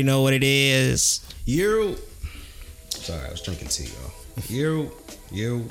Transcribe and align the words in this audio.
You 0.00 0.06
already 0.06 0.16
know 0.16 0.22
what 0.22 0.32
it 0.32 0.42
is. 0.42 1.20
You. 1.44 1.94
Sorry, 2.88 3.20
I 3.26 3.30
was 3.30 3.42
drinking 3.42 3.68
tea, 3.68 3.84
y'all. 3.84 4.12
You, 4.48 4.90
you, 5.30 5.68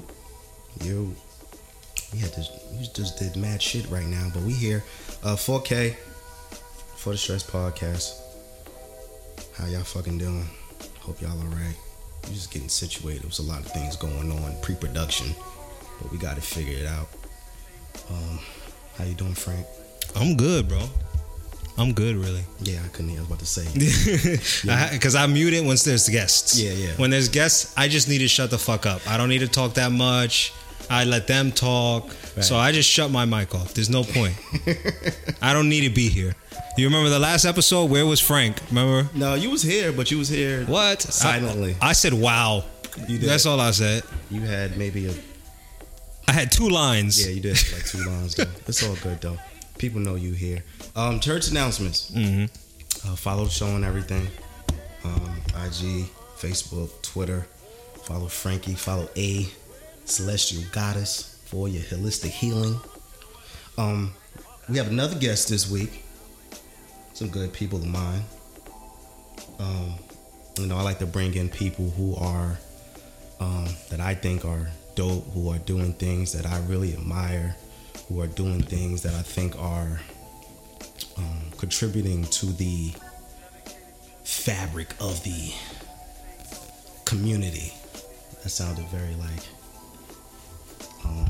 you. 0.83 1.15
We 2.13 2.19
had 2.19 2.29
this. 2.33 2.51
We 2.73 2.87
just 2.93 3.17
did 3.17 3.35
mad 3.35 3.59
shit 3.59 3.89
right 3.89 4.05
now, 4.05 4.29
but 4.31 4.43
we 4.43 4.53
here. 4.53 4.83
Uh, 5.23 5.35
4K 5.35 5.95
for 6.95 7.13
the 7.13 7.17
Stress 7.17 7.41
Podcast. 7.41 8.19
How 9.55 9.65
y'all 9.65 9.81
fucking 9.81 10.19
doing? 10.19 10.47
Hope 10.99 11.19
y'all 11.21 11.31
alright. 11.31 11.75
We 12.27 12.35
just 12.35 12.51
getting 12.53 12.69
situated. 12.69 13.23
There's 13.23 13.39
a 13.39 13.43
lot 13.43 13.61
of 13.61 13.71
things 13.71 13.95
going 13.95 14.31
on 14.31 14.61
pre-production, 14.61 15.33
but 15.99 16.11
we 16.11 16.19
got 16.19 16.35
to 16.35 16.41
figure 16.41 16.77
it 16.77 16.85
out. 16.85 17.07
Um, 18.11 18.39
how 18.95 19.05
you 19.05 19.15
doing, 19.15 19.33
Frank? 19.33 19.65
I'm 20.15 20.37
good, 20.37 20.69
bro. 20.69 20.87
I'm 21.79 21.93
good, 21.93 22.15
really. 22.17 22.43
Yeah, 22.61 22.79
I 22.83 22.87
couldn't. 22.89 23.09
hear. 23.09 23.19
I 23.19 23.21
was 23.21 23.27
about 23.29 23.39
to 23.39 23.45
say. 23.45 24.89
Because 24.91 25.15
I, 25.15 25.25
mute 25.27 25.53
it 25.53 25.63
once 25.63 25.83
there's 25.83 26.09
guests. 26.09 26.59
Yeah, 26.59 26.71
yeah. 26.73 26.91
When 26.97 27.09
there's 27.09 27.29
guests, 27.29 27.73
I 27.77 27.87
just 27.87 28.09
need 28.09 28.19
to 28.19 28.27
shut 28.27 28.51
the 28.51 28.57
fuck 28.57 28.85
up. 28.85 29.01
I 29.07 29.17
don't 29.17 29.29
need 29.29 29.39
to 29.39 29.47
talk 29.47 29.75
that 29.75 29.91
much. 29.91 30.53
I 30.89 31.05
let 31.05 31.27
them 31.27 31.51
talk. 31.51 32.07
Right. 32.35 32.43
So 32.43 32.57
I 32.57 32.71
just 32.71 32.89
shut 32.89 33.11
my 33.11 33.25
mic 33.25 33.55
off. 33.55 33.73
There's 33.73 33.89
no 33.89 34.03
point. 34.03 34.35
I 35.41 35.53
don't 35.53 35.69
need 35.69 35.81
to 35.87 35.89
be 35.93 36.09
here. 36.09 36.35
You 36.77 36.85
remember 36.87 37.09
the 37.09 37.19
last 37.19 37.45
episode? 37.45 37.89
Where 37.91 38.05
was 38.05 38.19
Frank? 38.19 38.57
Remember? 38.69 39.09
No, 39.15 39.35
you 39.35 39.49
was 39.51 39.61
here, 39.61 39.91
but 39.91 40.11
you 40.11 40.17
was 40.17 40.29
here 40.29 40.65
What? 40.65 41.01
silently. 41.01 41.75
I, 41.81 41.89
I 41.89 41.93
said, 41.93 42.13
wow. 42.13 42.63
You 43.07 43.19
did. 43.19 43.29
That's 43.29 43.45
all 43.45 43.59
I 43.61 43.71
said. 43.71 44.03
you 44.29 44.41
had 44.41 44.77
maybe 44.77 45.07
a 45.07 45.13
I 46.27 46.31
had 46.33 46.51
two 46.51 46.69
lines. 46.69 47.23
yeah, 47.25 47.31
you 47.33 47.41
did 47.41 47.57
like 47.73 47.85
two 47.85 48.03
lines 48.03 48.35
though. 48.35 48.45
It's 48.67 48.83
all 48.87 48.95
good 48.97 49.19
though. 49.21 49.37
People 49.77 49.99
know 50.01 50.15
you 50.15 50.33
here. 50.33 50.63
Um, 50.95 51.19
church 51.19 51.49
announcements. 51.49 52.09
hmm 52.13 52.45
Uh, 53.05 53.15
follow 53.15 53.45
the 53.45 53.49
show 53.51 53.67
and 53.67 53.85
everything. 53.85 54.27
Um, 55.05 55.37
IG, 55.55 56.05
Facebook, 56.37 56.89
Twitter. 57.01 57.47
Follow 58.03 58.27
Frankie. 58.27 58.73
Follow 58.75 59.07
A, 59.15 59.47
Celestial 60.05 60.63
Goddess 60.71 61.39
for 61.45 61.67
your 61.69 61.83
holistic 61.83 62.31
healing. 62.31 62.79
Um, 63.77 64.13
we 64.67 64.77
have 64.77 64.87
another 64.89 65.15
guest 65.17 65.47
this 65.49 65.69
week. 65.69 66.03
Some 67.13 67.29
good 67.29 67.53
people 67.53 67.79
of 67.79 67.87
mine. 67.87 68.23
Um, 69.59 69.93
you 70.57 70.65
know, 70.67 70.75
I 70.77 70.81
like 70.81 70.99
to 70.99 71.05
bring 71.05 71.33
in 71.35 71.47
people 71.49 71.89
who 71.91 72.15
are 72.15 72.57
um, 73.39 73.67
that 73.91 74.01
I 74.01 74.13
think 74.15 74.43
are 74.43 74.69
dope, 74.95 75.25
who 75.33 75.49
are 75.49 75.57
doing 75.59 75.93
things 75.93 76.33
that 76.33 76.45
I 76.45 76.59
really 76.67 76.93
admire, 76.93 77.55
who 78.09 78.19
are 78.19 78.27
doing 78.27 78.61
things 78.61 79.03
that 79.03 79.13
I 79.13 79.21
think 79.21 79.57
are 79.57 80.01
um, 81.17 81.41
contributing 81.57 82.23
to 82.25 82.47
the 82.47 82.93
fabric 84.23 84.93
of 84.99 85.23
the 85.23 85.53
community. 87.05 87.73
That 88.43 88.49
sounded 88.49 88.85
very 88.87 89.15
like 89.15 89.43
um, 91.05 91.27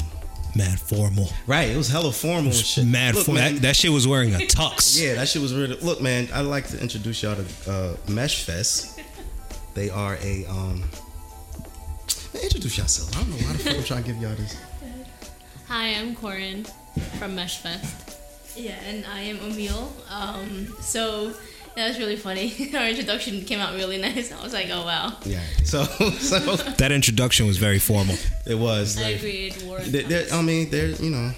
Mad 0.55 0.79
formal. 0.79 1.29
right. 1.47 1.69
It 1.69 1.77
was 1.77 1.89
hella 1.89 2.11
formal 2.11 2.45
and 2.45 2.53
shit. 2.53 2.85
Mad 2.85 3.15
Look, 3.15 3.25
formal. 3.25 3.41
That, 3.43 3.61
that 3.61 3.75
shit 3.75 3.91
was 3.91 4.07
wearing 4.07 4.33
a 4.35 4.39
tux. 4.39 5.01
yeah, 5.01 5.15
that 5.15 5.27
shit 5.27 5.41
was 5.41 5.53
really. 5.53 5.75
Look, 5.77 6.01
man, 6.01 6.27
I'd 6.33 6.41
like 6.41 6.67
to 6.69 6.81
introduce 6.81 7.23
y'all 7.23 7.35
to 7.35 7.71
uh, 7.71 7.95
Mesh 8.11 8.43
Fest. 8.43 8.99
They 9.75 9.89
are 9.89 10.17
a 10.21 10.45
um. 10.45 10.81
man, 12.33 12.43
Introduce 12.43 12.77
yourself. 12.77 13.15
I 13.15 13.21
don't 13.21 13.29
know 13.29 13.37
why 13.37 13.53
the 13.53 13.59
fuck 13.59 13.75
I'm 13.75 13.83
trying 13.83 14.03
to 14.03 14.11
give 14.11 14.21
y'all 14.21 14.35
this. 14.35 14.57
Hi, 15.67 15.93
I'm 15.93 16.15
Corin 16.15 16.65
from 17.19 17.35
Meshfest. 17.35 18.18
Yeah, 18.59 18.75
and 18.85 19.05
I 19.05 19.21
am 19.21 19.37
Emil. 19.39 19.91
Um, 20.09 20.67
so 20.81 21.33
that 21.75 21.87
was 21.87 21.97
really 21.99 22.15
funny. 22.17 22.53
Our 22.75 22.87
introduction 22.89 23.43
came 23.45 23.59
out 23.59 23.73
really 23.75 23.97
nice. 24.09 24.31
I 24.31 24.43
was 24.43 24.53
like, 24.53 24.67
oh 24.71 24.85
wow. 24.85 25.17
Yeah. 25.25 25.39
So, 25.63 25.83
so 26.19 26.55
That 26.77 26.91
introduction 26.91 27.47
was 27.47 27.57
very 27.57 27.79
formal. 27.79 28.15
it 28.45 28.55
was. 28.55 28.97
I 28.97 29.03
Like, 29.03 29.15
agreed. 29.17 29.61
Warren. 29.63 29.91
They- 29.91 30.03
they're- 30.03 30.27
I 30.33 30.41
mean, 30.41 30.69
they're 30.69 30.89
you 30.89 31.09
know 31.09 31.31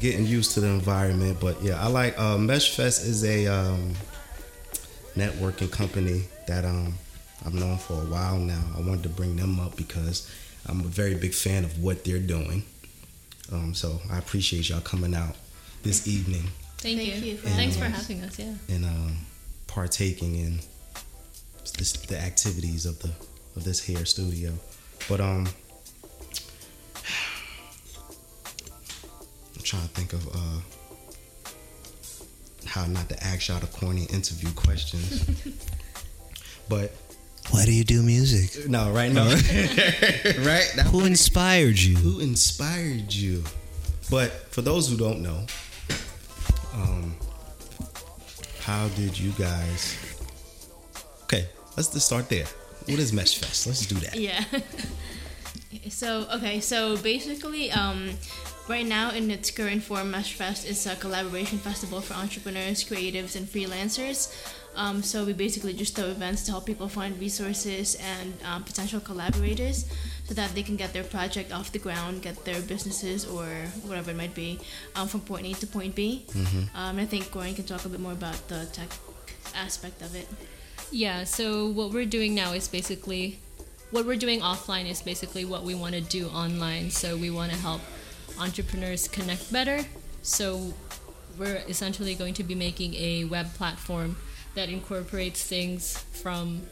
getting 0.00 0.26
used 0.26 0.52
to 0.54 0.60
the 0.60 0.66
environment, 0.68 1.38
but 1.40 1.62
yeah, 1.62 1.82
I 1.82 1.86
like 1.88 2.18
uh, 2.18 2.36
Meshfest 2.36 3.06
is 3.06 3.24
a 3.24 3.46
um, 3.46 3.94
networking 5.16 5.70
company 5.70 6.24
that 6.48 6.64
um, 6.64 6.94
I've 7.44 7.54
known 7.54 7.78
for 7.78 7.94
a 7.94 8.06
while 8.06 8.36
now. 8.38 8.62
I 8.76 8.80
wanted 8.80 9.02
to 9.04 9.08
bring 9.08 9.36
them 9.36 9.58
up 9.60 9.76
because 9.76 10.30
I'm 10.66 10.80
a 10.80 10.84
very 10.84 11.14
big 11.14 11.32
fan 11.34 11.64
of 11.64 11.82
what 11.82 12.04
they're 12.04 12.18
doing. 12.18 12.64
Um, 13.52 13.74
so 13.74 14.00
I 14.10 14.18
appreciate 14.18 14.68
y'all 14.68 14.80
coming 14.80 15.14
out 15.14 15.36
this 15.82 16.06
evening 16.08 16.44
Thank, 16.78 16.98
Thank 16.98 17.16
you. 17.24 17.32
you 17.32 17.36
for 17.38 17.48
Thanks 17.48 17.76
for 17.76 17.84
having 17.84 18.18
having 18.18 18.28
us. 18.28 18.38
Yeah. 18.38 18.74
and 18.74 18.84
um, 18.84 19.16
partaking 19.66 20.36
in 20.36 20.60
this, 21.78 21.92
the 21.94 22.18
activities 22.20 22.86
of 22.86 22.98
the 23.00 23.10
of 23.56 23.64
this 23.64 23.84
hair 23.86 24.04
studio. 24.04 24.52
But 25.08 25.20
um, 25.20 25.48
I'm 29.56 29.62
trying 29.62 29.82
to 29.82 29.88
think 29.88 30.12
of 30.12 30.26
uh, 30.28 30.60
how 32.66 32.86
not 32.86 33.08
to 33.08 33.24
ask 33.24 33.48
y'all 33.48 33.58
the 33.60 33.66
corny 33.66 34.04
interview 34.04 34.50
questions. 34.52 35.24
but 36.68 36.92
Why 37.50 37.64
do 37.64 37.72
you 37.72 37.84
do 37.84 38.02
music? 38.02 38.68
no, 38.68 38.90
right 38.92 39.10
now, 39.12 39.24
right 40.44 40.70
now, 40.76 40.84
Who 40.90 41.04
inspired 41.04 41.78
you? 41.78 41.96
who 41.96 42.20
inspired 42.20 43.12
you? 43.12 43.42
But 44.10 44.30
for 44.52 44.62
those 44.62 44.88
who 44.90 44.96
don't 44.96 45.20
know, 45.22 45.46
how 48.66 48.88
did 48.98 49.16
you 49.16 49.30
guys? 49.38 49.94
Okay, 51.22 51.46
let's 51.76 51.88
just 51.88 52.06
start 52.06 52.28
there. 52.28 52.46
What 52.86 52.98
is 52.98 53.12
Mesh 53.12 53.38
Fest? 53.38 53.68
Let's 53.68 53.86
do 53.86 53.94
that. 54.02 54.16
Yeah. 54.16 54.42
so 55.88 56.26
okay, 56.34 56.58
so 56.58 56.96
basically, 56.96 57.70
um, 57.70 58.10
right 58.68 58.84
now 58.84 59.12
in 59.12 59.30
its 59.30 59.52
current 59.52 59.84
form, 59.84 60.10
Mesh 60.10 60.34
Fest 60.34 60.66
is 60.66 60.84
a 60.84 60.96
collaboration 60.96 61.58
festival 61.58 62.00
for 62.00 62.14
entrepreneurs, 62.14 62.82
creatives, 62.82 63.36
and 63.36 63.46
freelancers. 63.46 64.34
Um, 64.76 65.02
so 65.02 65.24
we 65.24 65.32
basically 65.32 65.72
just 65.72 65.96
throw 65.96 66.06
events 66.06 66.44
to 66.44 66.52
help 66.52 66.66
people 66.66 66.88
find 66.88 67.18
resources 67.18 67.96
and 67.96 68.34
um, 68.44 68.62
potential 68.62 69.00
collaborators, 69.00 69.86
so 70.24 70.34
that 70.34 70.54
they 70.54 70.62
can 70.62 70.76
get 70.76 70.92
their 70.92 71.04
project 71.04 71.52
off 71.52 71.72
the 71.72 71.78
ground, 71.78 72.22
get 72.22 72.44
their 72.44 72.60
businesses 72.60 73.24
or 73.24 73.46
whatever 73.84 74.10
it 74.10 74.16
might 74.16 74.34
be, 74.34 74.58
um, 74.94 75.08
from 75.08 75.20
point 75.20 75.46
A 75.46 75.54
to 75.54 75.66
point 75.66 75.94
B. 75.94 76.26
Um, 76.74 76.98
I 76.98 77.06
think 77.06 77.30
Corin 77.30 77.54
can 77.54 77.64
talk 77.64 77.84
a 77.84 77.88
bit 77.88 78.00
more 78.00 78.12
about 78.12 78.48
the 78.48 78.66
tech 78.72 78.90
aspect 79.54 80.02
of 80.02 80.14
it. 80.14 80.28
Yeah, 80.92 81.24
so 81.24 81.68
what 81.68 81.92
we're 81.92 82.04
doing 82.04 82.34
now 82.34 82.52
is 82.52 82.68
basically 82.68 83.38
what 83.90 84.04
we're 84.04 84.16
doing 84.16 84.40
offline 84.40 84.86
is 84.88 85.00
basically 85.00 85.44
what 85.44 85.62
we 85.62 85.74
want 85.74 85.94
to 85.94 86.00
do 86.00 86.28
online. 86.28 86.90
So 86.90 87.16
we 87.16 87.30
want 87.30 87.52
to 87.52 87.58
help 87.58 87.80
entrepreneurs 88.38 89.08
connect 89.08 89.52
better. 89.52 89.84
So 90.22 90.74
we're 91.38 91.62
essentially 91.68 92.14
going 92.14 92.34
to 92.34 92.42
be 92.42 92.54
making 92.54 92.94
a 92.94 93.24
web 93.24 93.54
platform 93.54 94.16
that 94.56 94.68
incorporates 94.68 95.44
things 95.44 95.98
from 96.22 96.62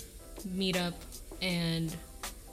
Meetup 0.49 0.95
and 1.41 1.95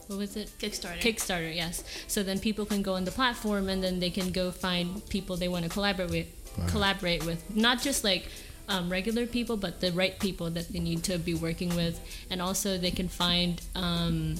what 0.08 0.20
was 0.20 0.36
it? 0.36 0.52
Kickstarter. 0.60 1.00
Kickstarter, 1.00 1.56
yes. 1.56 1.84
So 2.08 2.22
then 2.22 2.38
people 2.40 2.66
can 2.66 2.82
go 2.82 2.94
on 2.96 3.06
the 3.06 3.12
platform 3.12 3.70
and 3.70 3.82
then 3.82 4.00
they 4.00 4.10
can 4.10 4.32
go 4.32 4.52
find 4.52 5.08
people 5.10 5.38
they 5.38 5.48
want 5.48 5.64
to 5.64 5.70
collaborate 5.70 6.10
with, 6.12 6.28
Right. 6.58 6.70
collaborate 6.70 7.26
with. 7.26 7.56
Not 7.56 7.82
just 7.82 8.04
like 8.04 8.28
um, 8.68 8.90
regular 8.92 9.26
people, 9.26 9.56
but 9.56 9.80
the 9.80 9.92
right 9.94 10.20
people 10.20 10.50
that 10.52 10.68
they 10.72 10.80
need 10.80 11.04
to 11.06 11.18
be 11.18 11.34
working 11.34 11.74
with, 11.78 12.00
and 12.30 12.42
also 12.42 12.78
they 12.78 12.92
can 12.92 13.08
find 13.08 13.62
um, 13.74 14.36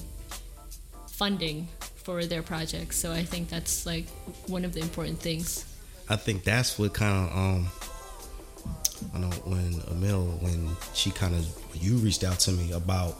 funding 1.08 1.68
for 1.96 2.24
their 2.26 2.42
projects. 2.42 2.96
So 2.98 3.12
I 3.12 3.24
think 3.24 3.48
that's 3.48 3.86
like 3.86 4.06
one 4.46 4.64
of 4.66 4.74
the 4.74 4.80
important 4.80 5.20
things. 5.20 5.64
I 6.08 6.16
think 6.16 6.44
that's 6.44 6.78
what 6.78 6.92
kind 6.94 7.28
of 7.30 7.36
um. 7.36 7.68
I 9.14 9.18
know 9.18 9.30
when 9.44 9.82
Emil, 9.90 10.24
when 10.40 10.76
she 10.94 11.10
kind 11.10 11.34
of 11.34 11.46
you 11.74 11.96
reached 11.96 12.24
out 12.24 12.38
to 12.40 12.52
me 12.52 12.72
about 12.72 13.16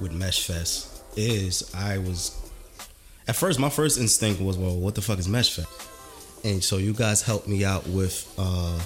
with 0.00 0.12
Mesh 0.12 0.46
Fest 0.46 1.02
is 1.16 1.72
I 1.74 1.98
was 1.98 2.36
at 3.28 3.36
first 3.36 3.58
my 3.58 3.68
first 3.68 3.98
instinct 3.98 4.40
was 4.40 4.56
well 4.56 4.76
what 4.76 4.94
the 4.94 5.02
fuck 5.02 5.18
is 5.18 5.28
Mesh 5.28 5.54
Fest? 5.54 5.68
And 6.44 6.62
so 6.64 6.78
you 6.78 6.92
guys 6.92 7.22
helped 7.22 7.48
me 7.48 7.64
out 7.64 7.86
with 7.86 8.32
uh, 8.38 8.80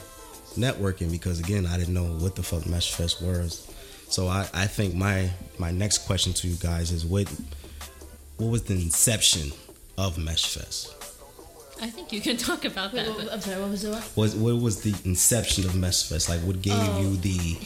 networking 0.57 1.11
because 1.11 1.41
again 1.41 1.67
I 1.67 1.79
didn't 1.79 1.95
know 1.95 2.05
what 2.05 2.37
the 2.37 2.43
fuck 2.43 2.67
Mesh 2.67 2.93
Fest 2.93 3.23
was. 3.23 3.71
So 4.09 4.29
I, 4.29 4.49
I 4.53 4.67
think 4.67 4.95
my 4.95 5.31
my 5.59 5.71
next 5.71 6.07
question 6.07 6.33
to 6.35 6.49
you 6.49 6.57
guys 6.57 6.91
is 6.91 7.05
what 7.05 7.29
what 8.39 8.49
was 8.49 8.65
the 8.65 8.75
inception 8.75 9.53
of 9.97 10.19
Mesh 10.19 10.47
Fest 10.55 11.04
I 11.85 11.89
think 11.91 12.13
you 12.15 12.21
can 12.21 12.37
talk 12.49 12.65
about 12.65 12.93
Wait, 12.93 13.05
that. 13.05 13.15
what- 13.15 13.25
but- 13.25 13.33
I'm 13.35 13.41
sorry, 13.41 13.61
what 13.61 13.71
was 13.71 13.83
the 13.83 13.91
what? 13.93 14.11
was 14.17 14.35
what 14.35 14.57
was 14.67 14.83
the 14.87 14.95
inception 15.05 15.65
of 15.69 15.75
Mesh 15.77 16.01
Fest? 16.09 16.29
Like, 16.29 16.41
what 16.41 16.59
gave 16.63 16.75
Oh. 16.77 17.01
you 17.01 17.17
the 17.17 17.59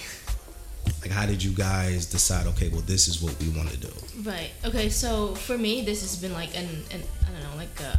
like? 1.02 1.12
How 1.18 1.26
did 1.26 1.42
you 1.42 1.52
guys 1.52 2.06
decide? 2.06 2.46
Okay, 2.52 2.68
well, 2.70 2.80
this 2.92 3.08
is 3.08 3.22
what 3.22 3.34
we 3.40 3.48
want 3.50 3.68
to 3.70 3.76
do. 3.88 3.92
Right. 4.22 4.50
Okay. 4.64 4.88
So 4.88 5.34
for 5.46 5.56
me, 5.56 5.82
this 5.82 6.00
has 6.00 6.16
been 6.16 6.32
like 6.32 6.52
an, 6.56 6.66
an 6.94 7.00
I 7.26 7.30
don't 7.32 7.42
know, 7.50 7.56
like 7.56 7.76
a, 7.80 7.92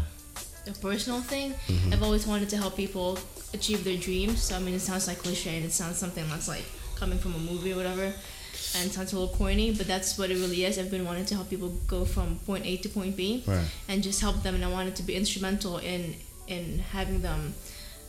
a 0.69 0.73
personal 0.81 1.21
thing. 1.21 1.53
Mm-hmm. 1.67 1.93
I've 1.93 2.03
always 2.03 2.25
wanted 2.27 2.49
to 2.49 2.57
help 2.57 2.75
people 2.75 3.17
achieve 3.53 3.83
their 3.83 3.97
dreams. 3.97 4.41
So 4.43 4.55
I 4.55 4.59
mean, 4.59 4.73
it 4.75 4.81
sounds 4.81 5.07
like 5.07 5.19
cliche 5.19 5.55
and 5.57 5.65
it 5.65 5.71
sounds 5.71 5.97
something 5.97 6.27
that's 6.29 6.47
like 6.47 6.65
coming 6.95 7.19
from 7.19 7.35
a 7.35 7.39
movie 7.39 7.71
or 7.73 7.77
whatever. 7.77 8.11
And 8.75 8.91
sounds 8.91 9.13
a 9.13 9.19
little 9.19 9.35
corny, 9.35 9.71
but 9.71 9.87
that's 9.87 10.17
what 10.17 10.29
it 10.31 10.35
really 10.35 10.63
is. 10.65 10.77
I've 10.77 10.91
been 10.91 11.05
wanting 11.05 11.25
to 11.25 11.35
help 11.35 11.49
people 11.49 11.69
go 11.87 12.05
from 12.05 12.37
point 12.45 12.65
A 12.65 12.77
to 12.77 12.89
point 12.89 13.15
B, 13.17 13.43
Right. 13.45 13.65
and 13.87 14.03
just 14.03 14.21
help 14.21 14.43
them. 14.43 14.55
And 14.55 14.63
I 14.63 14.71
wanted 14.71 14.95
to 14.97 15.03
be 15.03 15.15
instrumental 15.15 15.77
in 15.77 16.15
in 16.47 16.79
having 16.79 17.21
them 17.21 17.53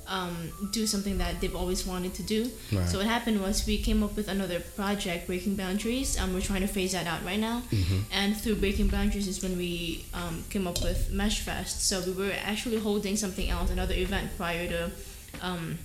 um, 0.08 0.50
do 0.72 0.86
something 0.86 1.18
that 1.18 1.40
they've 1.40 1.54
always 1.54 1.86
wanted 1.86 2.14
to 2.14 2.22
do. 2.24 2.50
Right. 2.72 2.88
So 2.88 2.98
what 2.98 3.06
happened 3.06 3.40
was 3.40 3.64
we 3.66 3.78
came 3.78 4.02
up 4.02 4.16
with 4.16 4.28
another 4.28 4.58
project, 4.60 5.26
Breaking 5.28 5.54
Boundaries. 5.54 6.18
Um, 6.18 6.34
we're 6.34 6.40
trying 6.40 6.62
to 6.62 6.66
phase 6.66 6.92
that 6.92 7.06
out 7.06 7.24
right 7.24 7.38
now. 7.38 7.62
Mm-hmm. 7.70 7.98
And 8.12 8.36
through 8.36 8.56
Breaking 8.56 8.88
Boundaries 8.88 9.28
is 9.28 9.40
when 9.42 9.56
we 9.56 10.04
um, 10.12 10.42
came 10.50 10.66
up 10.66 10.82
with 10.82 11.12
Mesh 11.12 11.40
Fest. 11.40 11.86
So 11.86 12.00
we 12.02 12.12
were 12.12 12.32
actually 12.44 12.78
holding 12.80 13.16
something 13.16 13.48
else, 13.48 13.70
another 13.70 13.94
event 13.94 14.30
prior 14.36 14.66
to. 14.68 14.90
Um, 15.42 15.78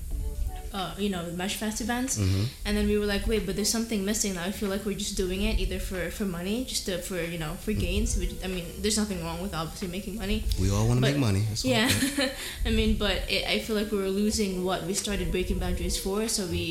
uh, 0.78 0.92
you 1.04 1.10
know, 1.14 1.24
Mesh 1.42 1.56
Fest 1.62 1.80
events, 1.86 2.14
Mm-hmm. 2.18 2.44
and 2.66 2.72
then 2.78 2.86
we 2.92 2.96
were 3.02 3.10
like, 3.16 3.24
wait, 3.32 3.42
but 3.48 3.54
there's 3.58 3.74
something 3.78 4.02
missing. 4.12 4.32
Now 4.38 4.44
I 4.50 4.52
feel 4.60 4.70
like 4.74 4.84
we're 4.88 5.02
just 5.06 5.16
doing 5.24 5.42
it 5.50 5.56
either 5.64 5.80
for 5.90 6.02
for 6.18 6.26
money, 6.40 6.58
just 6.72 6.84
to, 6.88 6.94
for 7.08 7.18
you 7.34 7.40
know 7.44 7.54
for 7.66 7.74
gains. 7.86 8.10
Which, 8.20 8.34
I 8.46 8.48
mean, 8.56 8.66
there's 8.82 8.98
nothing 9.04 9.20
wrong 9.26 9.40
with 9.46 9.54
obviously 9.62 9.88
making 9.98 10.16
money, 10.24 10.38
We 10.62 10.68
all 10.76 10.86
want 10.90 10.98
to 11.00 11.06
make 11.10 11.18
money. 11.30 11.44
All 11.50 11.72
yeah. 11.76 11.90
I 12.68 12.72
mean, 12.80 12.92
but 13.04 13.18
it, 13.36 13.44
I 13.56 13.58
feel 13.66 13.76
like 13.80 13.90
we 13.96 14.00
were 14.06 14.14
losing 14.24 14.52
what 14.68 14.80
we 14.90 14.94
started 15.04 15.32
breaking 15.36 15.60
boundaries 15.64 15.98
for. 16.06 16.28
So 16.28 16.42
we, 16.56 16.66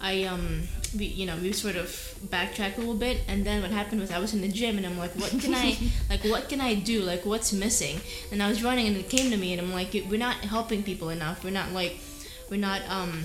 I 0.00 0.14
um, 0.32 0.46
we 0.98 1.06
you 1.20 1.26
know 1.28 1.36
we 1.42 1.50
sort 1.64 1.76
of 1.84 1.88
backtracked 2.34 2.76
a 2.78 2.80
little 2.84 3.00
bit, 3.06 3.16
and 3.30 3.38
then 3.46 3.62
what 3.62 3.70
happened 3.80 4.00
was 4.04 4.10
I 4.12 4.20
was 4.24 4.32
in 4.36 4.40
the 4.46 4.52
gym 4.58 4.76
and 4.78 4.86
I'm 4.86 4.98
like, 5.04 5.14
what 5.22 5.30
can 5.42 5.54
I 5.54 5.68
like? 6.10 6.22
What 6.34 6.48
can 6.50 6.60
I 6.60 6.72
do? 6.92 6.96
Like, 7.12 7.22
what's 7.30 7.50
missing? 7.64 7.96
And 8.30 8.38
I 8.44 8.48
was 8.52 8.62
running, 8.68 8.86
and 8.90 8.96
it 9.02 9.08
came 9.16 9.30
to 9.34 9.36
me, 9.44 9.48
and 9.54 9.60
I'm 9.62 9.72
like, 9.80 9.90
we're 10.10 10.24
not 10.28 10.36
helping 10.54 10.82
people 10.90 11.08
enough. 11.10 11.42
We're 11.44 11.58
not 11.62 11.72
like, 11.72 11.94
we're 12.52 12.58
not 12.60 12.82
um. 12.88 13.24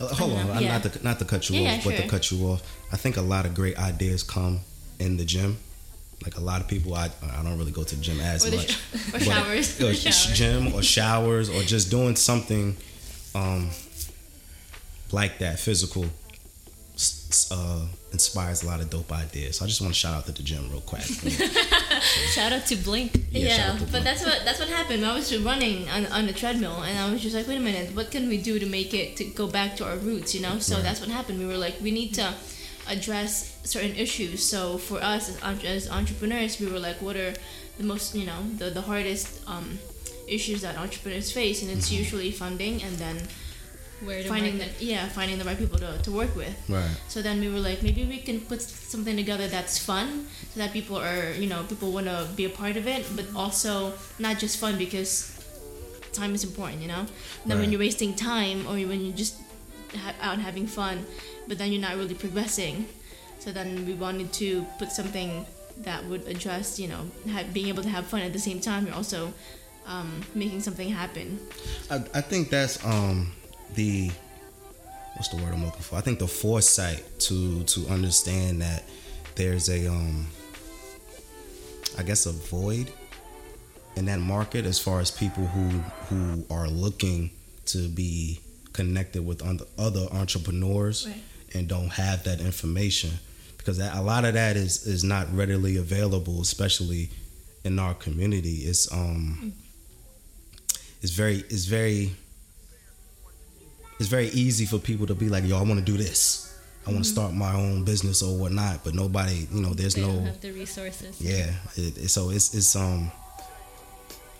Uh, 0.00 0.06
hold 0.08 0.32
on, 0.32 0.62
yeah. 0.62 0.78
not 0.78 0.82
to 0.82 1.04
not 1.04 1.18
to 1.18 1.24
cut 1.26 1.48
you 1.50 1.60
Yeah, 1.60 1.74
off, 1.74 1.84
yeah, 1.84 1.90
but 1.92 2.02
to 2.02 2.08
cut 2.08 2.30
you 2.30 2.46
off. 2.46 2.62
I 2.90 2.96
think 2.96 3.18
a 3.18 3.20
lot 3.20 3.44
of 3.44 3.54
great 3.54 3.78
ideas 3.78 4.22
come 4.22 4.60
in 4.98 5.18
the 5.18 5.24
gym. 5.26 5.58
Like 6.24 6.38
a 6.38 6.40
lot 6.40 6.62
of 6.62 6.68
people, 6.68 6.94
I 6.94 7.10
I 7.38 7.42
don't 7.42 7.58
really 7.58 7.72
go 7.72 7.84
to 7.84 7.94
the 7.94 8.00
gym 8.02 8.18
as 8.20 8.46
Or 8.46 8.50
the 8.50 8.56
much. 8.56 8.70
sh- 8.72 9.08
or 9.08 9.12
But- 9.12 9.22
showers. 9.22 9.80
or 9.82 9.92
gym 10.34 10.72
or 10.74 10.82
showers 10.96 11.50
or 11.50 11.62
just 11.62 11.90
doing 11.90 12.16
something 12.16 12.76
um, 13.34 13.68
like 15.12 15.38
that 15.40 15.58
physical 15.58 16.06
uh, 17.50 17.86
inspires 18.14 18.62
a 18.62 18.66
lot 18.66 18.80
of 18.80 18.88
dope 18.88 19.12
ideas. 19.12 19.58
So 19.58 19.64
I 19.64 19.68
just 19.68 19.80
want 19.82 19.92
to 19.92 19.98
shout 20.04 20.14
out 20.16 20.24
to 20.26 20.32
the 20.32 20.42
gym 20.50 20.64
real 20.70 20.80
quick. 20.92 21.02
Shout 22.34 22.52
out 22.52 22.64
to 22.66 22.76
Blink. 22.76 23.10
Yeah, 23.30 23.48
Yeah, 23.48 23.72
to 23.72 23.80
but 23.80 23.90
Blink. 23.90 24.04
that's 24.04 24.22
what 24.24 24.38
that's 24.46 24.58
what 24.62 24.68
happened. 24.68 25.04
I 25.04 25.14
was 25.14 25.28
just 25.30 25.44
running 25.44 25.88
on, 25.88 26.06
on 26.06 26.26
the 26.26 26.32
treadmill, 26.32 26.82
and 26.82 26.94
I 26.98 27.10
was 27.12 27.20
just 27.22 27.34
like, 27.36 27.46
wait 27.48 27.56
a 27.56 27.60
minute, 27.60 27.94
what 27.96 28.10
can 28.10 28.28
we 28.28 28.38
do 28.50 28.58
to 28.58 28.66
make 28.66 28.92
it 28.94 29.16
to 29.18 29.24
go 29.24 29.46
back 29.58 29.76
to 29.78 29.82
our 29.88 29.96
roots? 29.96 30.34
You 30.34 30.42
know, 30.46 30.58
so 30.58 30.74
that's 30.86 31.00
what 31.00 31.08
happened. 31.18 31.38
We 31.38 31.46
were 31.46 31.56
like, 31.66 31.76
we 31.86 31.90
need 31.90 32.14
to 32.14 32.26
address 32.88 33.58
certain 33.64 33.94
issues. 33.96 34.44
So 34.52 34.78
for 34.78 34.98
us 35.02 35.24
as, 35.42 35.64
as 35.64 35.90
entrepreneurs, 35.90 36.60
we 36.60 36.66
were 36.66 36.78
like, 36.88 37.00
what 37.06 37.16
are 37.16 37.32
the 37.78 37.84
most 37.84 38.14
you 38.14 38.26
know 38.26 38.40
the 38.60 38.70
the 38.70 38.82
hardest 38.82 39.28
um, 39.48 39.78
issues 40.28 40.60
that 40.62 40.76
entrepreneurs 40.78 41.32
face, 41.32 41.62
and 41.62 41.70
it's 41.70 41.90
usually 41.90 42.30
funding, 42.30 42.82
and 42.82 42.96
then 42.98 43.16
finding 44.28 44.58
the 44.58 44.68
yeah 44.80 45.08
finding 45.08 45.38
the 45.38 45.44
right 45.44 45.58
people 45.58 45.78
to, 45.78 45.98
to 46.02 46.10
work 46.12 46.34
with. 46.36 46.54
right. 46.68 46.90
So 47.08 47.22
then 47.22 47.40
we 47.40 47.48
were 47.48 47.60
like, 47.60 47.82
maybe 47.82 48.04
we 48.04 48.18
can 48.18 48.40
put 48.40 48.60
something 48.62 49.16
together 49.16 49.46
that's 49.48 49.78
fun, 49.78 50.26
so 50.52 50.60
that 50.60 50.72
people 50.72 50.96
are, 50.96 51.32
you 51.32 51.46
know, 51.46 51.62
people 51.68 51.92
want 51.92 52.06
to 52.06 52.26
be 52.36 52.44
a 52.44 52.50
part 52.50 52.76
of 52.76 52.86
it, 52.86 53.04
but 53.16 53.26
also 53.34 53.92
not 54.18 54.38
just 54.38 54.58
fun 54.58 54.78
because 54.78 55.30
time 56.12 56.34
is 56.34 56.44
important, 56.44 56.80
you 56.82 56.88
know. 56.88 57.06
Then 57.46 57.56
Right. 57.56 57.60
when 57.62 57.70
you're 57.72 57.80
wasting 57.80 58.14
time, 58.14 58.66
or 58.66 58.74
when 58.90 59.00
you're 59.04 59.16
just 59.16 59.34
ha- 59.96 60.14
out 60.20 60.38
having 60.38 60.66
fun, 60.66 61.04
but 61.48 61.58
then 61.58 61.72
you're 61.72 61.80
not 61.88 61.96
really 61.96 62.14
progressing. 62.14 62.86
So 63.40 63.52
then 63.52 63.84
we 63.86 63.94
wanted 63.94 64.32
to 64.34 64.64
put 64.78 64.90
something 64.92 65.44
that 65.84 66.04
would 66.06 66.26
address, 66.28 66.78
you 66.78 66.88
know, 66.88 67.02
ha- 67.32 67.44
being 67.52 67.68
able 67.68 67.82
to 67.82 67.88
have 67.90 68.06
fun 68.06 68.22
at 68.22 68.32
the 68.32 68.38
same 68.38 68.60
time. 68.60 68.86
You're 68.86 68.94
also 68.94 69.32
um, 69.86 70.22
making 70.34 70.60
something 70.62 70.88
happen. 70.88 71.38
I, 71.90 71.96
I 72.14 72.20
think 72.22 72.48
that's 72.48 72.78
um 72.86 73.32
the 73.74 74.10
what's 75.14 75.28
the 75.28 75.36
word 75.36 75.52
I'm 75.54 75.64
looking 75.64 75.82
for? 75.82 75.96
I 75.96 76.00
think 76.00 76.18
the 76.18 76.26
foresight 76.28 77.02
to 77.20 77.62
to 77.64 77.86
understand 77.88 78.62
that 78.62 78.84
there's 79.36 79.68
a 79.68 79.86
um 79.88 80.26
I 81.98 82.02
guess 82.02 82.26
a 82.26 82.32
void 82.32 82.90
in 83.96 84.06
that 84.06 84.18
market 84.20 84.66
as 84.66 84.78
far 84.78 85.00
as 85.00 85.10
people 85.10 85.46
who 85.46 85.68
who 86.08 86.44
are 86.50 86.68
looking 86.68 87.30
to 87.66 87.88
be 87.88 88.40
connected 88.72 89.24
with 89.24 89.40
other 89.78 90.06
entrepreneurs 90.12 91.06
Right. 91.06 91.22
and 91.54 91.68
don't 91.68 91.90
have 91.92 92.24
that 92.24 92.40
information 92.40 93.10
because 93.56 93.78
that, 93.78 93.96
a 93.96 94.02
lot 94.02 94.24
of 94.24 94.34
that 94.34 94.56
is 94.56 94.84
is 94.86 95.04
not 95.04 95.32
readily 95.32 95.76
available 95.76 96.40
especially 96.42 97.10
in 97.64 97.78
our 97.78 97.94
community 97.94 98.56
it's 98.70 98.92
um 98.92 99.52
it's 101.02 101.12
very 101.12 101.36
it's 101.48 101.66
very 101.66 102.12
it's 103.98 104.08
very 104.08 104.28
easy 104.28 104.66
for 104.66 104.78
people 104.78 105.06
to 105.06 105.14
be 105.14 105.28
like 105.28 105.44
yo 105.44 105.56
i 105.58 105.62
want 105.62 105.78
to 105.78 105.84
do 105.92 105.96
this 105.96 106.56
i 106.86 106.90
want 106.90 107.04
to 107.04 107.10
start 107.10 107.32
my 107.32 107.54
own 107.54 107.84
business 107.84 108.22
or 108.22 108.36
whatnot 108.36 108.82
but 108.84 108.94
nobody 108.94 109.46
you 109.52 109.60
know 109.60 109.72
there's 109.74 109.94
They 109.94 110.02
no 110.02 110.08
don't 110.12 110.26
have 110.26 110.40
the 110.40 110.52
resources. 110.52 111.20
yeah 111.20 111.52
it, 111.76 111.96
it- 111.98 112.08
so 112.10 112.30
it's 112.30 112.54
it's 112.54 112.74
um 112.76 113.10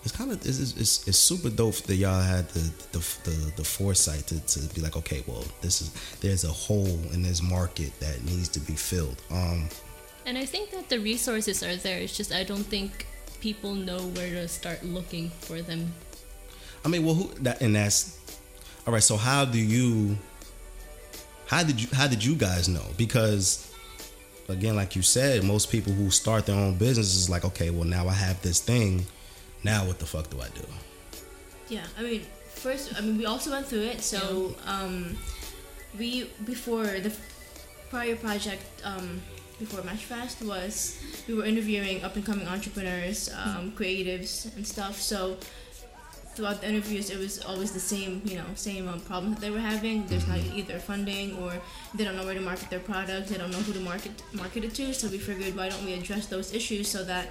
it's 0.03 0.13
kind 0.13 0.31
of 0.31 0.37
it's, 0.39 0.59
it's- 0.61 0.75
it's 0.77 1.09
it's 1.09 1.19
super 1.19 1.49
dope 1.51 1.77
that 1.89 1.95
y'all 1.97 2.21
had 2.21 2.49
the 2.51 2.61
the 2.93 2.99
the, 3.25 3.53
the 3.57 3.65
foresight 3.65 4.27
to, 4.27 4.39
to 4.47 4.75
be 4.75 4.81
like 4.81 4.97
okay 4.97 5.23
well 5.27 5.45
this 5.63 5.81
is 5.81 5.91
there's 6.21 6.45
a 6.45 6.53
hole 6.53 6.99
in 7.15 7.23
this 7.23 7.41
market 7.43 7.93
that 8.01 8.23
needs 8.25 8.49
to 8.49 8.61
be 8.61 8.75
filled 8.75 9.21
um 9.31 9.69
And 10.27 10.37
I 10.39 10.47
think 10.47 10.71
that 10.73 10.89
the 10.89 10.99
resources 10.99 11.63
are 11.63 11.77
there. 11.77 11.99
It's 12.01 12.17
just 12.17 12.33
I 12.33 12.45
don't 12.45 12.65
think 12.65 12.91
people 13.41 13.75
know 13.75 14.01
where 14.17 14.31
to 14.41 14.49
start 14.49 14.81
looking 14.83 15.29
for 15.45 15.61
them. 15.61 15.93
I 16.83 16.89
mean, 16.89 17.05
well, 17.05 17.15
who 17.15 17.29
that 17.45 17.61
and 17.61 17.77
that's 17.77 18.17
all 18.87 18.93
right. 18.93 19.03
So 19.03 19.17
how 19.17 19.45
do 19.45 19.59
you? 19.59 20.17
How 21.47 21.63
did 21.63 21.81
you? 21.81 21.89
How 21.93 22.07
did 22.07 22.25
you 22.25 22.35
guys 22.35 22.69
know? 22.69 22.85
Because 22.97 23.73
again, 24.49 24.77
like 24.77 24.95
you 24.97 25.03
said, 25.03 25.45
most 25.45 25.71
people 25.71 25.93
who 25.93 26.11
start 26.11 26.47
their 26.47 26.57
own 26.57 26.77
business 26.77 27.15
is 27.15 27.31
like, 27.31 27.45
okay, 27.45 27.71
well, 27.71 27.85
now 27.85 28.09
I 28.09 28.13
have 28.13 28.41
this 28.43 28.61
thing. 28.61 29.07
Now 29.63 29.87
what 29.87 29.99
the 29.99 30.07
fuck 30.07 30.29
do 30.31 30.41
I 30.41 30.49
do? 30.49 30.67
Yeah, 31.69 31.87
I 31.99 32.03
mean, 32.03 32.23
first, 32.49 32.95
I 32.97 33.01
mean, 33.01 33.17
we 33.17 33.25
also 33.27 33.51
went 33.51 33.67
through 33.67 33.83
it. 33.83 34.03
So, 34.03 34.55
um, 34.67 35.17
we 35.99 36.29
before 36.45 36.85
the 36.85 37.13
prior 37.89 38.17
project, 38.17 38.65
um, 38.85 39.23
before 39.59 39.83
Mesh 39.83 40.05
Fest 40.05 40.43
was 40.43 40.99
we 41.27 41.35
were 41.35 41.45
interviewing 41.45 42.05
up 42.05 42.17
and 42.17 42.25
coming 42.25 42.47
entrepreneurs, 42.47 43.31
um, 43.33 43.73
creatives, 43.73 44.55
and 44.57 44.67
stuff. 44.67 45.01
So 45.01 45.37
throughout 46.35 46.61
the 46.61 46.69
interviews, 46.69 47.11
it 47.11 47.19
was 47.19 47.43
always 47.45 47.73
the 47.73 47.81
same, 47.81 48.21
you 48.25 48.37
know, 48.37 48.45
same 48.55 48.89
um, 48.89 49.01
problems 49.01 49.37
that 49.37 49.41
they 49.41 49.51
were 49.51 49.59
having. 49.59 50.07
There's 50.07 50.27
not 50.27 50.39
either 50.55 50.79
funding 50.79 51.37
or 51.39 51.53
they 51.95 52.05
don't 52.05 52.17
know 52.17 52.25
where 52.25 52.35
to 52.35 52.41
market 52.41 52.71
their 52.71 52.81
product. 52.81 53.29
They 53.29 53.37
don't 53.37 53.51
know 53.51 53.59
who 53.59 53.73
to 53.73 53.81
market 53.81 54.23
market 54.33 54.65
it 54.65 54.75
to. 54.75 54.93
So 54.95 55.09
we 55.09 55.19
figured, 55.19 55.57
why 55.57 55.69
don't 55.69 55.85
we 55.85 55.95
address 55.95 56.27
those 56.27 56.53
issues 56.53 56.89
so 56.89 57.05
that 57.05 57.29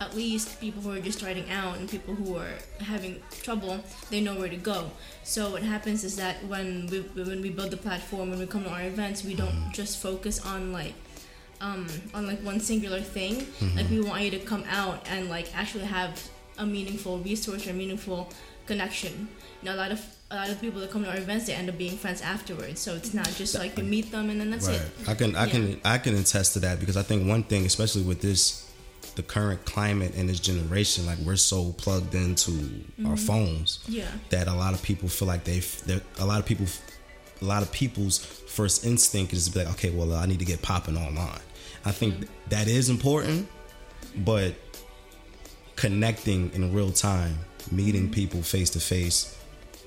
at 0.00 0.16
least 0.16 0.60
people 0.60 0.82
who 0.82 0.90
are 0.90 1.00
just 1.00 1.18
starting 1.18 1.48
out 1.50 1.78
and 1.78 1.88
people 1.88 2.14
who 2.14 2.36
are 2.36 2.54
having 2.80 3.22
trouble, 3.42 3.78
they 4.10 4.20
know 4.20 4.34
where 4.36 4.48
to 4.48 4.56
go. 4.56 4.90
So 5.22 5.50
what 5.50 5.62
happens 5.62 6.04
is 6.04 6.16
that 6.16 6.44
when 6.46 6.88
we 6.88 7.00
when 7.22 7.40
we 7.40 7.50
build 7.50 7.70
the 7.70 7.76
platform, 7.76 8.30
when 8.30 8.38
we 8.38 8.46
come 8.46 8.64
to 8.64 8.70
our 8.70 8.82
events, 8.82 9.24
we 9.24 9.34
don't 9.34 9.70
just 9.72 10.02
focus 10.02 10.44
on 10.44 10.72
like 10.72 10.94
um, 11.60 11.86
on 12.12 12.26
like 12.26 12.40
one 12.40 12.58
singular 12.60 13.00
thing. 13.00 13.46
Like 13.76 13.88
we 13.88 14.00
want 14.00 14.22
you 14.22 14.30
to 14.32 14.40
come 14.40 14.64
out 14.68 15.06
and 15.08 15.30
like 15.30 15.54
actually 15.56 15.84
have 15.84 16.20
a 16.58 16.66
meaningful 16.66 17.18
resource 17.18 17.66
or 17.66 17.70
a 17.70 17.74
meaningful 17.74 18.28
connection. 18.66 19.28
You 19.62 19.68
know, 19.68 19.74
a 19.74 19.78
lot 19.78 19.92
of 19.92 20.00
a 20.30 20.36
lot 20.36 20.48
of 20.50 20.60
people 20.60 20.80
that 20.80 20.90
come 20.90 21.04
to 21.04 21.10
our 21.10 21.16
events 21.18 21.46
they 21.46 21.52
end 21.54 21.68
up 21.68 21.76
being 21.76 21.96
friends 21.98 22.22
afterwards. 22.22 22.80
So 22.80 22.94
it's 22.94 23.12
not 23.12 23.28
just 23.36 23.54
like 23.54 23.76
we 23.76 23.82
meet 23.82 24.10
them 24.10 24.30
and 24.30 24.40
then 24.40 24.50
that's 24.50 24.66
right. 24.68 24.76
it. 24.80 25.08
I 25.08 25.14
can 25.14 25.36
I 25.36 25.44
Yeah. 25.44 25.50
can 25.50 25.80
I 25.84 25.98
can 25.98 26.14
attest 26.16 26.54
to 26.54 26.60
that 26.60 26.80
because 26.80 26.96
I 26.96 27.02
think 27.02 27.28
one 27.28 27.42
thing, 27.44 27.66
especially 27.66 28.02
with 28.02 28.20
this, 28.22 28.66
the 29.16 29.22
current 29.22 29.64
climate 29.66 30.14
and 30.16 30.28
this 30.28 30.40
generation, 30.40 31.04
like 31.06 31.18
we're 31.18 31.36
so 31.36 31.72
plugged 31.72 32.14
into 32.14 32.52
our 33.06 33.16
phones. 33.16 33.80
Yeah. 33.88 34.06
that 34.30 34.48
a 34.48 34.54
lot 34.54 34.72
of 34.74 34.82
people 34.82 35.08
feel 35.08 35.28
like 35.28 35.44
they've 35.44 35.82
that 35.86 36.02
a 36.18 36.24
lot 36.24 36.40
of 36.40 36.46
people 36.46 36.66
a 37.40 37.44
lot 37.44 37.62
of 37.62 37.72
people's 37.72 38.18
first 38.18 38.86
instinct 38.86 39.32
is 39.32 39.48
to 39.48 39.52
be 39.52 39.58
like 39.64 39.72
okay 39.74 39.90
well 39.90 40.12
i 40.14 40.26
need 40.26 40.38
to 40.38 40.44
get 40.44 40.62
popping 40.62 40.96
online 40.96 41.40
i 41.84 41.90
think 41.90 42.14
Mm-hmm. 42.14 42.50
that 42.50 42.68
is 42.68 42.88
important 42.88 43.48
but 44.24 44.54
connecting 45.76 46.50
in 46.54 46.72
real 46.72 46.90
time 46.92 47.38
meeting 47.70 48.02
Mm-hmm. 48.04 48.12
people 48.12 48.42
face 48.42 48.70
to 48.70 48.80
face 48.80 49.38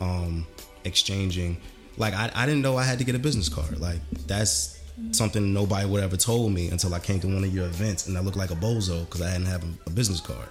um 0.02 0.46
exchanging 0.84 1.58
like 1.98 2.14
I, 2.14 2.32
I 2.36 2.46
didn't 2.46 2.62
know 2.62 2.78
i 2.78 2.84
had 2.84 3.00
to 3.00 3.06
get 3.06 3.16
a 3.16 3.20
business 3.20 3.50
card 3.50 3.80
like 3.80 4.00
that's 4.28 4.74
Mm-hmm. 4.98 5.12
something 5.12 5.54
nobody 5.54 5.86
would 5.86 6.02
ever 6.02 6.16
told 6.16 6.54
me 6.54 6.70
until 6.70 6.94
i 6.94 7.00
came 7.00 7.20
to 7.20 7.28
one 7.28 7.44
of 7.44 7.54
your 7.54 7.66
events 7.66 8.08
and 8.08 8.18
i 8.18 8.22
looked 8.22 8.38
like 8.38 8.50
a 8.52 8.56
bozo 8.56 9.04
because 9.04 9.22
i 9.22 9.28
hadn't 9.30 9.46
have 9.48 9.62
a, 9.86 9.90
business 9.90 10.22
card 10.22 10.48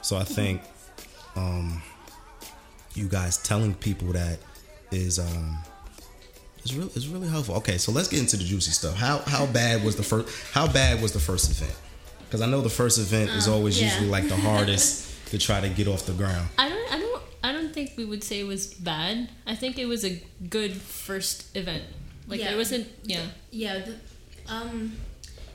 so 0.00 0.16
i 0.16 0.24
think 0.24 0.62
um 1.36 1.82
you 2.94 3.06
guys 3.06 3.36
telling 3.36 3.74
people 3.74 4.08
that 4.12 4.38
is 4.92 5.18
um 5.18 5.58
It's 6.64 6.72
really 6.72 6.90
it's 6.96 7.06
really 7.08 7.28
helpful. 7.28 7.56
Okay, 7.56 7.76
so 7.76 7.90
let's 7.92 8.08
get 8.08 8.20
into 8.20 8.36
the 8.36 8.44
juicy 8.44 8.70
stuff. 8.70 8.94
How 8.94 9.18
how 9.26 9.46
bad 9.46 9.82
was 9.84 9.96
the 9.96 10.02
first 10.04 10.28
how 10.52 10.66
bad 10.72 11.02
was 11.02 11.12
the 11.12 11.18
first 11.20 11.50
event? 11.50 11.76
Because 12.32 12.40
I 12.40 12.46
know 12.46 12.62
the 12.62 12.70
first 12.70 12.98
event 12.98 13.28
is 13.32 13.46
always 13.46 13.78
yeah. 13.78 13.88
usually 13.88 14.08
like 14.08 14.26
the 14.26 14.36
hardest 14.36 15.26
to 15.32 15.36
try 15.36 15.60
to 15.60 15.68
get 15.68 15.86
off 15.86 16.06
the 16.06 16.14
ground. 16.14 16.48
I 16.56 16.66
don't, 16.66 16.90
I 16.94 16.98
don't, 16.98 17.22
I 17.44 17.52
don't 17.52 17.74
think 17.74 17.92
we 17.98 18.06
would 18.06 18.24
say 18.24 18.40
it 18.40 18.46
was 18.46 18.72
bad. 18.72 19.28
I 19.46 19.54
think 19.54 19.78
it 19.78 19.84
was 19.84 20.02
a 20.02 20.18
good 20.48 20.72
first 20.72 21.54
event. 21.54 21.82
Like 22.26 22.40
Yeah. 22.40 22.48
there 22.48 22.56
wasn't, 22.56 22.88
yeah. 23.04 23.26
Yeah, 23.50 23.80
the, 23.80 23.96
um, 24.50 24.96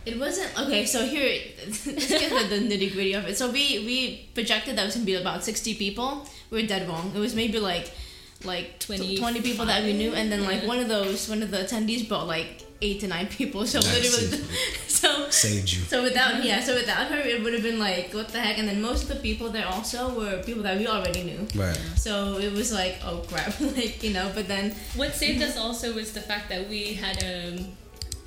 it 0.05 0.19
wasn't 0.19 0.51
okay. 0.67 0.86
So 0.86 1.03
here, 1.03 1.41
let's 1.65 1.84
get 1.84 2.29
the, 2.29 2.60
the 2.60 2.69
nitty 2.69 2.93
gritty 2.93 3.13
of 3.13 3.25
it. 3.25 3.36
So 3.39 3.50
we 3.50 3.79
we 3.79 4.29
projected 4.36 4.75
that 4.75 4.84
it 4.84 4.86
was 4.86 4.93
gonna 4.93 5.05
be 5.07 5.15
about 5.15 5.43
sixty 5.43 5.74
people. 5.74 6.29
We 6.51 6.62
were 6.62 6.67
dead 6.67 6.88
wrong. 6.88 7.12
It 7.15 7.19
was 7.19 7.34
maybe 7.34 7.60
like 7.60 7.89
like 8.46 8.77
20, 8.77 9.17
25. 9.17 9.43
people 9.43 9.65
that 9.65 9.84
we 9.84 9.93
knew, 9.93 10.13
and 10.13 10.31
then 10.31 10.43
like 10.46 10.62
one 10.67 10.77
of 10.77 10.88
those 10.88 11.27
one 11.27 11.41
of 11.41 11.50
the 11.50 11.57
attendees 11.57 12.07
brought 12.07 12.27
like 12.27 12.66
eight 12.81 13.00
to 13.01 13.07
nine 13.07 13.27
people. 13.27 13.65
So 13.74 13.79
Nice. 13.79 14.03
literally, 14.22 14.43
so 14.88 15.29
Saved 15.29 15.72
you. 15.74 15.81
so 15.81 16.03
without 16.03 16.43
yeah, 16.43 16.60
so 16.62 16.74
without 16.75 17.07
her, 17.12 17.17
it 17.19 17.43
would 17.43 17.53
have 17.53 17.63
been 17.63 17.79
like 17.79 18.13
what 18.13 18.29
the 18.29 18.39
heck. 18.39 18.57
And 18.60 18.67
then 18.67 18.81
most 18.81 19.03
of 19.03 19.10
the 19.10 19.15
people 19.27 19.50
there 19.50 19.67
also 19.67 20.13
were 20.19 20.41
people 20.43 20.63
that 20.63 20.77
we 20.77 20.88
already 20.88 21.24
knew. 21.24 21.48
Right. 21.55 21.77
So 21.96 22.38
it 22.38 22.51
was 22.53 22.72
like 22.74 22.96
oh 23.03 23.24
crap, 23.27 23.60
like 23.77 24.01
you 24.03 24.13
know. 24.13 24.31
But 24.34 24.48
then 24.48 24.75
What 24.96 25.13
saved 25.15 25.41
us 25.43 25.57
also 25.57 25.93
was 25.93 26.13
the 26.13 26.22
fact 26.22 26.50
that 26.50 26.69
we 26.69 26.93
had 26.93 27.22
a, 27.24 27.65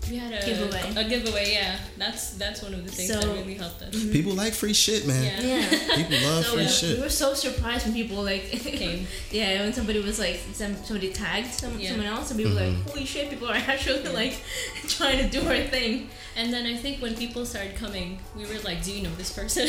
we 0.09 0.17
had 0.17 0.33
a 0.33 0.45
Giveaway. 0.45 0.93
A 0.97 1.09
giveaway, 1.09 1.53
yeah. 1.53 1.79
That's 1.99 2.31
that's 2.35 2.63
one 2.63 2.75
of 2.75 2.85
the 2.85 2.91
things 2.91 3.11
that 3.11 3.25
really 3.25 3.55
helped 3.55 3.83
us. 3.83 3.95
Mhm. 3.95 4.13
People 4.13 4.33
like 4.33 4.53
free 4.53 4.73
shit, 4.73 5.07
man. 5.07 5.23
Yeah. 5.23 5.61
yeah. 5.61 5.97
People 5.97 6.19
love 6.29 6.45
So 6.45 6.53
free 6.55 6.63
we 6.63 6.69
shit. 6.69 6.97
We 6.97 7.03
were 7.05 7.11
so 7.11 7.35
surprised 7.35 7.87
when 7.87 7.95
people 7.95 8.23
like 8.23 8.43
Came. 8.51 9.07
yeah, 9.31 9.61
when 9.63 9.73
somebody 9.73 10.01
was 10.01 10.19
like 10.19 10.41
some, 10.53 10.75
somebody 10.85 11.13
tagged 11.13 11.53
some, 11.53 11.79
Yeah. 11.79 11.91
someone 11.91 12.07
else, 12.07 12.31
and 12.31 12.39
we 12.39 12.47
were 12.47 12.53
like, 12.53 12.73
mm-hmm. 12.73 12.89
holy 12.89 13.05
shit, 13.05 13.31
people 13.31 13.49
are 13.49 13.55
actually 13.55 14.03
like 14.09 14.35
trying 14.89 15.19
to 15.19 15.29
do 15.29 15.47
our 15.47 15.63
thing. 15.67 16.09
And 16.37 16.53
then 16.53 16.65
I 16.65 16.77
think 16.77 17.03
when 17.03 17.15
people 17.17 17.45
started 17.45 17.75
coming, 17.77 18.19
we 18.37 18.45
were 18.47 18.59
like, 18.65 18.83
"Do 18.85 18.93
you 18.93 19.03
know 19.03 19.15
this 19.17 19.33
person?" 19.33 19.69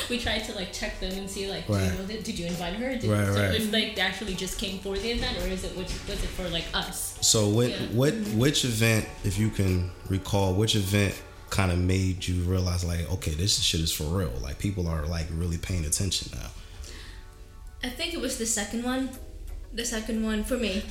we 0.10 0.18
tried 0.18 0.44
to 0.44 0.54
like 0.54 0.72
check 0.72 1.00
them 1.00 1.10
and 1.12 1.28
see 1.28 1.50
like, 1.50 1.66
"Do 1.66 1.72
you 1.72 1.78
know 1.78 2.04
that? 2.06 2.22
Did 2.22 2.38
you 2.38 2.46
invite 2.46 2.74
her? 2.74 2.94
Did 2.96 3.10
Right, 3.10 3.26
so 3.26 3.34
right. 3.34 3.54
If 3.54 3.72
like 3.72 3.96
they 3.96 4.02
actually 4.02 4.34
just 4.34 4.58
came 4.58 4.78
for 4.78 4.94
the 4.96 5.10
event, 5.10 5.38
or 5.38 5.48
is 5.48 5.64
it 5.64 5.74
which 5.76 5.92
was 6.06 6.22
it 6.22 6.28
for 6.36 6.46
like 6.50 6.66
us? 6.74 7.18
So 7.22 7.48
what 7.48 7.70
Yeah. 7.70 7.76
what 7.92 8.12
mm-hmm. 8.12 8.38
which 8.38 8.64
event, 8.64 9.06
if 9.24 9.38
you 9.38 9.48
can 9.56 9.90
recall, 10.08 10.54
which 10.54 10.76
event 10.76 11.20
kind 11.50 11.72
of 11.72 11.78
made 11.78 12.26
you 12.26 12.42
realize 12.42 12.84
like, 12.84 13.10
okay, 13.14 13.32
this 13.32 13.58
shit 13.60 13.80
is 13.80 13.92
for 13.92 14.04
real. 14.04 14.32
Like 14.42 14.58
people 14.58 14.86
are 14.86 15.06
like 15.06 15.26
really 15.32 15.58
paying 15.58 15.84
attention 15.84 16.30
now. 16.38 16.50
I 17.82 17.88
think 17.88 18.14
it 18.14 18.20
was 18.20 18.38
the 18.38 18.46
second 18.46 18.84
one, 18.84 19.10
the 19.72 19.84
second 19.84 20.24
one 20.24 20.44
for 20.44 20.56
me, 20.56 20.82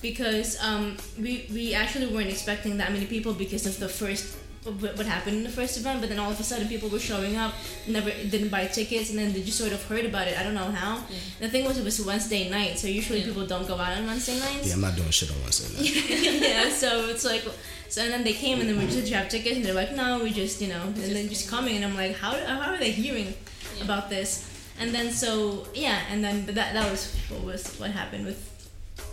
because 0.00 0.62
um, 0.62 0.96
we 1.18 1.46
we 1.52 1.74
actually 1.74 2.06
weren't 2.06 2.30
expecting 2.30 2.78
that 2.78 2.92
many 2.92 3.06
people 3.06 3.34
because 3.34 3.66
of 3.66 3.78
the 3.78 3.88
first 3.88 4.36
what 4.64 4.96
what 4.98 5.06
happened 5.06 5.36
in 5.38 5.44
the 5.44 5.50
first 5.60 5.76
event, 5.78 6.00
but 6.00 6.08
then 6.10 6.18
all 6.18 6.30
of 6.30 6.38
a 6.40 6.42
sudden 6.42 6.68
people 6.68 6.88
were 6.88 6.98
showing 6.98 7.36
up, 7.36 7.54
never 7.86 8.10
didn't 8.10 8.48
buy 8.48 8.66
tickets, 8.66 9.10
and 9.10 9.18
then 9.18 9.32
they 9.32 9.42
just 9.42 9.58
sort 9.58 9.72
of 9.72 9.82
heard 9.84 10.04
about 10.04 10.26
it. 10.28 10.38
I 10.38 10.42
don't 10.42 10.54
know 10.54 10.70
how. 10.70 11.02
The 11.40 11.48
thing 11.48 11.64
was, 11.64 11.78
it 11.78 11.84
was 11.84 12.04
Wednesday 12.04 12.48
night, 12.50 12.78
so 12.78 12.86
usually 12.88 13.20
Yeah. 13.20 13.26
people 13.26 13.46
don't 13.46 13.66
go 13.66 13.76
out 13.76 13.96
on 13.96 14.06
Wednesday 14.06 14.38
nights. 14.38 14.66
Yeah, 14.68 14.74
I'm 14.74 14.80
not 14.82 14.96
doing 14.96 15.10
shit 15.10 15.30
on 15.30 15.40
Wednesday 15.42 15.68
night. 15.74 16.42
yeah, 16.50 16.68
so 16.70 17.06
it's 17.08 17.24
like, 17.24 17.44
so 17.88 18.02
and 18.02 18.12
then 18.12 18.24
they 18.24 18.34
came 18.34 18.60
and 18.60 18.68
then 18.68 18.76
we 18.78 18.84
just 18.84 18.96
did 18.98 19.08
you 19.08 19.14
have 19.16 19.28
tickets 19.28 19.56
and 19.56 19.64
they're 19.64 19.74
like, 19.74 19.92
no, 19.94 20.22
we 20.22 20.30
just 20.30 20.60
you 20.60 20.68
know, 20.68 20.82
and 20.82 20.96
then 20.96 21.28
just 21.28 21.48
coming 21.48 21.76
and 21.76 21.84
I'm 21.84 21.96
like, 21.96 22.16
how 22.16 22.32
how 22.32 22.72
are 22.72 22.78
they 22.78 22.90
hearing 22.90 23.32
Yeah. 23.76 23.84
about 23.84 24.10
this? 24.10 24.44
And 24.80 24.92
then 24.94 25.10
so 25.12 25.66
yeah, 25.74 26.02
and 26.10 26.22
then 26.22 26.44
but 26.46 26.54
that 26.56 26.74
that 26.74 26.90
was 26.90 27.14
what 27.30 27.42
was 27.44 27.62
what 27.78 27.90
happened 27.92 28.26
with 28.26 28.40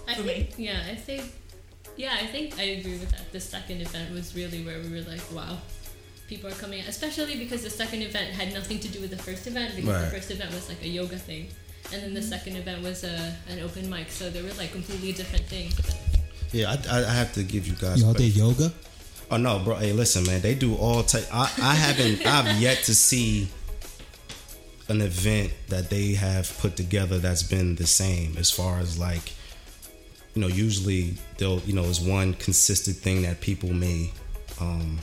I 0.07 0.13
For 0.15 0.23
think, 0.23 0.53
yeah, 0.57 0.81
I 0.91 0.95
think, 0.95 1.23
yeah, 1.97 2.17
I 2.19 2.25
think 2.25 2.57
I 2.59 2.63
agree 2.79 2.97
with 2.97 3.11
that. 3.11 3.31
The 3.31 3.39
second 3.39 3.81
event 3.81 4.11
was 4.11 4.35
really 4.35 4.63
where 4.63 4.79
we 4.79 4.89
were 4.89 5.07
like, 5.09 5.21
wow, 5.33 5.57
people 6.27 6.49
are 6.49 6.53
coming, 6.53 6.81
out. 6.81 6.87
especially 6.87 7.37
because 7.37 7.63
the 7.63 7.69
second 7.69 8.01
event 8.01 8.31
had 8.31 8.53
nothing 8.53 8.79
to 8.79 8.87
do 8.87 9.01
with 9.01 9.11
the 9.11 9.17
first 9.17 9.47
event 9.47 9.75
because 9.75 9.89
Right. 9.89 10.05
the 10.05 10.15
first 10.15 10.31
event 10.31 10.53
was 10.53 10.69
like 10.69 10.81
a 10.83 10.87
yoga 10.87 11.17
thing, 11.17 11.47
and 11.91 12.01
then 12.01 12.13
the 12.13 12.19
mm-hmm. 12.19 12.29
second 12.29 12.55
event 12.57 12.83
was 12.83 13.03
a 13.03 13.35
an 13.49 13.59
open 13.59 13.89
mic, 13.89 14.09
so 14.09 14.29
they 14.29 14.41
were 14.41 14.53
like 14.53 14.71
completely 14.71 15.13
different 15.13 15.45
things. 15.45 15.75
Yeah, 16.51 16.71
I, 16.71 16.99
I, 16.99 17.05
I 17.05 17.13
have 17.13 17.33
to 17.33 17.43
give 17.43 17.67
you 17.67 17.73
guys. 17.75 18.01
Y'all 18.01 18.13
did 18.13 18.35
yoga? 18.35 18.71
Oh 19.31 19.37
no, 19.37 19.59
bro. 19.59 19.75
Hey, 19.75 19.93
listen, 19.93 20.25
man. 20.25 20.41
They 20.41 20.55
do 20.55 20.75
all 20.75 21.03
type. 21.03 21.27
I, 21.33 21.51
I 21.61 21.73
haven't. 21.73 22.25
I've 22.27 22.59
yet 22.61 22.77
to 22.83 22.95
see 22.95 23.47
an 24.87 25.01
event 25.01 25.51
that 25.69 25.89
they 25.89 26.13
have 26.13 26.55
put 26.59 26.75
together 26.75 27.17
that's 27.17 27.41
been 27.43 27.75
the 27.75 27.87
same 27.87 28.37
as 28.37 28.51
far 28.51 28.77
as 28.79 28.99
like, 28.99 29.33
you 30.35 30.41
know, 30.41 30.47
usually 30.47 31.15
they'll, 31.37 31.59
you 31.61 31.73
know, 31.73 31.83
is 31.85 31.99
one 32.01 32.33
consistent 32.35 32.97
thing 32.97 33.23
that 33.23 33.41
people 33.41 33.73
may 33.73 34.11
um 34.59 34.99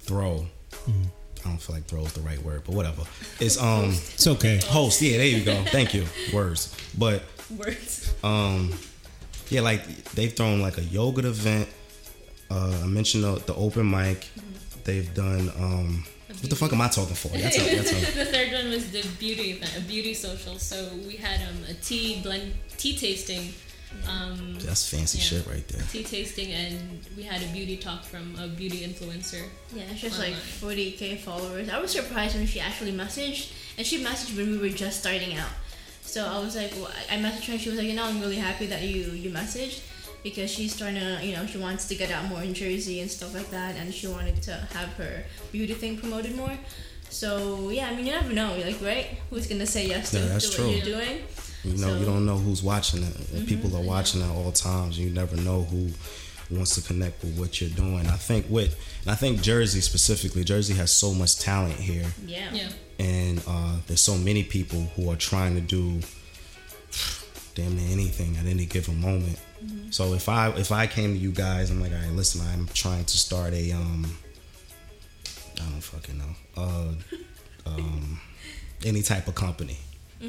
throw. 0.00 0.46
I 0.88 1.48
don't 1.48 1.58
feel 1.60 1.76
like 1.76 1.86
throw 1.86 2.02
is 2.04 2.12
the 2.12 2.20
right 2.20 2.40
word, 2.42 2.62
but 2.66 2.74
whatever. 2.74 3.02
It's 3.40 3.60
um 3.60 3.90
It's 3.90 4.26
okay. 4.26 4.60
host. 4.64 5.00
Yeah, 5.02 5.18
there 5.18 5.26
you 5.26 5.44
go. 5.44 5.62
Thank 5.64 5.94
you. 5.94 6.04
Words, 6.32 6.74
but 6.96 7.22
words. 7.58 8.14
um 8.22 8.72
yeah 9.48 9.60
like 9.60 9.84
they've 10.12 10.32
thrown 10.32 10.60
like 10.62 10.78
a 10.78 10.82
yoga 10.82 11.26
event 11.26 11.68
uh 12.48 12.80
i 12.84 12.86
mentioned 12.86 13.24
the, 13.24 13.32
the 13.46 13.54
open 13.56 13.90
mic 13.90 14.28
they've 14.84 15.12
done 15.14 15.50
um 15.58 16.04
what 16.28 16.48
the 16.48 16.54
fuck 16.54 16.72
am 16.72 16.80
i 16.80 16.86
talking 16.86 17.16
for 17.16 17.26
that's 17.36 17.58
a, 17.58 17.74
that's 17.76 17.90
a, 17.90 18.18
the 18.18 18.24
third 18.26 18.52
one 18.52 18.70
was 18.70 18.92
the 18.92 19.04
beauty 19.18 19.50
event, 19.50 19.76
a 19.76 19.80
beauty 19.80 20.14
social. 20.14 20.56
So 20.60 20.90
we 21.08 21.16
had 21.16 21.40
um, 21.48 21.64
a 21.68 21.74
tea 21.74 22.20
blend, 22.22 22.54
tea 22.78 22.96
tasting. 22.96 23.52
Um, 24.08 24.56
that's 24.60 24.88
fancy 24.88 25.18
Yeah. 25.18 25.24
shit 25.24 25.46
right 25.46 25.66
there 25.68 25.82
tea 25.92 26.04
tasting 26.04 26.52
and 26.52 27.04
we 27.16 27.22
had 27.24 27.42
a 27.42 27.46
beauty 27.46 27.76
talk 27.76 28.04
from 28.04 28.36
a 28.38 28.46
beauty 28.48 28.78
influencer 28.86 29.42
yeah, 29.74 29.82
it's 29.90 30.00
just 30.00 30.18
like 30.18 30.34
40k 30.34 31.18
followers. 31.18 31.68
I 31.68 31.78
was 31.80 31.90
surprised 31.90 32.34
when 32.36 32.46
she 32.46 32.60
actually 32.60 32.92
messaged, 32.92 33.52
and 33.78 33.86
she 33.86 34.02
messaged 34.02 34.36
when 34.36 34.50
we 34.52 34.58
were 34.58 34.68
just 34.84 35.00
starting 35.00 35.36
out. 35.36 35.50
So 36.02 36.24
I 36.26 36.38
was 36.40 36.56
like, 36.56 36.72
well, 36.76 36.90
I 37.10 37.14
I 37.14 37.18
messaged 37.18 37.46
her, 37.46 37.52
and 37.52 37.60
she 37.60 37.68
was 37.70 37.78
like, 37.78 37.86
you 37.88 37.94
know, 37.94 38.04
I'm 38.04 38.20
really 38.20 38.36
happy 38.48 38.66
that 38.66 38.82
you 38.82 39.12
you 39.24 39.30
messaged 39.30 39.80
because 40.24 40.50
she's 40.50 40.76
trying 40.76 40.96
to, 40.96 41.24
you 41.24 41.34
know, 41.36 41.46
she 41.46 41.58
wants 41.58 41.86
to 41.88 41.94
get 41.94 42.10
out 42.10 42.24
more 42.26 42.42
in 42.42 42.52
Jersey 42.52 43.00
and 43.00 43.10
stuff 43.10 43.32
like 43.34 43.50
that, 43.50 43.76
and 43.76 43.94
she 43.94 44.06
wanted 44.08 44.42
to 44.42 44.52
have 44.74 44.88
her 44.94 45.24
beauty 45.52 45.74
thing 45.74 45.96
promoted 45.96 46.34
more. 46.36 46.56
So 47.10 47.70
yeah, 47.70 47.88
I 47.90 47.94
mean, 47.94 48.06
you 48.06 48.12
never 48.12 48.32
know, 48.32 48.56
like, 48.56 48.80
right? 48.82 49.06
Who's 49.30 49.46
gonna 49.46 49.66
say 49.66 49.86
yes 49.86 50.10
to, 50.12 50.18
Yeah, 50.18 50.26
that's 50.28 50.50
to 50.50 50.56
true. 50.56 50.66
what 50.66 50.76
you're 50.76 50.84
doing? 50.98 51.22
You 51.64 51.76
know 51.76 51.96
you 51.96 52.04
don't 52.04 52.26
know 52.26 52.36
who's 52.36 52.62
watching 52.62 53.02
it. 53.02 53.32
And 53.32 53.46
people 53.46 53.76
are 53.76 53.82
watching 53.82 54.22
at 54.22 54.30
all 54.30 54.52
times. 54.52 54.98
You 54.98 55.10
never 55.10 55.36
know 55.36 55.62
who 55.62 55.90
wants 56.50 56.74
to 56.74 56.82
connect 56.82 57.22
with 57.22 57.38
what 57.38 57.60
you're 57.60 57.70
doing. 57.70 58.06
I 58.06 58.16
think 58.16 58.46
with 58.48 58.76
and 59.02 59.10
i 59.10 59.14
think 59.14 59.40
jersey 59.40 59.80
specifically 59.80 60.44
jersey 60.44 60.74
has 60.74 60.90
so 60.90 61.12
much 61.14 61.38
talent 61.38 61.74
here. 61.74 62.06
Yeah. 62.26 62.52
yeah. 62.52 62.68
And 62.98 63.42
uh, 63.48 63.76
there's 63.86 64.00
so 64.00 64.16
many 64.16 64.42
people 64.44 64.80
who 64.94 65.10
are 65.10 65.16
trying 65.16 65.54
to 65.54 65.60
do 65.60 66.00
damn 67.54 67.76
near 67.76 67.90
anything 67.90 68.36
at 68.36 68.46
any 68.46 68.66
given 68.66 69.00
moment. 69.00 69.38
So 69.90 70.14
if 70.14 70.28
I 70.28 70.50
if 70.50 70.72
I 70.72 70.86
came 70.86 71.14
to 71.14 71.18
you 71.18 71.32
guys, 71.32 71.70
I'm 71.70 71.80
like, 71.80 71.92
all 71.92 71.98
right, 71.98 72.12
listen, 72.12 72.40
I'm 72.52 72.66
trying 72.74 73.04
to 73.04 73.16
start 73.18 73.52
a 73.52 73.72
um, 73.72 74.06
I 75.60 75.70
don't 75.70 75.80
fucking 75.80 76.18
know, 76.18 76.34
uh, 76.56 76.92
um, 77.66 78.20
any 78.84 79.02
type 79.02 79.28
of 79.28 79.34
company, 79.34 79.76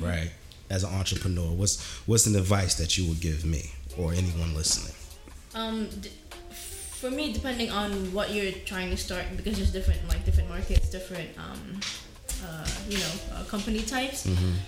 right? 0.02 0.32
As 0.72 0.84
an 0.88 0.94
entrepreneur, 1.02 1.50
what's 1.60 1.76
what's 2.08 2.26
an 2.32 2.36
advice 2.44 2.74
that 2.82 2.98
you 2.98 3.04
would 3.10 3.20
give 3.20 3.44
me 3.46 3.64
or 4.00 4.14
anyone 4.14 4.52
listening? 4.56 4.96
Um, 5.54 5.78
d- 6.04 6.10
for 7.02 7.12
me, 7.12 7.34
depending 7.34 7.70
on 7.82 7.90
what 8.16 8.28
you're 8.34 8.54
trying 8.72 8.90
to 8.96 8.98
start, 9.08 9.26
because 9.36 9.56
there's 9.58 9.74
different 9.78 10.00
like 10.08 10.24
different 10.24 10.48
markets, 10.56 10.86
different 10.90 11.30
um, 11.46 11.62
uh, 12.46 12.68
you 12.88 12.98
know, 13.04 13.14
uh, 13.36 13.44
company 13.56 13.82
types. 13.82 14.20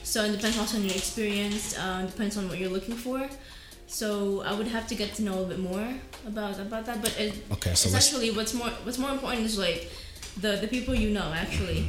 So 0.04 0.18
it 0.26 0.32
depends 0.38 0.58
also 0.60 0.76
on 0.78 0.84
your 0.84 0.98
experience. 1.04 1.78
Uh, 1.78 2.02
depends 2.14 2.36
on 2.40 2.50
what 2.50 2.58
you're 2.60 2.74
looking 2.78 2.96
for. 3.06 3.20
So 3.88 4.08
I 4.50 4.52
would 4.58 4.68
have 4.68 4.86
to 4.92 4.96
get 4.96 5.10
to 5.18 5.22
know 5.24 5.34
a 5.34 5.40
little 5.40 5.54
bit 5.56 5.60
more 5.72 5.88
about 6.28 6.60
about 6.60 6.84
that. 6.88 6.98
But 7.02 7.14
it, 7.20 7.34
Okay, 7.56 7.74
so 7.76 7.88
essentially, 7.88 8.30
what's 8.38 8.54
more 8.54 8.72
what's 8.86 8.98
more 8.98 9.12
important 9.18 9.46
is 9.46 9.58
like 9.68 9.82
the 10.44 10.52
the 10.64 10.68
people 10.76 10.94
you 11.04 11.10
know 11.18 11.30
actually. 11.44 11.82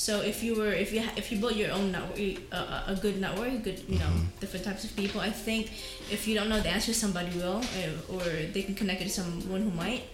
So 0.00 0.22
if 0.22 0.42
you 0.42 0.54
were 0.56 0.72
if 0.72 0.94
you 0.94 1.04
if 1.20 1.30
you 1.30 1.36
built 1.38 1.56
your 1.56 1.72
own 1.72 1.92
network, 1.92 2.40
uh, 2.52 2.84
a 2.86 2.96
good 2.96 3.20
network, 3.20 3.62
good 3.62 3.84
you 3.86 3.98
know 3.98 4.08
different 4.40 4.64
types 4.64 4.82
of 4.82 4.96
people. 4.96 5.20
I 5.20 5.28
think 5.28 5.66
if 6.10 6.26
you 6.26 6.34
don't 6.34 6.48
know 6.48 6.58
the 6.58 6.70
answer, 6.70 6.94
somebody 6.94 7.28
will, 7.36 7.60
uh, 7.60 8.14
or 8.14 8.24
they 8.24 8.62
can 8.62 8.74
connect 8.74 9.02
you 9.02 9.08
to 9.08 9.12
someone 9.12 9.60
who 9.60 9.70
might. 9.70 10.04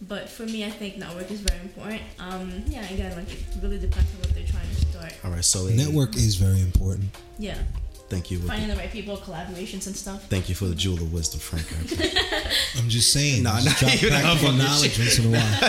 But 0.00 0.30
for 0.30 0.46
me, 0.46 0.64
I 0.64 0.70
think 0.70 0.96
network 0.96 1.30
is 1.30 1.40
very 1.40 1.60
important. 1.60 2.00
Um, 2.18 2.64
yeah, 2.68 2.88
again, 2.88 3.14
like 3.16 3.30
it 3.30 3.44
really 3.60 3.76
depends 3.76 4.08
on 4.14 4.20
what 4.20 4.32
they're 4.34 4.48
trying 4.48 4.66
to 4.66 4.80
start. 4.88 5.12
All 5.22 5.30
right, 5.30 5.44
so 5.44 5.66
Network 5.66 6.16
is 6.16 6.36
very 6.36 6.62
important. 6.62 7.10
Yeah, 7.38 7.58
Thank 8.08 8.30
you. 8.30 8.38
finding 8.38 8.68
the 8.68 8.76
right 8.76 8.90
people, 8.90 9.16
collaborations 9.18 9.86
and 9.86 9.94
stuff. 9.94 10.26
Thank 10.28 10.48
you 10.48 10.54
for 10.54 10.64
the 10.64 10.74
jewel 10.74 10.96
of 10.96 11.12
wisdom, 11.12 11.40
Frank. 11.40 11.66
I'm 12.78 12.88
just 12.88 13.12
saying. 13.12 13.42
Nah, 13.42 13.60
just 13.60 13.82
nah, 13.82 13.88
drop 13.88 14.02
you 14.02 14.10
know, 14.10 14.16
practical 14.20 14.30
I'm 14.30 14.56
fucking 14.56 14.58
knowledge 14.58 14.98
once 14.98 15.18
in 15.18 15.26
a 15.26 15.36
while. 15.38 15.60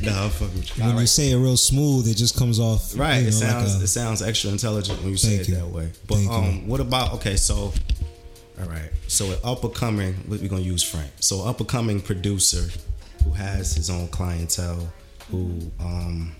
no, 0.02 0.22
I'm 0.24 0.30
fucking 0.30 0.54
with 0.54 0.78
you. 0.78 0.84
when 0.84 0.94
All 0.94 1.00
you 1.00 1.06
say 1.08 1.30
it 1.32 1.36
real 1.36 1.56
smooth, 1.56 2.06
it 2.06 2.14
just 2.14 2.36
comes 2.36 2.60
off 2.60 2.96
Right, 2.96 3.22
You 3.22 3.28
it 3.28 3.32
sounds 3.32 3.72
like 3.74 3.80
a, 3.80 3.84
it 3.84 3.88
sounds 3.88 4.22
extra 4.22 4.50
intelligent 4.50 5.00
when 5.00 5.10
you 5.10 5.16
say 5.16 5.34
it 5.36 5.48
you. 5.48 5.56
that 5.56 5.66
way. 5.66 5.90
But 6.06 6.14
Thank 6.16 6.30
you. 6.30 6.36
um, 6.36 6.68
what 6.68 6.80
about 6.80 7.14
okay? 7.14 7.34
So 7.36 7.72
All 8.60 8.68
right. 8.68 8.90
So 9.08 9.32
an 9.32 9.38
up 9.42 9.64
and 9.64 9.74
coming, 9.74 10.14
we're 10.28 10.46
gonna 10.48 10.62
use 10.62 10.82
Frank. 10.82 11.10
So 11.20 11.44
up 11.46 11.58
and 11.58 11.68
coming 11.68 12.00
producer 12.00 12.68
who 13.24 13.30
has 13.32 13.74
his 13.74 13.90
own 13.90 14.06
clientele, 14.08 14.88
who 15.30 15.58
um, 15.80 16.32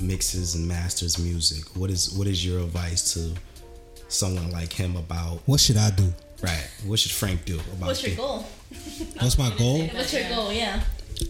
mixes 0.00 0.54
and 0.54 0.66
masters 0.68 1.18
music. 1.18 1.64
What 1.76 1.90
is 1.90 2.12
what 2.12 2.26
is 2.26 2.44
your 2.46 2.60
advice 2.60 3.14
to 3.14 3.32
someone 4.10 4.50
like 4.50 4.72
him 4.72 4.96
about? 4.96 5.40
What 5.46 5.60
should 5.60 5.76
I 5.76 5.90
do? 5.90 6.12
Right. 6.42 6.68
What 6.86 6.98
should 6.98 7.12
Frank 7.12 7.44
do 7.44 7.56
about? 7.58 7.86
What's 7.88 8.02
your 8.02 8.10
the- 8.10 8.16
goal? 8.16 8.46
What's 9.20 9.38
my 9.38 9.50
goal? 9.58 9.86
What's 9.88 10.12
your 10.12 10.28
goal? 10.28 10.52
Yeah. 10.52 10.80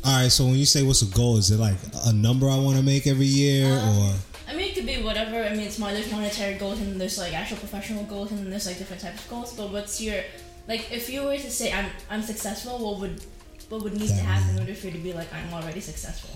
All 0.04 0.22
right. 0.22 0.30
So 0.30 0.44
when 0.46 0.54
you 0.54 0.66
say 0.66 0.82
what's 0.82 1.02
a 1.02 1.06
goal, 1.06 1.36
is 1.36 1.50
it 1.50 1.58
like 1.58 1.76
a 2.06 2.12
number 2.12 2.48
I 2.48 2.56
want 2.58 2.76
to 2.76 2.82
make 2.82 3.06
every 3.06 3.26
year, 3.26 3.72
or 3.72 4.12
I 4.48 4.54
mean, 4.54 4.68
it 4.70 4.74
could 4.74 4.86
be 4.86 5.02
whatever. 5.02 5.42
I 5.42 5.50
mean, 5.50 5.60
it's 5.60 5.78
more 5.78 5.90
there's 5.92 6.10
monetary 6.10 6.54
goals 6.58 6.80
and 6.80 7.00
there's 7.00 7.18
like 7.18 7.32
actual 7.34 7.56
professional 7.58 8.04
goals 8.04 8.30
and 8.32 8.50
there's 8.52 8.66
like 8.66 8.78
different 8.78 9.02
types 9.02 9.24
of 9.24 9.30
goals. 9.30 9.52
But 9.56 9.70
what's 9.72 10.00
your 10.00 10.22
like? 10.68 10.92
If 10.92 11.08
you 11.10 11.22
were 11.24 11.36
to 11.36 11.50
say 11.50 11.72
I'm 11.72 11.86
I'm 12.08 12.22
successful, 12.22 12.78
what 12.78 13.00
would 13.00 13.20
what 13.68 13.82
would 13.82 13.94
need 13.94 14.08
to 14.08 14.14
happen 14.14 14.54
in 14.54 14.60
order 14.60 14.74
for 14.74 14.86
you 14.86 14.92
to 14.92 14.98
be 14.98 15.12
like 15.12 15.32
I'm 15.34 15.52
already 15.52 15.80
successful? 15.80 16.30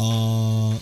uh, 0.00 0.78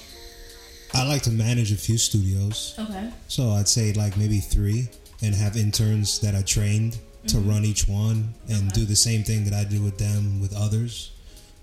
I 0.94 1.06
like 1.06 1.22
to 1.22 1.30
manage 1.30 1.72
a 1.72 1.76
few 1.76 1.98
studios. 1.98 2.74
Okay. 2.78 3.10
So 3.28 3.50
I'd 3.50 3.68
say 3.68 3.92
like 3.92 4.16
maybe 4.16 4.38
three, 4.38 4.88
and 5.22 5.34
have 5.34 5.56
interns 5.56 6.20
that 6.20 6.34
are 6.34 6.42
trained 6.42 6.98
to 7.28 7.38
run 7.38 7.64
each 7.64 7.88
one 7.88 8.34
and 8.48 8.70
do 8.72 8.84
the 8.84 8.94
same 8.94 9.24
thing 9.24 9.44
that 9.44 9.54
I 9.54 9.64
do 9.64 9.82
with 9.82 9.98
them 9.98 10.40
with 10.40 10.54
others. 10.56 11.12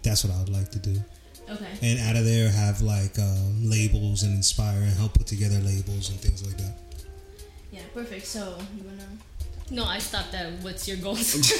That's 0.01 0.23
what 0.23 0.33
I 0.35 0.39
would 0.39 0.49
like 0.49 0.69
to 0.71 0.79
do. 0.79 1.01
Okay. 1.49 1.67
And 1.81 1.99
out 1.99 2.15
of 2.15 2.25
there, 2.25 2.49
have 2.49 2.81
like 2.81 3.17
um, 3.19 3.69
labels 3.69 4.23
and 4.23 4.33
inspire 4.33 4.81
and 4.81 4.91
help 4.93 5.13
put 5.13 5.27
together 5.27 5.59
labels 5.59 6.09
and 6.09 6.19
things 6.19 6.45
like 6.45 6.57
that. 6.57 6.73
Yeah. 7.71 7.81
Perfect. 7.93 8.25
So 8.25 8.57
you 8.77 8.83
wanna? 8.83 9.07
No, 9.71 9.85
I 9.85 9.97
stopped 9.99 10.33
at 10.35 10.51
what's 10.61 10.87
your 10.87 10.97
goals? 10.97 11.35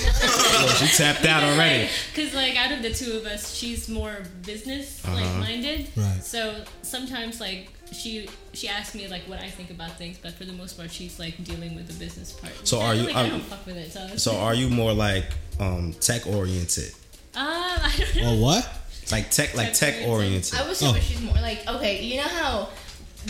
Oh, 0.55 0.67
she 0.79 0.88
tapped 0.98 1.25
out 1.25 1.43
already. 1.43 1.89
Because 2.13 2.33
like 2.33 2.55
out 2.57 2.72
of 2.72 2.81
the 2.83 2.93
two 2.93 3.13
of 3.13 3.25
us, 3.25 3.53
she's 3.53 3.89
more 3.89 4.17
business 4.45 5.03
like 5.07 5.24
Uh-huh. 5.25 5.39
minded. 5.39 5.88
Right. 5.95 6.24
So 6.24 6.63
sometimes 6.83 7.39
like 7.39 7.69
she 7.91 8.27
she 8.53 8.67
asks 8.67 8.93
me 8.95 9.07
like 9.07 9.24
what 9.24 9.39
I 9.39 9.50
think 9.50 9.69
about 9.72 9.98
things, 9.98 10.17
but 10.22 10.33
for 10.33 10.45
the 10.45 10.53
most 10.53 10.77
part, 10.77 10.91
she's 10.91 11.17
like 11.19 11.43
dealing 11.43 11.75
with 11.75 11.88
the 11.88 11.93
business 12.03 12.31
part. 12.33 12.53
So 12.67 12.81
are 12.81 12.93
you- 12.95 13.03
Like, 13.07 13.15
are- 13.15 13.25
I 13.25 13.29
don't 13.29 13.41
fuck 13.43 13.65
with 13.65 13.77
it. 13.77 13.91
So. 13.91 14.07
So 14.17 14.38
are 14.38 14.53
you 14.53 14.69
more 14.69 14.93
like 14.93 15.25
um, 15.60 15.93
tech 16.00 16.27
oriented? 16.27 16.91
Um, 17.36 17.45
I 17.48 17.91
don't 17.98 18.15
know. 18.24 18.33
Or 18.36 18.41
what? 18.41 18.69
Like 19.12 19.31
tech, 19.31 19.55
like 19.55 19.74
tech 19.74 19.95
Tech 19.95 20.07
oriented. 20.07 20.53
I 20.60 20.67
would 20.67 20.75
say 20.77 20.88
Oh. 20.88 20.93
but 20.93 21.01
she's 21.03 21.22
more 21.22 21.36
like 21.36 21.67
okay. 21.67 22.01
You 22.03 22.17
know 22.17 22.27
how 22.29 22.69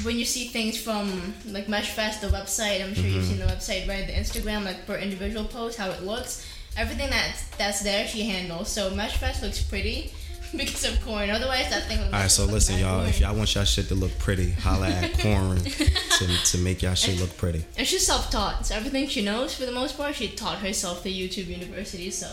when 0.03 0.17
you 0.17 0.25
see 0.25 0.47
things 0.47 0.77
from 0.81 1.33
like 1.47 1.67
Meshfest, 1.67 2.21
the 2.21 2.27
website. 2.27 2.83
I'm 2.83 2.93
sure 2.93 3.05
you've 3.05 3.23
mm-hmm. 3.23 3.37
seen 3.37 3.39
the 3.39 3.45
website, 3.45 3.87
right? 3.87 4.07
The 4.07 4.13
Instagram, 4.13 4.65
like 4.65 4.85
per 4.85 4.97
individual 4.97 5.45
post, 5.45 5.77
how 5.77 5.89
it 5.91 6.03
looks. 6.03 6.45
Everything 6.75 7.09
that's 7.09 7.47
that's 7.57 7.81
there, 7.81 8.07
she 8.07 8.23
handles. 8.23 8.69
So 8.69 8.91
Meshfest 8.91 9.41
looks 9.41 9.61
pretty 9.61 10.11
because 10.57 10.85
of 10.85 11.03
Corin. 11.05 11.29
Otherwise, 11.29 11.69
that 11.69 11.83
thing. 11.87 11.99
All 11.99 12.11
right, 12.11 12.31
so 12.31 12.45
listen, 12.45 12.79
y'all. 12.79 12.97
Corin. 12.97 13.09
If 13.09 13.19
y'all 13.19 13.35
want 13.35 13.53
y'all 13.55 13.63
shit 13.63 13.87
to 13.87 13.95
look 13.95 14.17
pretty, 14.19 14.51
holla 14.51 14.89
at 14.89 15.13
Corin 15.19 15.63
to, 15.63 16.27
to 16.27 16.57
make 16.57 16.81
y'all 16.81 16.95
shit 16.95 17.19
look 17.19 17.35
pretty. 17.37 17.65
And 17.77 17.87
she's 17.87 18.05
self-taught, 18.05 18.65
so 18.65 18.75
everything 18.75 19.07
she 19.07 19.23
knows, 19.23 19.55
for 19.55 19.65
the 19.65 19.71
most 19.71 19.97
part, 19.97 20.15
she 20.15 20.29
taught 20.29 20.59
herself 20.59 21.03
through 21.03 21.11
YouTube 21.11 21.47
University. 21.47 22.09
So, 22.09 22.29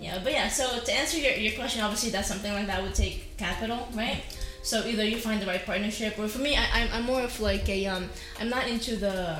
yeah, 0.00 0.20
but 0.22 0.32
yeah. 0.32 0.48
So 0.48 0.80
to 0.80 0.92
answer 0.92 1.18
your, 1.18 1.32
your 1.32 1.54
question, 1.54 1.82
obviously 1.82 2.10
that's 2.10 2.28
something 2.28 2.52
like 2.52 2.66
that 2.66 2.82
would 2.82 2.94
take 2.94 3.36
capital, 3.36 3.88
right? 3.94 4.22
So 4.62 4.84
either 4.86 5.04
you 5.04 5.16
find 5.18 5.40
the 5.40 5.46
right 5.46 5.64
partnership, 5.64 6.18
or 6.18 6.28
for 6.28 6.38
me, 6.38 6.56
I, 6.56 6.64
I'm, 6.74 6.88
I'm 6.92 7.04
more 7.04 7.22
of 7.22 7.40
like 7.40 7.68
a 7.68 7.86
um, 7.86 8.08
I'm 8.40 8.50
not 8.50 8.68
into 8.68 8.96
the 8.96 9.38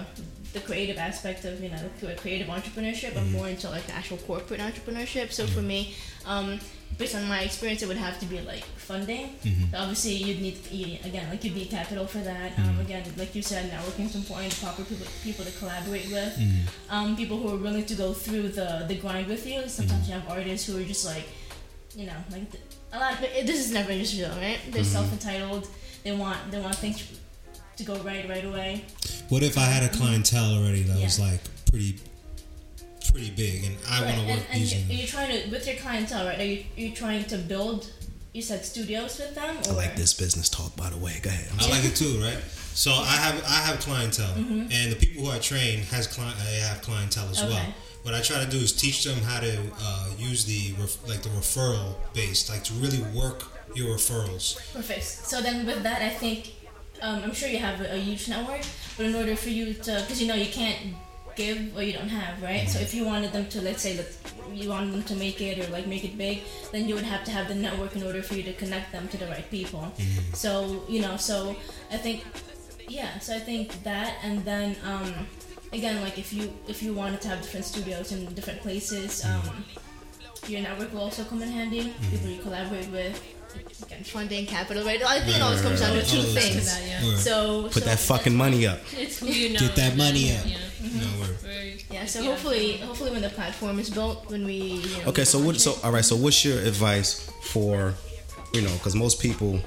the 0.53 0.61
creative 0.61 0.99
aspect 0.99 1.45
of 1.45 1.63
you 1.63 1.69
know 1.71 1.79
the 2.01 2.15
creative 2.15 2.49
entrepreneurship. 2.49 3.17
I'm 3.17 3.31
more 3.33 3.49
into 3.49 3.69
like 3.71 3.87
the 3.87 3.93
actual 3.95 4.17
corporate 4.19 4.61
entrepreneurship. 4.61 5.31
So 5.33 5.47
for 5.47 5.61
me, 5.63 5.95
um, 6.27 6.59
based 6.99 7.15
on 7.15 7.29
my 7.29 7.43
experience, 7.43 7.83
it 7.83 7.87
would 7.89 7.97
have 7.99 8.19
to 8.21 8.27
be 8.27 8.41
like 8.41 8.65
funding. 8.77 9.37
Obviously, 9.77 10.15
you'd 10.15 10.41
need 10.41 10.59
again 11.05 11.29
like 11.31 11.45
you'd 11.45 11.55
need 11.55 11.71
capital 11.71 12.07
for 12.07 12.19
that. 12.19 12.59
Um, 12.59 12.81
again, 12.81 13.05
like 13.17 13.35
you 13.35 13.43
said, 13.43 13.71
networking 13.71 14.07
is 14.07 14.17
important. 14.17 14.59
Proper 14.61 14.83
people 14.85 15.07
people 15.23 15.45
to 15.45 15.53
collaborate 15.59 16.09
with. 16.11 16.33
Um, 16.89 17.15
people 17.17 17.37
who 17.39 17.49
are 17.55 17.57
willing 17.59 17.85
to 17.85 17.95
go 17.95 18.13
through 18.15 18.49
the 18.49 18.87
the 18.89 18.97
grind 18.97 19.29
with 19.29 19.47
you. 19.47 19.69
Sometimes 19.69 20.09
you 20.09 20.15
have 20.15 20.29
artists 20.29 20.67
who 20.67 20.79
are 20.81 20.85
just 20.85 21.05
like, 21.07 21.27
you 21.95 22.07
know, 22.07 22.17
like 22.33 22.51
th- 22.51 22.65
a 22.93 22.99
lot. 22.99 23.15
Of, 23.15 23.25
it, 23.25 23.47
this 23.47 23.59
is 23.59 23.73
never 23.73 23.93
industry 23.93 24.23
though, 24.23 24.29
right? 24.31 24.59
They're 24.71 24.83
mm-hmm. 24.83 24.85
self 24.85 25.13
entitled. 25.13 25.69
They 26.05 26.13
want 26.13 26.51
they 26.51 26.61
want 26.61 26.77
things 26.77 27.21
to 27.77 27.85
go 27.85 27.97
right 28.03 28.29
right 28.29 28.45
away. 28.45 28.85
What 29.29 29.43
if 29.43 29.57
I 29.59 29.63
had 29.63 29.83
a 29.83 29.89
mm-hmm. 29.89 30.03
clientele 30.03 30.55
already 30.55 30.83
that 30.83 31.01
was 31.01 31.19
like 31.21 31.41
pretty, 31.71 31.97
pretty 33.11 33.31
big, 33.31 33.65
and 33.65 33.77
I 33.89 34.05
want 34.05 34.07
Right, 34.07 34.15
to 34.15 34.21
and, 34.21 34.29
work 34.31 34.47
and 34.51 34.61
using 34.61 34.79
you, 34.79 34.85
them? 34.87 34.97
are 34.97 35.01
you 35.01 35.07
trying 35.07 35.43
to 35.43 35.51
with 35.51 35.67
your 35.67 35.77
clientele, 35.77 36.27
right? 36.27 36.39
Are 36.39 36.45
you, 36.45 36.65
are 36.77 36.81
you 36.81 36.93
trying 36.93 37.25
to 37.25 37.39
build? 37.39 37.91
You 38.33 38.43
said 38.43 38.65
studios 38.65 39.19
with 39.19 39.35
them. 39.35 39.57
Or? 39.67 39.73
I 39.73 39.75
like 39.75 39.97
this 39.97 40.15
business 40.15 40.49
talk, 40.49 40.77
by 40.77 40.89
the 40.89 40.97
way. 40.97 41.19
Go 41.21 41.31
ahead. 41.31 41.49
I 41.59 41.69
like 41.69 41.85
it 41.85 41.97
too, 41.97 42.21
right? 42.23 42.39
So 42.75 42.93
I 42.93 43.17
have 43.17 43.43
I 43.45 43.61
have 43.67 43.81
clientele, 43.81 44.35
mm-hmm. 44.35 44.69
and 44.71 44.93
the 44.93 44.97
people 44.97 45.25
who 45.25 45.31
I 45.31 45.39
train 45.39 45.81
has 45.91 46.07
client 46.07 46.37
I 46.39 46.51
have 46.69 46.83
clientele 46.83 47.29
as 47.29 47.43
well. 47.43 47.75
What 48.03 48.15
I 48.15 48.21
try 48.23 48.43
to 48.43 48.51
do 48.51 48.57
is 48.57 48.73
teach 48.73 49.05
them 49.05 49.19
how 49.23 49.41
to 49.41 49.59
uh, 49.81 50.09
use 50.19 50.45
the 50.45 50.75
ref- 50.81 51.07
like 51.09 51.23
the 51.23 51.29
referral 51.31 51.95
based, 52.15 52.49
like 52.49 52.65
to 52.65 52.73
really 52.75 53.03
work 53.13 53.45
your 53.75 53.95
referrals. 53.97 54.57
Perfect. 54.73 55.05
So 55.05 55.41
then 55.43 55.67
with 55.67 55.83
that, 55.83 56.03
I 56.03 56.09
think 56.09 56.55
um, 57.03 57.23
I'm 57.23 57.35
sure 57.35 57.49
you 57.49 57.59
have 57.59 57.81
a, 57.81 57.95
a 57.95 57.97
huge 57.97 58.29
network, 58.29 58.63
but 58.97 59.07
in 59.07 59.15
order 59.15 59.37
for 59.37 59.51
you 59.51 59.75
to, 59.75 59.93
because 60.01 60.21
you 60.21 60.29
know 60.29 60.35
you 60.35 60.51
can't 60.51 60.79
give 61.37 61.75
what 61.75 61.87
you 61.87 61.93
don't 61.93 62.09
have, 62.09 62.43
right? 62.43 62.69
So 62.69 62.81
if 62.81 62.93
you 62.95 63.05
wanted 63.05 63.33
them 63.33 63.49
to, 63.51 63.61
let's 63.63 63.83
say 63.83 63.97
that 63.97 64.07
you 64.53 64.69
wanted 64.69 64.93
them 64.93 65.03
to 65.05 65.15
make 65.15 65.41
it 65.41 65.59
or 65.59 65.71
like 65.71 65.87
make 65.87 66.05
it 66.05 66.19
big, 66.19 66.43
then 66.73 66.89
you 66.89 66.95
would 66.95 67.05
have 67.05 67.25
to 67.25 67.31
have 67.31 67.49
the 67.49 67.55
network 67.55 67.95
in 67.97 68.03
order 68.03 68.23
for 68.23 68.35
you 68.35 68.43
to 68.45 68.53
connect 68.55 68.93
them 68.93 69.09
to 69.09 69.17
the 69.17 69.27
right 69.27 69.49
people. 69.51 69.93
So 70.35 70.83
you 70.89 71.01
know, 71.01 71.17
so 71.17 71.57
I 71.91 71.97
think, 71.97 72.25
yeah. 72.89 73.19
So 73.21 73.35
I 73.37 73.39
think 73.39 73.83
that, 73.85 74.17
and 74.23 74.45
then 74.45 74.77
um, 74.85 75.15
again, 75.73 76.01
like 76.03 76.19
if 76.19 76.33
you 76.33 76.53
if 76.69 76.83
you 76.83 76.93
wanted 76.95 77.21
to 77.23 77.29
have 77.29 77.43
different 77.43 77.67
studios 77.67 78.13
in 78.13 78.27
different 78.35 78.61
places, 78.61 79.23
mm-hmm. 79.23 79.49
um, 79.49 79.65
your 80.49 80.63
network 80.63 80.93
will 80.93 81.03
also 81.03 81.25
come 81.25 81.43
in 81.43 81.49
handy. 81.49 81.83
Mm-hmm. 81.83 82.11
People 82.11 82.29
you 82.31 82.43
collaborate 82.43 82.89
with. 82.91 83.23
Again, 83.83 84.05
funding, 84.05 84.47
capital, 84.47 84.85
right? 84.85 85.03
I 85.03 85.19
think 85.21 85.39
it 85.39 85.43
always 85.43 85.61
comes 85.61 85.81
down 85.81 85.97
to 85.97 86.03
two 86.07 86.23
things. 86.23 86.71
things. 86.73 86.89
Yeah. 86.89 87.05
Word. 87.05 87.19
So 87.19 87.63
Put 87.65 87.73
so 87.73 87.81
that 87.81 87.99
fucking 87.99 88.37
money 88.37 88.65
up. 88.69 88.79
It's 88.97 89.19
who 89.19 89.27
you 89.27 89.55
know. 89.55 89.59
Get 89.59 89.75
that 89.75 89.97
money 89.97 90.31
up. 90.37 90.45
Mm-hmm. 90.45 90.99
Yeah. 90.99 91.03
No 91.03 91.21
word. 91.21 91.37
Very- 91.41 91.85
Yeah, 91.91 92.07
so 92.07 92.21
Yeah. 92.21 92.31
hopefully, 92.31 92.77
hopefully 92.77 93.11
when 93.11 93.23
the 93.23 93.31
platform 93.31 93.81
is 93.81 93.91
built, 93.91 94.31
when 94.31 94.45
we 94.47 94.55
you 94.55 94.99
know, 94.99 95.09
Okay, 95.09 95.25
so 95.25 95.41
what? 95.41 95.57
So 95.61 95.75
all 95.83 95.91
right. 95.91 96.05
So 96.05 96.15
what's 96.15 96.45
your 96.45 96.61
advice 96.61 97.29
for, 97.43 97.95
you 98.55 98.63
know, 98.63 98.73
because 98.75 98.95
most 98.95 99.21
people, 99.21 99.59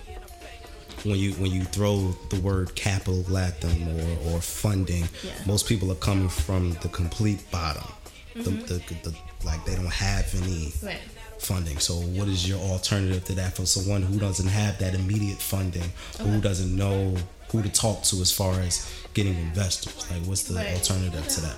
when 1.04 1.18
you 1.18 1.34
when 1.34 1.52
you 1.52 1.63
throw 1.63 2.10
the 2.30 2.39
word 2.39 2.74
capital 2.76 3.38
at 3.38 3.60
them 3.62 3.88
or 3.98 4.36
or 4.36 4.42
funding, 4.42 5.08
Yeah. 5.24 5.32
most 5.46 5.68
people 5.68 5.92
are 5.92 5.96
coming 6.10 6.30
from 6.30 6.74
the 6.82 6.89
complete 6.89 7.39
bottom. 7.52 7.84
Mm-hmm. 8.36 8.62
The, 8.62 8.74
the, 8.76 9.10
the 9.10 9.16
like 9.46 9.63
they 9.66 9.76
don't 9.76 9.86
have 9.92 10.34
any 10.44 10.74
right? 10.82 11.00
funding. 11.38 11.78
So 11.80 11.94
what 11.96 12.28
is 12.28 12.48
your 12.48 12.60
alternative 12.60 13.26
to 13.26 13.34
that 13.34 13.56
for 13.56 13.66
someone 13.66 14.02
who 14.02 14.18
doesn't 14.20 14.48
have 14.48 14.80
that 14.80 14.96
immediate 14.96 15.39
funding, 15.39 15.92
who 16.20 16.39
doesn't 16.42 16.76
know 16.76 17.16
who 17.50 17.62
to 17.62 17.70
talk 17.70 18.04
to 18.04 18.22
as 18.22 18.32
far 18.32 18.60
as 18.62 18.89
getting 19.13 19.36
investors? 19.36 20.10
Like 20.10 20.22
what's 20.24 20.44
the 20.44 20.56
Right. 20.56 20.74
alternative 20.74 21.28
to 21.28 21.42
that? 21.42 21.56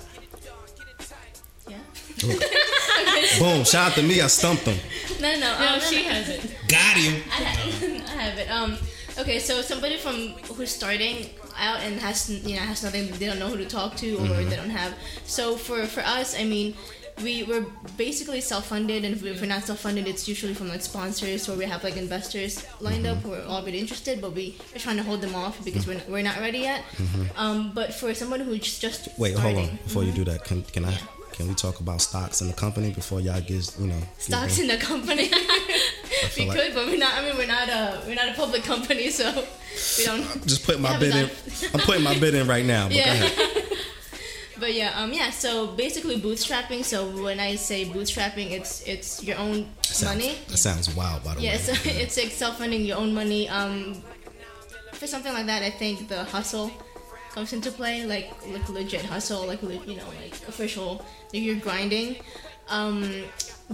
Yeah. 1.68 1.78
Boom! 3.38 3.64
Shout 3.64 3.90
out 3.90 3.94
to 3.96 4.02
me. 4.02 4.20
I 4.20 4.26
stumped 4.26 4.64
them. 4.64 4.78
No, 5.20 5.32
no, 5.32 5.40
no. 5.40 5.58
No, 5.60 5.74
um, 5.74 5.80
she 5.80 6.02
has 6.04 6.28
it. 6.28 6.40
Got 6.68 6.96
him. 6.96 7.22
I 7.30 7.34
have, 7.34 7.82
I 8.08 8.22
have 8.22 8.38
it. 8.38 8.50
Um, 8.50 8.78
okay, 9.18 9.38
so 9.38 9.62
somebody 9.62 9.96
from 9.96 10.14
who's 10.54 10.70
starting 10.70 11.30
out 11.58 11.80
and 11.80 11.98
has 12.00 12.28
you 12.30 12.56
know 12.56 12.62
has 12.62 12.82
nothing, 12.82 13.10
they 13.18 13.26
don't 13.26 13.38
know 13.38 13.48
who 13.48 13.56
to 13.56 13.66
talk 13.66 13.96
to 13.96 14.14
or 14.14 14.18
mm-hmm. 14.18 14.48
they 14.50 14.56
don't 14.56 14.70
have. 14.70 14.94
So 15.24 15.56
for 15.56 15.86
for 15.86 16.00
us, 16.00 16.38
I 16.38 16.44
mean. 16.44 16.74
We, 17.22 17.44
we're 17.44 17.64
basically 17.96 18.42
self-funded 18.42 19.02
and 19.02 19.16
if 19.16 19.22
we- 19.22 19.30
if 19.30 19.40
we're 19.40 19.46
not 19.46 19.62
self-funded 19.62 20.06
it's 20.06 20.28
usually 20.28 20.52
from 20.52 20.68
like 20.68 20.82
sponsors 20.82 21.48
or 21.48 21.56
we 21.56 21.64
have 21.64 21.82
like 21.82 21.96
investors 21.96 22.62
lined 22.78 23.06
up 23.06 23.16
mm-hmm. 23.16 23.28
who 23.28 23.34
are 23.36 23.42
all 23.48 23.62
already 23.62 23.78
interested 23.78 24.20
but 24.20 24.34
we, 24.34 24.54
we're 24.74 24.80
trying 24.80 24.98
to 24.98 25.02
hold 25.02 25.22
them 25.22 25.34
off 25.34 25.64
because 25.64 25.86
we're, 25.86 25.94
not, 25.94 26.08
we're 26.10 26.20
not 26.20 26.36
ready 26.36 26.58
yet 26.58 26.82
mm-hmm. 26.98 27.24
um, 27.38 27.72
but 27.72 27.94
for 27.94 28.12
someone 28.12 28.40
who's 28.40 28.78
just 28.78 29.08
Wait, 29.16 29.32
starting, 29.32 29.56
hold 29.56 29.70
on. 29.70 29.76
Before 29.76 30.04
you 30.04 30.12
do 30.12 30.24
that, 30.24 30.44
can 30.44 30.60
can 30.64 30.84
I 30.84 30.92
can 31.36 31.48
we 31.48 31.54
talk 31.54 31.80
about 31.80 32.00
stocks 32.00 32.40
in 32.40 32.48
the 32.48 32.54
company 32.54 32.92
before 32.92 33.20
y'all 33.20 33.40
get 33.40 33.76
you 33.78 33.86
know 33.88 34.00
stocks 34.18 34.58
in 34.58 34.66
the 34.68 34.76
company. 34.78 35.28
we 36.38 36.46
like- 36.46 36.58
could, 36.58 36.74
but 36.74 36.86
we're 36.86 36.98
not. 36.98 37.14
I 37.14 37.22
mean, 37.26 37.36
we're 37.36 37.46
not 37.46 37.68
a 37.68 38.02
we're 38.06 38.14
not 38.14 38.28
a 38.30 38.34
public 38.34 38.62
company, 38.64 39.10
so 39.10 39.30
we 39.98 40.04
don't. 40.04 40.46
Just 40.46 40.64
put 40.64 40.80
my 40.80 40.98
bid 40.98 41.14
in. 41.14 41.30
I'm 41.74 41.80
putting 41.80 42.02
my 42.02 42.18
bid 42.18 42.34
in 42.34 42.46
right 42.48 42.64
now. 42.64 42.88
But 42.88 42.96
Yeah. 42.96 43.28
But 44.58 44.72
yeah, 44.72 44.98
um, 44.98 45.12
yeah. 45.12 45.28
So 45.28 45.66
basically, 45.66 46.18
bootstrapping. 46.18 46.82
So 46.82 47.06
when 47.22 47.38
I 47.40 47.56
say 47.56 47.84
bootstrapping, 47.84 48.52
it's 48.52 48.80
it's 48.86 49.22
your 49.22 49.36
own 49.36 49.68
Sounds- 49.82 50.04
money. 50.16 50.38
That 50.48 50.56
sounds 50.56 50.88
wild, 50.96 51.22
by 51.24 51.34
the 51.34 51.42
Yeah, 51.42 51.52
way. 51.52 51.58
so 51.58 51.72
it's 51.84 52.16
like 52.16 52.30
self-funding 52.30 52.86
your 52.86 52.96
own 52.96 53.12
money. 53.12 53.50
Um, 53.50 54.02
for 54.94 55.06
something 55.06 55.34
like 55.34 55.44
that, 55.44 55.62
I 55.62 55.68
think 55.68 56.08
the 56.08 56.24
hustle 56.24 56.70
comes 57.36 57.52
into 57.52 57.70
play, 57.70 58.04
like 58.06 58.32
like 58.48 58.66
legit 58.70 59.04
hustle, 59.04 59.46
like 59.46 59.62
le- 59.62 59.84
you 59.90 59.96
know, 60.00 60.08
like 60.22 60.32
official, 60.48 61.04
like 61.32 61.42
you're 61.42 61.56
grinding. 61.68 62.16
Um, 62.68 63.24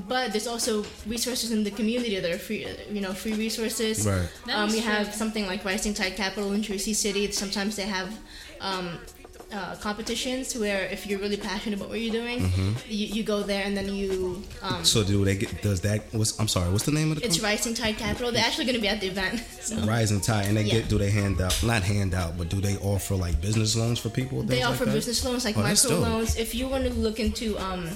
but 0.08 0.32
there's 0.32 0.46
also 0.48 0.84
resources 1.06 1.50
in 1.52 1.62
the 1.64 1.70
community 1.70 2.18
that 2.18 2.30
are 2.30 2.38
free, 2.38 2.66
you 2.90 3.00
know, 3.00 3.12
free 3.14 3.34
resources. 3.34 4.04
Right. 4.06 4.28
That 4.46 4.56
Um, 4.58 4.68
is 4.68 4.74
we 4.74 4.80
true. 4.82 4.90
have 4.90 5.14
something 5.14 5.46
like 5.46 5.64
Rising 5.64 5.94
Tide 5.94 6.16
Capital 6.16 6.52
in 6.52 6.60
Jersey 6.62 6.92
City. 6.94 7.30
Sometimes 7.30 7.76
they 7.76 7.86
have 7.98 8.10
um, 8.60 8.98
uh, 9.52 9.76
competitions 9.76 10.56
where 10.56 10.86
if 10.86 11.06
you're 11.06 11.18
really 11.18 11.36
passionate 11.36 11.76
about 11.78 11.88
what 11.90 12.00
you're 12.00 12.12
doing, 12.12 12.40
you, 12.88 13.06
you 13.06 13.22
go 13.22 13.42
there 13.42 13.64
and 13.64 13.76
then 13.76 13.94
you. 13.94 14.42
Um, 14.62 14.84
So 14.84 15.04
do 15.04 15.24
they 15.24 15.36
get? 15.36 15.62
Does 15.62 15.80
that? 15.82 16.02
What's? 16.12 16.38
I'm 16.40 16.48
sorry. 16.48 16.70
What's 16.70 16.84
the 16.84 16.92
name 16.92 17.12
of 17.12 17.18
the? 17.20 17.24
it's 17.26 17.36
company? 17.36 17.52
Rising 17.54 17.74
Tide 17.74 17.96
Capital. 17.98 18.32
They're 18.32 18.44
actually 18.44 18.64
going 18.66 18.76
to 18.76 18.80
be 18.82 18.88
at 18.88 19.00
the 19.00 19.08
event. 19.08 19.42
So. 19.62 19.76
Rising 19.86 20.20
Tide, 20.20 20.46
and 20.46 20.56
they 20.56 20.62
Yeah. 20.64 20.80
get. 20.80 20.88
Do 20.88 20.98
they 20.98 21.10
hand 21.10 21.40
out? 21.40 21.54
Not 21.62 21.82
hand 21.84 22.14
out, 22.14 22.36
but 22.36 22.48
do 22.48 22.60
they 22.60 22.76
offer 22.78 23.14
like 23.14 23.40
business 23.40 23.76
loans 23.76 23.98
for 24.00 24.08
people? 24.08 24.42
They 24.42 24.56
things 24.56 24.64
like 24.66 24.74
offer 24.74 24.86
business 24.86 25.24
loans 25.24 25.44
like 25.44 25.56
Oh, 25.56 25.62
micro 25.62 25.98
loans. 25.98 26.36
If 26.36 26.52
you 26.54 26.66
want 26.66 26.82
to 26.84 26.90
look 26.94 27.20
into 27.20 27.56
um, 27.58 27.88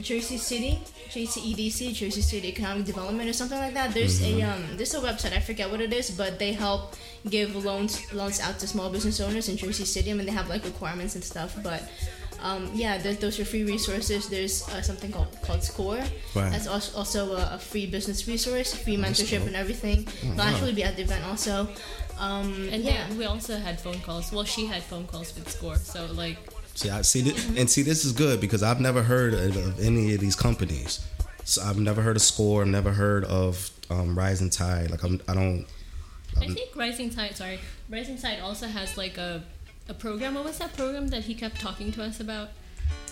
Jersey 0.00 0.36
City, 0.38 0.78
JCEDC, 1.14 1.94
Jersey 1.94 2.20
City 2.22 2.48
Economic 2.48 2.84
Development, 2.84 3.28
or 3.30 3.32
something 3.32 3.58
like 3.58 3.74
that, 3.74 3.94
there's 3.94 4.20
a 4.22 4.32
Mm-hmm. 4.34 4.50
um, 4.50 4.76
there's 4.76 4.94
a 4.94 5.00
website. 5.00 5.32
I 5.32 5.40
forget 5.40 5.70
what 5.70 5.80
it 5.80 5.92
is, 5.92 6.10
but 6.10 6.38
they 6.38 6.52
help 6.52 6.94
give 7.30 7.54
loans 7.54 7.94
loans 8.12 8.40
out 8.40 8.58
to 8.60 8.66
small 8.66 8.90
business 8.90 9.20
owners 9.20 9.48
in 9.48 9.56
Jersey 9.56 9.84
City. 9.84 10.10
I 10.10 10.14
mean, 10.14 10.26
they 10.26 10.32
have 10.32 10.48
like 10.48 10.64
requirements 10.64 11.14
and 11.14 11.24
stuff, 11.24 11.56
but. 11.62 11.82
Um, 12.42 12.68
yeah, 12.74 12.98
th- 12.98 13.20
those 13.20 13.40
are 13.40 13.44
free 13.46 13.64
resources. 13.64 14.28
There's 14.28 14.68
uh, 14.68 14.82
something 14.82 15.10
called 15.10 15.32
called 15.46 15.62
Score. 15.64 15.96
Right. 16.34 16.50
That's 16.52 16.66
also, 16.66 16.98
also 16.98 17.20
a, 17.36 17.54
a 17.54 17.58
free 17.58 17.86
business 17.86 18.28
resource, 18.28 18.74
free 18.74 18.98
mentorship 18.98 19.38
dope. 19.38 19.46
and 19.46 19.56
everything. 19.56 20.06
They'll 20.20 20.36
wow. 20.36 20.52
actually 20.52 20.74
be 20.74 20.84
at 20.84 20.96
the 20.96 21.02
event 21.08 21.24
also. 21.24 21.68
Um, 22.18 22.68
And 22.70 22.84
yeah, 22.84 23.06
then 23.08 23.16
we 23.16 23.24
also 23.24 23.56
had 23.56 23.80
phone 23.80 23.98
calls. 24.00 24.30
Well, 24.30 24.44
she 24.44 24.66
had 24.66 24.82
phone 24.82 25.06
calls 25.06 25.32
with 25.34 25.48
Score. 25.48 25.76
So 25.76 26.04
like, 26.12 26.36
See, 26.74 26.90
I 26.90 27.02
see, 27.02 27.20
this, 27.22 27.56
and 27.56 27.70
see, 27.70 27.82
this 27.82 28.04
is 28.04 28.12
good 28.12 28.40
because 28.40 28.62
I've 28.62 28.80
never 28.80 29.02
heard 29.02 29.32
of, 29.34 29.56
of 29.56 29.80
any 29.80 30.12
of 30.14 30.20
these 30.20 30.34
companies. 30.34 31.00
So 31.44 31.62
I've 31.62 31.78
never 31.78 32.02
heard 32.02 32.16
of 32.16 32.22
Score. 32.22 32.62
I've 32.62 32.68
never 32.68 32.90
heard 32.92 33.24
of 33.24 33.70
um, 33.90 34.18
Rising 34.18 34.50
Tide. 34.50 34.90
Like 34.90 35.02
I'm, 35.04 35.20
I 35.28 35.34
don't. 35.34 35.66
I 36.40 36.46
think 36.48 36.74
Rising 36.74 37.10
Tide. 37.10 37.36
Sorry, 37.36 37.60
Rising 37.88 38.18
Tide 38.18 38.40
also 38.40 38.66
has 38.66 38.96
like 38.96 39.18
a 39.18 39.44
a 39.88 39.94
program. 39.94 40.34
What 40.34 40.44
was 40.44 40.58
that 40.58 40.76
program 40.76 41.08
that 41.08 41.24
he 41.24 41.34
kept 41.34 41.60
talking 41.60 41.92
to 41.92 42.02
us 42.02 42.18
about? 42.18 42.48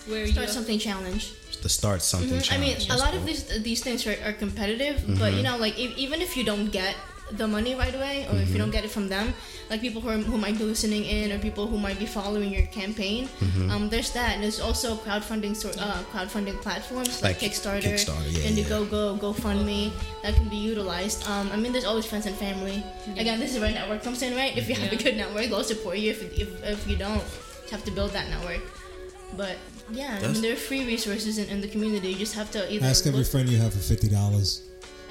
Where 0.07 0.27
start 0.27 0.47
you 0.47 0.53
something 0.53 0.79
challenge. 0.79 1.31
The 1.61 1.69
start 1.69 2.01
something. 2.01 2.29
Mhm. 2.39 2.53
I 2.53 2.57
mean, 2.57 2.75
a 2.91 2.97
lot 2.97 3.13
of 3.15 3.25
these 3.25 3.45
these 3.63 3.81
things 3.81 4.05
are, 4.05 4.17
are 4.25 4.33
competitive, 4.33 5.05
but 5.19 5.33
you 5.33 5.43
know, 5.43 5.57
like 5.57 5.79
e- 5.79 5.93
even 5.95 6.21
if 6.21 6.35
you 6.35 6.43
don't 6.43 6.69
get 6.71 6.95
the 7.37 7.47
money 7.47 7.73
right 7.75 7.93
away, 7.95 8.27
or 8.31 8.37
if 8.37 8.49
you 8.49 8.57
don't 8.57 8.71
get 8.71 8.83
it 8.85 8.91
from 8.91 9.09
them, 9.09 9.33
like 9.69 9.81
people 9.81 10.01
who, 10.01 10.09
are, 10.09 10.17
who 10.17 10.37
might 10.37 10.57
be 10.57 10.63
listening 10.63 11.03
in, 11.05 11.31
or 11.31 11.39
people 11.39 11.65
who 11.67 11.77
might 11.77 11.97
be 11.97 12.05
following 12.05 12.53
your 12.53 12.65
campaign, 12.67 13.27
um, 13.71 13.89
there's 13.89 14.11
that. 14.11 14.35
And 14.35 14.43
there's 14.43 14.59
also 14.59 14.95
crowdfunding 14.95 15.55
sort 15.55 15.77
uh, 15.81 16.03
crowdfunding 16.11 16.61
platforms 16.61 17.21
like, 17.21 17.41
Like 17.41 17.51
Kickstarter, 17.51 17.95
Kickstarter, 17.95 18.31
yeah, 18.31 18.49
Indiegogo, 18.49 19.17
GoFundMe 19.19 19.91
that 20.21 20.35
can 20.35 20.47
be 20.49 20.57
utilized. 20.57 21.27
Um, 21.27 21.49
I 21.51 21.55
mean, 21.55 21.71
there's 21.71 21.85
always 21.85 22.05
friends 22.05 22.25
and 22.25 22.35
family. 22.35 22.83
Again, 23.17 23.39
this 23.39 23.53
is 23.55 23.59
where 23.59 23.71
network 23.71 24.03
comes 24.03 24.21
in, 24.21 24.35
right? 24.35 24.55
If 24.55 24.69
you 24.69 24.75
have 24.75 24.91
a 24.91 24.95
good 24.95 25.17
network, 25.17 25.45
they'll 25.47 25.63
support 25.63 25.97
you. 25.97 26.11
If, 26.11 26.21
if, 26.37 26.63
if 26.63 26.87
you 26.87 26.95
don't, 26.95 27.23
you 27.65 27.71
have 27.71 27.83
to 27.85 27.91
build 27.91 28.11
that 28.11 28.29
network. 28.29 28.61
But 29.35 29.57
yeah, 29.91 30.19
I 30.21 30.27
mean, 30.27 30.41
there 30.41 30.53
are 30.53 30.55
free 30.55 30.85
resources 30.85 31.39
in, 31.39 31.49
in 31.49 31.59
the 31.61 31.67
community. 31.67 32.09
You 32.09 32.17
just 32.17 32.35
have 32.35 32.51
to 32.51 32.71
either 32.71 32.85
Ask 32.85 33.07
every 33.07 33.23
friend 33.23 33.49
you 33.49 33.57
have 33.57 33.73
for 33.73 33.79
fifty 33.79 34.07
dollars. 34.07 34.61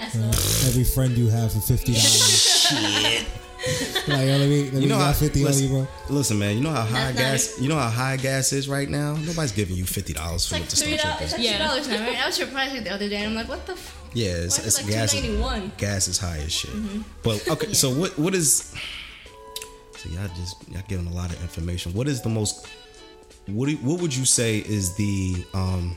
Ask 0.02 0.12
them. 0.14 0.28
Every 0.68 0.84
friend 0.84 1.16
you 1.16 1.28
have 1.28 1.52
for 1.52 1.60
fifty 1.60 1.92
dollars. 1.92 2.62
Shit. 2.72 3.26
like, 4.08 4.26
yo, 4.26 4.36
let 4.38 4.48
me, 4.48 4.64
let 4.64 4.72
me 4.74 4.80
You 4.80 4.88
know 4.88 4.98
got 4.98 5.06
how, 5.06 5.12
fifty 5.12 5.40
on 5.46 5.52
you, 5.52 5.58
listen, 5.58 5.68
bro. 5.68 5.86
listen, 6.10 6.38
man. 6.38 6.56
You 6.56 6.62
know 6.62 6.70
how 6.70 6.82
high 6.82 7.12
That's 7.12 7.52
gas. 7.54 7.60
You 7.60 7.68
know 7.68 7.76
how 7.78 7.88
high 7.90 8.16
gas 8.16 8.52
is 8.52 8.68
right 8.68 8.88
now. 8.88 9.14
Nobody's 9.16 9.52
giving 9.52 9.76
you 9.76 9.84
fifty 9.84 10.12
dollars 10.12 10.46
for 10.48 10.54
like 10.56 10.64
it 10.64 10.70
to 10.70 10.76
three 10.76 10.96
start 10.98 11.04
your 11.04 11.12
dollars. 11.12 11.22
It's 11.22 11.32
like 11.32 11.42
Yeah. 11.42 11.52
two 11.58 11.64
dollars 11.64 11.88
now, 11.88 12.06
right? 12.06 12.22
I 12.22 12.26
was 12.26 12.34
surprised 12.34 12.84
the 12.84 12.90
other 12.92 13.08
day, 13.08 13.16
and 13.16 13.26
I'm 13.26 13.34
like, 13.34 13.48
what 13.48 13.64
the? 13.66 13.72
F- 13.74 14.08
Yeah, 14.14 14.26
it's, 14.32 14.58
why 14.58 14.64
it's 14.66 14.82
like 14.82 14.92
gas. 14.92 15.14
Is, 15.14 15.70
gas 15.78 16.08
is 16.08 16.18
high 16.18 16.38
as 16.38 16.52
shit. 16.52 16.70
But 17.22 17.48
okay, 17.48 17.72
so 17.72 17.90
what 17.94 18.18
what 18.18 18.34
is? 18.34 18.74
So 19.96 20.08
y'all 20.08 20.28
just 20.36 20.68
y'all 20.68 20.82
giving 20.88 21.06
a 21.06 21.12
lot 21.12 21.30
of 21.30 21.40
information. 21.42 21.92
What 21.94 22.08
is 22.08 22.20
the 22.22 22.28
most? 22.30 22.66
What 23.46 23.68
do, 23.68 23.76
what 23.76 24.00
would 24.00 24.14
you 24.14 24.24
say 24.24 24.58
is 24.58 24.94
the 24.96 25.44
um, 25.54 25.96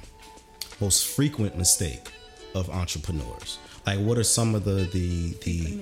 most 0.79 1.07
frequent 1.07 1.57
mistake 1.57 2.11
of 2.53 2.69
entrepreneurs? 2.69 3.57
Like, 3.85 3.99
what 3.99 4.17
are 4.17 4.23
some 4.23 4.55
of 4.55 4.63
the 4.63 4.85
the 4.91 5.33
the 5.43 5.79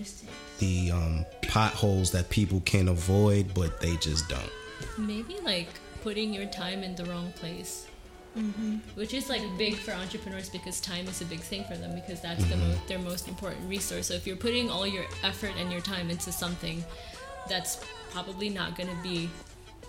the 0.59 0.91
um, 0.91 1.25
potholes 1.43 2.11
that 2.11 2.29
people 2.29 2.61
can 2.65 2.87
avoid, 2.89 3.53
but 3.53 3.79
they 3.81 3.95
just 3.97 4.27
don't? 4.29 4.51
maybe 4.97 5.37
like 5.43 5.69
putting 6.03 6.33
your 6.33 6.45
time 6.47 6.83
in 6.83 6.93
the 6.95 7.05
wrong 7.05 7.31
place. 7.37 7.87
Which 8.95 9.13
is 9.13 9.29
like 9.29 9.43
big 9.59 9.75
for 9.75 9.91
entrepreneurs 9.91 10.49
because 10.49 10.81
time 10.81 11.07
is 11.07 11.21
a 11.21 11.25
big 11.25 11.39
thing 11.39 11.63
for 11.65 11.75
them 11.77 11.93
because 11.93 12.19
that's 12.19 12.43
the 12.45 12.57
mo- 12.57 12.75
their 12.87 12.97
most 12.97 13.27
important 13.27 13.61
resource. 13.69 14.07
So 14.07 14.15
if 14.15 14.25
you're 14.25 14.35
putting 14.35 14.71
all 14.71 14.87
your 14.87 15.05
effort 15.23 15.51
and 15.59 15.71
your 15.71 15.81
time 15.81 16.09
into 16.09 16.31
something, 16.31 16.83
that's 17.47 17.79
probably 18.09 18.49
not 18.49 18.75
going 18.75 18.89
to 18.89 19.03
be 19.03 19.29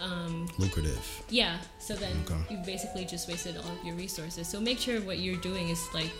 um, 0.00 0.46
Lucrative. 0.58 1.22
Yeah, 1.30 1.56
so 1.78 1.94
then 1.94 2.12
Okay. 2.26 2.38
you 2.54 2.58
basically 2.66 3.06
just 3.06 3.28
wasted 3.28 3.56
all 3.56 3.72
of 3.72 3.82
your 3.84 3.94
resources. 3.96 4.46
So 4.46 4.60
make 4.60 4.78
sure 4.78 5.00
what 5.00 5.20
you're 5.20 5.40
doing 5.40 5.70
is 5.70 5.82
like 5.94 6.12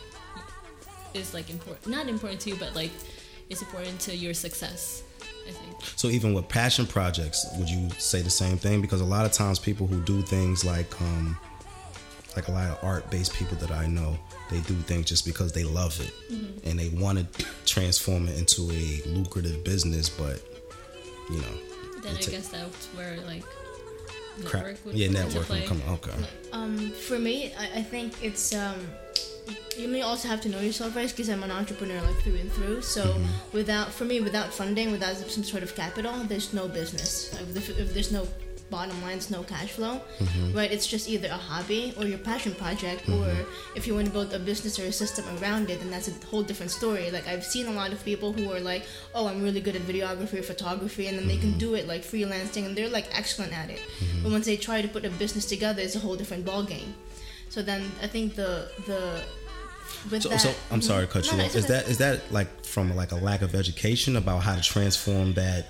is 1.14 1.34
like 1.34 1.50
important, 1.50 1.86
not 1.86 2.08
important 2.08 2.40
to 2.42 2.50
you, 2.50 2.56
but 2.56 2.74
like 2.74 2.90
it's 3.50 3.62
important 3.62 4.00
to 4.00 4.16
your 4.16 4.34
success. 4.34 5.02
I 5.46 5.50
think. 5.52 5.76
So 5.96 6.08
even 6.08 6.32
with 6.32 6.48
passion 6.48 6.86
projects, 6.86 7.46
would 7.58 7.68
you 7.68 7.90
say 7.98 8.22
the 8.22 8.30
same 8.30 8.56
thing? 8.56 8.80
Because 8.80 9.00
a 9.02 9.04
lot 9.04 9.26
of 9.26 9.32
times 9.32 9.58
people 9.58 9.86
who 9.86 10.00
do 10.02 10.22
things 10.22 10.64
like 10.64 11.00
um 11.02 11.36
like 12.36 12.48
a 12.48 12.50
lot 12.52 12.68
of 12.70 12.78
art 12.82 13.10
based 13.10 13.34
people 13.34 13.56
that 13.58 13.70
I 13.70 13.86
know, 13.86 14.18
they 14.50 14.60
do 14.60 14.74
things 14.74 15.06
just 15.06 15.24
because 15.24 15.52
they 15.52 15.64
love 15.64 16.00
it 16.00 16.12
and 16.64 16.78
they 16.78 16.88
want 16.88 17.18
to 17.18 17.44
transform 17.66 18.28
it 18.28 18.38
into 18.38 18.62
a 18.72 19.02
lucrative 19.08 19.62
business, 19.64 20.08
but 20.08 20.42
you 21.30 21.36
know, 21.36 22.00
Then 22.02 22.16
I 22.16 22.20
guess 22.20 22.48
that's 22.48 22.86
where 22.88 23.18
like 23.26 23.44
crap. 24.44 24.64
network 24.64 24.84
would 24.86 24.94
yeah, 24.96 25.10
network 25.10 25.48
will 25.48 25.62
come. 25.62 25.80
Okay, 25.88 26.10
Um, 26.52 26.90
for 26.90 27.18
me, 27.18 27.52
I, 27.58 27.78
I 27.78 27.82
think 27.82 28.14
it's 28.22 28.54
um, 28.54 28.80
you 29.76 29.88
may 29.88 30.02
also 30.02 30.28
have 30.28 30.40
to 30.42 30.48
know 30.48 30.60
yourself, 30.60 30.94
right? 30.96 31.08
Because 31.08 31.28
I'm 31.28 31.42
an 31.42 31.50
entrepreneur 31.50 32.00
like 32.00 32.16
through 32.22 32.36
and 32.36 32.52
through. 32.52 32.82
So 32.82 33.04
Mm-hmm. 33.04 33.56
without, 33.56 33.92
for 33.92 34.04
me, 34.04 34.20
without 34.20 34.52
funding, 34.54 34.92
without 34.92 35.16
some 35.16 35.44
sort 35.44 35.62
of 35.62 35.74
capital, 35.74 36.12
there's 36.24 36.52
no 36.54 36.68
business. 36.68 37.32
If, 37.56 37.68
if, 37.78 37.92
there's 37.94 38.12
no 38.12 38.26
bottom 38.70 38.96
line, 39.02 39.12
there's 39.18 39.30
no 39.30 39.42
cash 39.42 39.72
flow, 39.72 40.00
Mm-hmm. 40.18 40.56
right? 40.56 40.70
It's 40.72 40.86
just 40.86 41.08
either 41.08 41.28
a 41.28 41.36
hobby 41.36 41.92
or 41.98 42.04
your 42.06 42.18
passion 42.18 42.54
project, 42.54 43.08
or 43.08 43.26
if 43.76 43.86
you 43.86 43.94
want 43.94 44.06
to 44.06 44.12
build 44.12 44.32
a 44.32 44.38
business 44.38 44.78
or 44.78 44.84
a 44.84 44.92
system 44.92 45.24
around 45.38 45.68
it, 45.70 45.80
then 45.80 45.90
that's 45.90 46.08
a 46.08 46.26
whole 46.26 46.42
different 46.42 46.70
story. 46.72 47.10
Like 47.10 47.26
I've 47.28 47.44
seen 47.44 47.66
a 47.66 47.72
lot 47.72 47.92
of 47.92 48.02
people 48.04 48.32
who 48.32 48.50
are 48.52 48.60
like, 48.60 48.84
oh, 49.14 49.26
I'm 49.28 49.42
really 49.42 49.60
good 49.60 49.76
at 49.76 49.82
videography 49.82 50.38
or 50.38 50.42
photography, 50.42 51.08
and 51.08 51.18
then 51.18 51.26
they 51.28 51.36
can 51.36 51.58
do 51.58 51.74
it 51.74 51.86
like 51.86 52.02
freelancing, 52.02 52.64
and 52.66 52.74
they're 52.76 52.88
like 52.88 53.08
excellent 53.12 53.52
at 53.52 53.68
it. 53.70 53.80
But 54.22 54.32
once 54.32 54.46
they 54.46 54.56
try 54.56 54.80
to 54.82 54.88
put 54.88 55.04
a 55.04 55.10
business 55.10 55.44
together, 55.44 55.82
it's 55.82 55.96
a 55.96 56.00
whole 56.00 56.16
different 56.16 56.44
ball 56.46 56.62
game. 56.62 56.94
So 57.54 57.62
then 57.62 57.88
I 58.02 58.08
think 58.08 58.34
the 58.34 58.68
the 58.84 59.22
with 60.10 60.24
so, 60.24 60.30
that, 60.30 60.40
so 60.40 60.52
I'm 60.72 60.82
sorry 60.82 61.06
to 61.06 61.12
cut 61.12 61.24
No, 61.30 61.38
you 61.38 61.44
off. 61.44 61.54
Is 61.54 61.66
that 61.68 61.86
is 61.86 61.98
that 61.98 62.32
like 62.32 62.64
from 62.64 62.96
like 62.96 63.12
a 63.12 63.14
lack 63.14 63.42
of 63.42 63.54
education 63.54 64.16
about 64.16 64.42
how 64.42 64.56
to 64.56 64.60
transform 64.60 65.34
that 65.34 65.66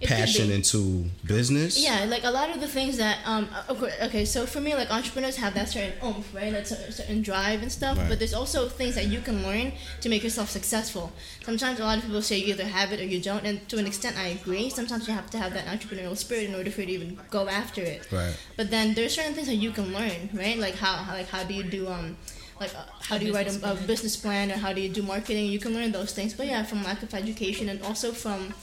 It 0.00 0.08
passion 0.08 0.50
into 0.50 1.04
business? 1.24 1.82
Yeah, 1.82 2.04
like 2.04 2.24
a 2.24 2.30
lot 2.30 2.50
of 2.50 2.60
the 2.60 2.68
things 2.68 2.96
that 2.98 3.18
um 3.24 3.48
okay, 3.70 3.92
okay 4.02 4.24
so 4.24 4.44
for 4.44 4.60
me 4.60 4.74
like 4.74 4.90
entrepreneurs 4.90 5.36
have 5.36 5.54
that 5.54 5.68
certain 5.68 5.92
oomph, 6.04 6.34
right? 6.34 6.52
That 6.52 6.66
cer- 6.66 6.90
certain 6.90 7.22
drive 7.22 7.62
and 7.62 7.70
stuff. 7.70 7.96
Right. 7.96 8.08
But 8.08 8.18
there's 8.18 8.34
also 8.34 8.68
things 8.68 8.96
that 8.96 9.06
you 9.06 9.20
can 9.20 9.42
learn 9.42 9.72
to 10.00 10.08
make 10.08 10.22
yourself 10.22 10.50
successful. 10.50 11.12
Sometimes 11.44 11.80
a 11.80 11.84
lot 11.84 11.98
of 11.98 12.04
people 12.04 12.22
say 12.22 12.38
you 12.38 12.52
either 12.54 12.64
have 12.64 12.92
it 12.92 13.00
or 13.00 13.04
you 13.04 13.20
don't, 13.20 13.44
and 13.46 13.66
to 13.68 13.78
an 13.78 13.86
extent 13.86 14.18
I 14.18 14.28
agree. 14.28 14.68
Sometimes 14.68 15.06
you 15.06 15.14
have 15.14 15.30
to 15.30 15.38
have 15.38 15.54
that 15.54 15.66
entrepreneurial 15.66 16.16
spirit 16.16 16.44
in 16.50 16.54
order 16.54 16.70
for 16.70 16.80
you 16.82 16.86
to 16.88 16.92
even 16.92 17.18
go 17.30 17.48
after 17.48 17.80
it. 17.80 18.10
Right. 18.10 18.36
But 18.56 18.70
then 18.70 18.94
there's 18.94 19.14
certain 19.14 19.34
things 19.34 19.46
that 19.46 19.56
you 19.56 19.70
can 19.70 19.92
learn, 19.92 20.30
right? 20.34 20.58
Like 20.58 20.74
how, 20.74 20.96
how 20.96 21.14
like 21.14 21.28
how 21.28 21.44
do 21.44 21.54
you 21.54 21.62
do 21.62 21.88
um 21.88 22.16
like 22.60 22.74
uh, 22.74 22.84
how 23.00 23.18
do 23.18 23.26
you 23.26 23.34
write 23.34 23.48
a, 23.48 23.72
a 23.72 23.74
business 23.74 24.16
plan 24.16 24.50
or 24.50 24.56
how 24.56 24.72
do 24.72 24.80
you 24.80 24.88
do 24.88 25.02
marketing? 25.02 25.46
You 25.46 25.58
can 25.58 25.72
learn 25.72 25.92
those 25.92 26.12
things. 26.12 26.34
But 26.34 26.46
yeah, 26.46 26.62
from 26.62 26.82
lack 26.84 27.02
of 27.02 27.14
education 27.14 27.68
and 27.68 27.82
also 27.82 28.12
from 28.12 28.54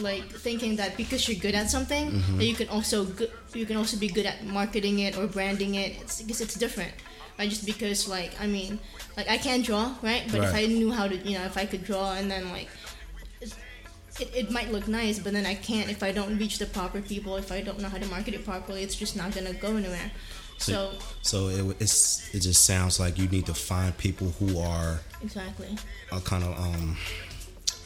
like 0.00 0.24
thinking 0.32 0.76
that 0.76 0.96
because 0.96 1.28
you're 1.28 1.38
good 1.40 1.54
at 1.54 1.70
something, 1.70 2.10
Mm-hmm. 2.12 2.38
that 2.38 2.44
you 2.44 2.54
can 2.54 2.68
also 2.68 3.04
good, 3.04 3.30
you 3.54 3.66
can 3.66 3.76
also 3.76 3.96
be 3.98 4.08
good 4.08 4.26
at 4.26 4.44
marketing 4.44 4.98
it 5.00 5.16
or 5.18 5.26
branding 5.26 5.74
it. 5.76 5.96
It's 6.00 6.22
because 6.22 6.40
it's 6.40 6.54
different. 6.54 6.92
Right? 7.38 7.48
Just 7.50 7.66
because 7.66 8.08
like 8.08 8.32
I 8.40 8.46
mean, 8.46 8.80
like 9.16 9.28
I 9.28 9.38
can't 9.38 9.64
draw, 9.64 9.94
right? 10.02 10.24
But 10.30 10.42
if 10.44 10.54
I 10.54 10.66
knew 10.66 10.90
how 10.90 11.06
to, 11.06 11.16
you 11.16 11.38
know, 11.38 11.44
if 11.44 11.56
I 11.56 11.66
could 11.66 11.84
draw 11.84 12.12
and 12.14 12.30
then 12.30 12.50
like 12.50 12.68
it, 14.20 14.34
it 14.34 14.50
might 14.50 14.72
look 14.72 14.88
nice, 14.88 15.18
but 15.20 15.32
then 15.32 15.46
I 15.46 15.54
can't 15.54 15.88
if 15.90 16.02
I 16.02 16.10
don't 16.12 16.36
reach 16.38 16.58
the 16.58 16.66
proper 16.66 17.00
people, 17.00 17.36
if 17.36 17.52
I 17.52 17.60
don't 17.60 17.78
know 17.80 17.88
how 17.88 17.98
to 17.98 18.06
market 18.06 18.34
it 18.34 18.44
properly, 18.44 18.82
it's 18.82 18.96
just 18.96 19.16
not 19.16 19.32
gonna 19.34 19.52
go 19.52 19.76
anywhere. 19.76 20.10
So 20.58 20.90
So 21.22 21.48
it, 21.48 21.76
it's 21.78 22.34
it 22.34 22.40
just 22.40 22.64
sounds 22.64 22.98
like 22.98 23.16
you 23.18 23.28
need 23.28 23.46
to 23.46 23.54
find 23.54 23.96
people 23.96 24.34
who 24.40 24.58
are 24.58 24.98
exactly. 25.22 25.76
a 26.10 26.20
kind 26.20 26.42
of 26.42 26.58
um 26.58 26.96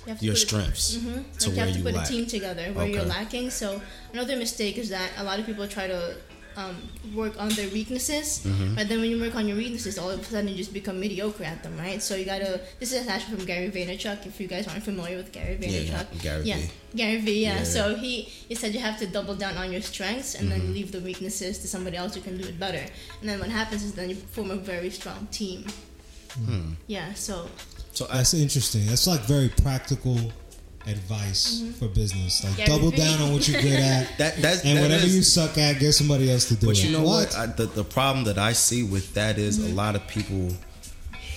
You 0.06 0.12
have 0.12 0.22
your 0.22 0.36
strengths 0.36 0.96
Mhm. 0.96 1.24
to 1.38 1.48
like 1.48 1.56
you 1.56 1.60
have 1.62 1.72
to 1.72 1.78
you 1.78 1.84
put 1.84 1.94
lack. 1.94 2.06
a 2.06 2.12
team 2.12 2.26
together 2.26 2.72
where 2.72 2.86
you're 2.86 3.04
lacking. 3.04 3.50
So 3.50 3.80
another 4.12 4.36
mistake 4.36 4.76
is 4.78 4.88
that 4.90 5.10
a 5.16 5.24
lot 5.24 5.38
of 5.38 5.46
people 5.46 5.66
try 5.68 5.86
to 5.86 6.16
um, 6.54 6.76
work 7.14 7.32
on 7.40 7.48
their 7.58 7.68
weaknesses, 7.70 8.40
Mm-hmm. 8.44 8.74
but 8.74 8.86
then 8.86 9.00
when 9.00 9.08
you 9.08 9.18
work 9.18 9.34
on 9.36 9.48
your 9.48 9.56
weaknesses, 9.56 9.96
all 9.96 10.10
of 10.10 10.20
a 10.20 10.24
sudden 10.24 10.48
you 10.48 10.54
just 10.54 10.74
become 10.74 11.00
mediocre 11.00 11.44
at 11.44 11.62
them, 11.62 11.78
right? 11.78 12.02
So 12.02 12.14
you 12.14 12.26
gotta. 12.26 12.60
This 12.78 12.92
is 12.92 13.06
actually 13.08 13.36
from 13.36 13.46
Gary 13.46 13.70
Vaynerchuk. 13.70 14.26
If 14.26 14.38
you 14.38 14.48
guys 14.48 14.68
aren't 14.68 14.84
familiar 14.84 15.16
with 15.16 15.32
Gary 15.32 15.56
Vaynerchuk, 15.56 16.20
Gary 16.20 16.44
yeah, 16.44 16.56
Vee. 16.58 16.70
Gary 16.94 17.20
Vee. 17.22 17.42
Yeah. 17.42 17.56
Yeah. 17.56 17.64
So 17.64 17.94
he 17.94 18.28
he 18.50 18.54
said 18.54 18.74
you 18.74 18.80
have 18.80 18.98
to 18.98 19.06
double 19.06 19.34
down 19.34 19.56
on 19.56 19.72
your 19.72 19.80
strengths 19.80 20.34
and 20.34 20.50
Mm-hmm. 20.50 20.60
then 20.66 20.74
leave 20.74 20.92
the 20.92 21.00
weaknesses 21.00 21.56
to 21.62 21.66
somebody 21.74 21.96
else 21.96 22.12
who 22.16 22.20
can 22.20 22.36
do 22.36 22.44
it 22.46 22.58
better. 22.60 22.84
And 23.20 23.26
then 23.30 23.38
what 23.40 23.48
happens 23.48 23.82
is 23.82 23.92
then 23.94 24.10
you 24.10 24.16
form 24.16 24.50
a 24.50 24.56
very 24.56 24.90
strong 24.90 25.28
team. 25.30 25.64
Hmm. 26.34 26.72
Yeah. 26.86 27.14
So 27.14 27.48
So 27.92 28.06
I, 28.10 28.18
That's 28.18 28.34
interesting. 28.34 28.86
That's 28.86 29.06
like 29.06 29.20
very 29.20 29.48
practical 29.48 30.18
advice 30.86 31.60
mm-hmm. 31.60 31.72
for 31.72 31.88
business. 31.88 32.44
Like 32.44 32.56
Gary 32.56 32.68
double 32.68 32.90
down 32.90 33.20
on 33.20 33.32
what 33.32 33.46
you're 33.46 33.60
good 33.60 33.72
at, 33.80 34.18
that 34.18 34.36
that's 34.36 34.64
and 34.64 34.78
that 34.78 34.82
whatever 34.82 35.04
is- 35.04 35.16
you 35.16 35.22
suck 35.22 35.56
at, 35.58 35.78
get 35.78 35.92
somebody 35.92 36.30
else 36.30 36.48
to 36.48 36.54
do 36.54 36.66
But 36.66 36.78
it. 36.78 36.82
But 36.82 36.84
you 36.84 36.98
know 36.98 37.04
what? 37.04 37.36
I, 37.36 37.46
the 37.46 37.66
the 37.66 37.84
problem 37.84 38.24
that 38.24 38.38
I 38.38 38.52
see 38.52 38.82
with 38.82 39.14
that 39.14 39.38
is 39.38 39.58
a 39.58 39.62
mm-hmm. 39.62 39.76
lot 39.76 39.94
of 39.94 40.06
people 40.08 40.50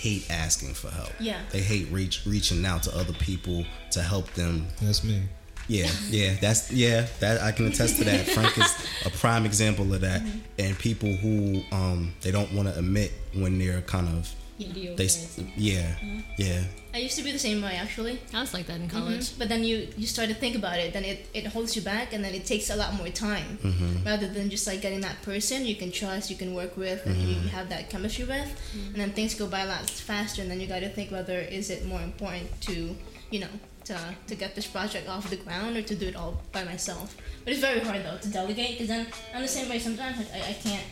hate 0.06 0.30
asking 0.30 0.74
for 0.74 0.90
help. 0.90 1.12
Yeah. 1.20 1.40
They 1.52 1.62
hate 1.62 1.88
reach 1.92 2.26
reaching 2.26 2.66
out 2.66 2.84
to 2.84 2.96
other 2.96 3.14
people 3.14 3.66
to 3.92 4.02
help 4.02 4.32
them. 4.34 4.68
That's 4.82 5.04
me. 5.04 5.24
Yeah, 5.68 5.90
yeah, 6.10 6.36
that's 6.40 6.72
yeah, 6.72 7.08
that 7.22 7.42
I 7.42 7.52
can 7.52 7.66
attest 7.66 7.98
to 7.98 8.04
that. 8.04 8.28
Frank 8.36 8.56
is 8.58 8.88
a 9.04 9.10
prime 9.10 9.46
example 9.46 9.92
of 9.94 10.02
that. 10.02 10.22
Mm-hmm. 10.22 10.40
And 10.60 10.80
people 10.80 11.12
who 11.12 11.64
um 11.72 12.14
they 12.22 12.32
don't 12.32 12.52
want 12.54 12.68
to 12.68 12.78
admit 12.78 13.12
when 13.34 13.58
they're 13.60 13.82
kind 13.82 14.08
of 14.08 14.34
Mediocre. 14.58 14.96
they 14.96 15.06
s- 15.06 15.40
yeah, 15.58 15.96
yeah. 16.38 16.64
I 16.94 17.00
used 17.00 17.18
to 17.18 17.24
be 17.24 17.32
the 17.32 17.40
same 17.40 17.62
way 17.62 17.76
actually. 17.76 18.20
I 18.34 18.40
was 18.40 18.54
like 18.54 18.68
that 18.68 18.78
in 18.78 18.88
mm-hmm. 18.88 18.98
college. 18.98 19.32
Mhm. 19.32 19.40
But 19.40 19.50
then 19.50 19.64
you 19.64 19.88
you 19.98 20.08
start 20.08 20.30
to 20.30 20.36
think 20.36 20.56
about 20.56 20.80
it, 20.80 20.94
then 20.94 21.04
it, 21.04 21.28
it 21.34 21.48
holds 21.48 21.76
you 21.76 21.82
back, 21.82 22.14
and 22.14 22.24
then 22.24 22.34
it 22.34 22.46
takes 22.46 22.70
a 22.70 22.76
lot 22.76 22.94
more 22.94 23.10
time. 23.10 23.58
Mm-hmm. 23.62 24.06
Rather 24.06 24.28
than 24.28 24.50
just 24.50 24.66
like 24.68 24.82
getting 24.82 25.02
that 25.02 25.22
person 25.22 25.66
you 25.66 25.76
can 25.76 25.92
trust, 25.92 26.30
you 26.30 26.38
can 26.38 26.54
work 26.54 26.78
with, 26.78 27.06
and 27.06 27.16
you 27.18 27.36
mm-hmm. 27.36 27.48
have 27.50 27.68
that 27.70 27.90
chemistry 27.90 28.26
with, 28.26 28.50
and 28.74 28.96
then 28.96 29.12
things 29.12 29.36
go 29.36 29.48
by 29.48 29.62
a 29.62 29.68
lot 29.68 29.90
faster. 29.90 30.42
And 30.42 30.50
then 30.50 30.60
you 30.62 30.68
got 30.68 30.80
to 30.80 30.90
think 30.90 31.12
whether 31.12 31.40
is 31.40 31.70
it 31.70 31.86
more 31.86 32.02
important 32.02 32.50
to, 32.62 32.96
you 33.32 33.40
know, 33.40 33.54
to 33.86 33.98
to 34.28 34.36
get 34.36 34.56
this 34.56 34.68
project 34.68 35.08
off 35.10 35.30
the 35.30 35.38
ground 35.38 35.78
or 35.78 35.82
to 35.82 35.96
do 35.96 36.08
it 36.08 36.16
all 36.16 36.42
by 36.52 36.64
myself. 36.64 37.16
But 37.44 37.54
it's 37.54 37.62
very 37.62 37.80
hard 37.80 38.04
though 38.06 38.18
to 38.18 38.30
delegate 38.30 38.72
because 38.72 38.88
then 38.88 39.08
I'm 39.34 39.42
the 39.42 39.48
same 39.48 39.70
way. 39.70 39.80
Sometimes 39.80 40.18
like, 40.18 40.34
I, 40.34 40.50
I 40.50 40.54
can't. 40.54 40.86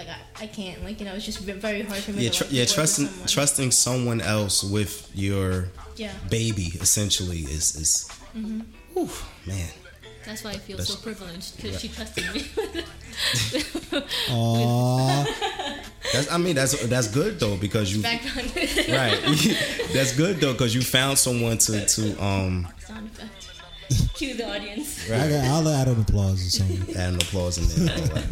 Like 0.00 0.08
I, 0.08 0.44
I 0.44 0.46
can't 0.48 0.82
like 0.82 0.98
you 1.00 1.04
know 1.06 1.12
it's 1.14 1.26
just 1.26 1.40
ve- 1.40 1.52
very 1.60 1.82
hard 1.82 2.00
for 2.00 2.12
me. 2.12 2.24
Yeah, 2.24 2.30
to, 2.30 2.36
tr- 2.38 2.44
like, 2.44 2.52
yeah. 2.58 2.64
Trusting 2.64 3.06
someone. 3.06 3.28
trusting 3.28 3.70
someone 3.70 4.20
else 4.22 4.64
with 4.64 5.10
your 5.14 5.68
Yeah. 5.96 6.12
baby 6.30 6.68
essentially 6.80 7.40
is 7.56 7.76
is. 7.76 8.08
Whew, 8.94 9.10
man. 9.46 9.68
That's 10.24 10.42
why 10.44 10.52
I 10.52 10.58
feel 10.58 10.76
That's- 10.78 10.94
so 10.96 11.02
privileged 11.02 11.56
because 11.56 11.80
she 11.80 11.88
trusted 11.88 12.24
me. 12.34 12.40
Aww. 14.28 15.26
That's 16.12 16.32
I 16.32 16.38
mean 16.38 16.54
that's 16.54 16.72
that's 16.88 17.08
good 17.08 17.38
though 17.40 17.56
because 17.56 17.94
you 17.94 18.02
Background 18.02 18.52
right. 18.88 19.18
that's 19.92 20.16
good 20.16 20.40
though 20.40 20.52
because 20.52 20.74
you 20.74 20.82
found 20.82 21.18
someone 21.18 21.58
to 21.58 21.84
to 21.86 22.24
um 22.24 22.66
sound 22.78 23.06
effect. 23.10 23.48
Cue 24.14 24.34
the 24.34 24.48
audience. 24.48 25.10
I 25.10 25.28
got, 25.28 25.44
I'll 25.46 25.68
add 25.68 25.88
an 25.88 26.00
applause 26.00 26.46
or 26.46 26.50
something. 26.50 26.96
add 26.96 27.14
an 27.14 27.20
applause 27.20 27.58
in 27.58 27.86
there. 27.86 28.22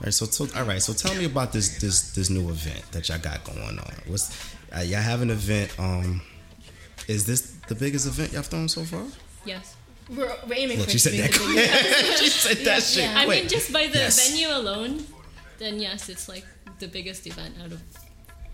All 0.00 0.06
right. 0.06 0.06
All 0.06 0.06
right, 0.06 0.14
so, 0.14 0.24
so 0.26 0.58
all 0.58 0.64
right, 0.66 0.82
so 0.82 0.92
tell 0.92 1.14
me 1.14 1.24
about 1.26 1.52
this 1.52 1.78
this 1.80 2.12
this 2.12 2.30
new 2.30 2.48
event 2.48 2.82
that 2.92 3.08
y'all 3.08 3.18
got 3.18 3.44
going 3.44 3.78
on. 3.78 3.92
What's 4.06 4.54
uh, 4.74 4.80
y'all 4.80 5.00
have 5.02 5.20
an 5.22 5.30
event? 5.30 5.74
Um, 5.78 6.22
is 7.08 7.24
this 7.26 7.52
the 7.68 7.74
biggest 7.74 8.06
event 8.06 8.32
y'all 8.32 8.42
thrown 8.42 8.68
so 8.68 8.82
far? 8.84 9.04
Yes. 9.44 9.76
We're, 10.08 10.26
we're 10.48 10.54
aiming 10.56 10.78
Look, 10.78 10.90
for 10.90 10.98
she 10.98 10.98
it 10.98 11.00
to 11.00 11.10
said 11.10 11.12
be 11.12 11.18
that 11.20 11.32
the 11.32 11.38
quick. 11.38 11.54
biggest. 11.54 12.22
she 12.22 12.28
said 12.30 12.56
that 12.66 12.82
shit 12.82 13.04
yeah. 13.04 13.18
I 13.20 13.24
quick. 13.26 13.40
mean, 13.40 13.48
just 13.48 13.72
by 13.72 13.86
the 13.86 13.98
Yes. 13.98 14.28
venue 14.30 14.48
alone, 14.48 15.04
then 15.58 15.78
yes, 15.78 16.08
it's 16.08 16.28
like 16.28 16.44
the 16.78 16.88
biggest 16.88 17.26
event 17.26 17.54
out 17.62 17.70
of 17.72 17.80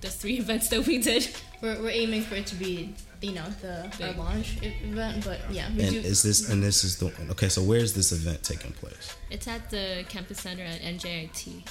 the 0.03 0.09
three 0.09 0.39
events 0.39 0.69
that 0.69 0.87
we 0.87 0.99
did. 0.99 1.29
We're, 1.61 1.81
we're 1.81 1.91
aiming 1.91 2.23
for 2.23 2.35
it 2.35 2.47
to 2.49 2.55
be, 2.55 2.95
you 3.23 3.33
know, 3.33 3.45
the 3.63 3.91
our 4.05 4.13
launch 4.13 4.59
event. 4.63 5.25
But 5.25 5.41
yeah, 5.51 5.69
we 5.75 5.83
and 5.85 5.93
do. 5.93 5.99
is 6.01 6.23
this 6.23 6.51
and 6.51 6.63
this 6.63 6.85
is 6.85 6.99
the 6.99 7.13
okay? 7.31 7.49
So 7.49 7.63
where's 7.63 7.95
this 7.95 8.13
event 8.13 8.43
taking 8.43 8.73
place? 8.73 9.17
It's 9.31 9.49
at 9.49 9.71
the 9.71 10.05
campus 10.09 10.41
center 10.41 10.63
at 10.65 10.81
NJIT. 10.81 11.67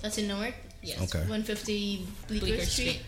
that's 0.00 0.18
in 0.18 0.26
Newark. 0.28 0.54
Yes. 0.82 0.98
Okay. 1.02 1.20
150 1.20 2.06
Bleecker, 2.28 2.46
Bleecker 2.46 2.64
Street. 2.64 2.88
Street. 2.88 3.00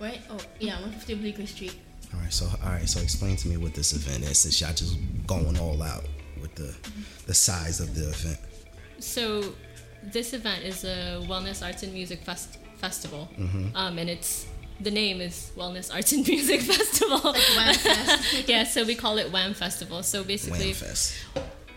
Right? 0.00 0.20
Oh 0.30 0.38
yeah, 0.60 0.74
150 0.74 1.14
Bleecker 1.16 1.46
Street. 1.46 1.76
All 2.14 2.20
right, 2.20 2.32
so 2.32 2.46
all 2.62 2.70
right, 2.70 2.88
so 2.88 3.00
explain 3.00 3.36
to 3.36 3.48
me 3.48 3.56
what 3.56 3.74
this 3.74 3.92
event 3.94 4.22
is. 4.24 4.38
Since 4.38 4.60
y'all 4.60 4.74
just 4.74 4.96
going 5.26 5.58
all 5.58 5.82
out 5.82 6.04
with 6.40 6.54
the 6.54 6.74
the 7.26 7.34
size 7.34 7.80
of 7.80 7.94
the 7.94 8.08
event. 8.08 8.38
So, 8.98 9.54
this 10.02 10.32
event 10.32 10.62
is 10.62 10.84
a 10.84 11.20
Wellness 11.26 11.64
Arts 11.64 11.82
and 11.82 11.92
Music 11.92 12.20
fest- 12.22 12.58
Festival, 12.76 13.28
um, 13.74 13.98
and 13.98 14.10
it's 14.10 14.46
the 14.80 14.90
name 14.90 15.20
is 15.20 15.52
Wellness 15.56 15.92
Arts 15.94 16.12
and 16.12 16.26
Music 16.34 16.60
Festival. 16.60 17.32
Wham 17.32 17.74
Fest. 17.74 18.48
yeah, 18.48 18.64
so 18.64 18.84
we 18.84 18.94
call 18.94 19.18
it 19.18 19.30
WAM 19.32 19.54
Festival. 19.54 20.02
So 20.02 20.24
basically, 20.24 20.72
Fest. 20.72 21.14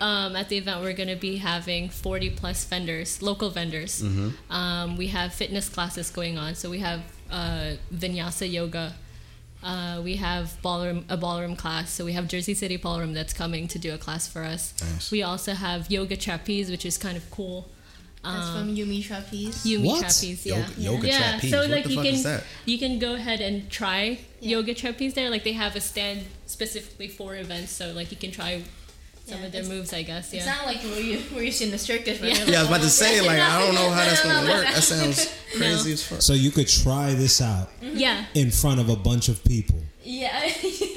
um, 0.01 0.35
at 0.35 0.49
the 0.49 0.57
event 0.57 0.81
we're 0.81 0.93
going 0.93 1.09
to 1.09 1.15
be 1.15 1.37
having 1.37 1.89
40 1.89 2.31
plus 2.31 2.65
vendors 2.65 3.21
local 3.21 3.49
vendors 3.49 4.03
um, 4.49 4.97
we 4.97 5.07
have 5.07 5.33
fitness 5.33 5.69
classes 5.69 6.09
going 6.11 6.37
on 6.37 6.53
so 6.53 6.69
we 6.69 6.79
have 6.79 7.01
uh, 7.31 7.71
vinyasa 7.93 8.51
yoga 8.51 8.93
uh, 9.63 10.01
we 10.03 10.17
have 10.17 10.61
ballroom 10.61 11.05
a 11.07 11.15
ballroom 11.15 11.55
class 11.55 11.91
so 11.91 12.03
we 12.03 12.11
have 12.11 12.27
jersey 12.27 12.53
city 12.53 12.75
ballroom 12.75 13.13
that's 13.13 13.31
coming 13.33 13.69
to 13.69 13.79
do 13.79 13.93
a 13.93 13.97
class 13.97 14.27
for 14.27 14.43
us 14.43 14.73
Nice. 14.81 15.11
we 15.11 15.23
also 15.23 15.53
have 15.53 15.89
yoga 15.89 16.17
trapeze 16.17 16.69
which 16.69 16.85
is 16.85 16.97
kind 16.97 17.15
of 17.15 17.31
cool 17.31 17.65
That's 18.25 18.47
Um, 18.47 18.67
from 18.67 18.75
Yumi 18.75 19.05
Trapeze. 19.05 19.55
Yumi 19.65 19.85
What? 19.85 19.99
trapeze, 20.01 20.45
yeah. 20.45 20.55
Yoga- 20.57 20.81
yoga 20.81 21.07
yeah. 21.07 21.17
trapeze. 21.31 21.51
So 21.51 21.59
What 21.59 21.69
like 21.69 21.83
the 21.83 21.89
you 21.91 21.95
fuck 21.97 22.05
can 22.05 22.13
is 22.15 22.23
that? 22.23 22.43
you 22.65 22.77
can 22.79 22.99
go 22.99 23.13
ahead 23.13 23.39
and 23.41 23.69
try 23.69 24.19
Yeah. 24.41 24.49
yoga 24.57 24.73
trapeze 24.73 25.13
there. 25.13 25.29
Like 25.29 25.43
they 25.43 25.53
have 25.53 25.75
a 25.75 25.81
stand 25.81 26.25
specifically 26.47 27.07
for 27.07 27.35
events, 27.35 27.71
so 27.71 27.91
like 27.93 28.09
you 28.11 28.17
can 28.17 28.31
try 28.31 28.61
some 29.27 29.39
Yeah, 29.39 29.45
of 29.47 29.51
their 29.53 29.63
moves, 29.63 29.91
I 29.93 30.03
guess. 30.03 30.31
Yeah. 30.31 30.37
It's 30.39 30.47
not 30.47 30.65
like 30.65 30.81
where 30.83 30.99
you 30.99 31.17
where 31.33 31.43
you 31.43 31.51
see 31.51 31.65
in 31.65 31.71
the 31.71 31.77
circus. 31.77 32.19
Where 32.19 32.29
Yeah. 32.29 32.45
they're 32.45 32.53
Yeah, 32.53 32.59
I 32.59 32.61
was 32.63 32.69
about 32.69 32.81
to 32.81 32.89
say 32.89 33.21
like 33.21 33.39
I 33.39 33.59
don't 33.61 33.75
know 33.75 33.89
how 33.89 34.05
that's 34.05 34.23
No, 34.25 34.29
no, 34.31 34.41
gonna 34.41 34.53
work. 34.53 34.65
That 34.73 34.83
sounds 34.83 35.27
crazy 35.57 35.93
as 35.93 36.03
fuck. 36.03 36.21
So 36.21 36.33
you 36.33 36.51
could 36.51 36.67
try 36.67 37.13
this 37.13 37.41
out 37.41 37.71
yeah. 37.81 38.25
in 38.33 38.49
front 38.51 38.79
of 38.79 38.89
a 38.89 38.95
bunch 38.95 39.29
of 39.29 39.43
people. 39.43 39.79
Yeah. 40.03 40.51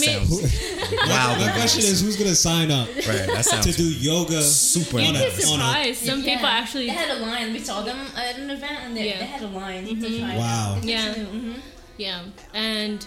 That 0.00 0.08
I 0.08 0.18
mean- 0.18 0.26
sounds 0.26 0.90
wow. 1.08 1.34
The 1.38 1.50
question 1.52 1.80
is, 1.82 2.00
who's 2.00 2.16
gonna 2.16 2.34
sign 2.34 2.70
up 2.70 2.88
right. 2.88 3.04
That 3.26 3.62
to 3.62 3.72
do 3.72 3.84
yoga? 3.84 4.42
super 4.42 4.98
on 4.98 5.04
You'd 5.14 5.14
be 5.36 5.42
surprised. 5.42 6.04
Some 6.06 6.20
Yeah. 6.22 6.34
people 6.34 6.46
actually. 6.46 6.86
They 6.86 6.92
had 6.92 7.10
a 7.16 7.20
line. 7.20 7.52
We 7.52 7.60
saw 7.60 7.82
them 7.82 7.98
at 8.16 8.38
an 8.38 8.50
event, 8.50 8.78
and 8.84 8.96
they, 8.96 9.08
Yeah. 9.08 9.18
they 9.18 9.24
had 9.26 9.42
a 9.42 9.46
line 9.48 9.86
to 9.86 10.18
try. 10.18 10.36
Wow. 10.36 10.78
Yeah. 10.82 11.14
hmm 11.14 11.52
Yeah. 11.96 12.22
And 12.52 13.06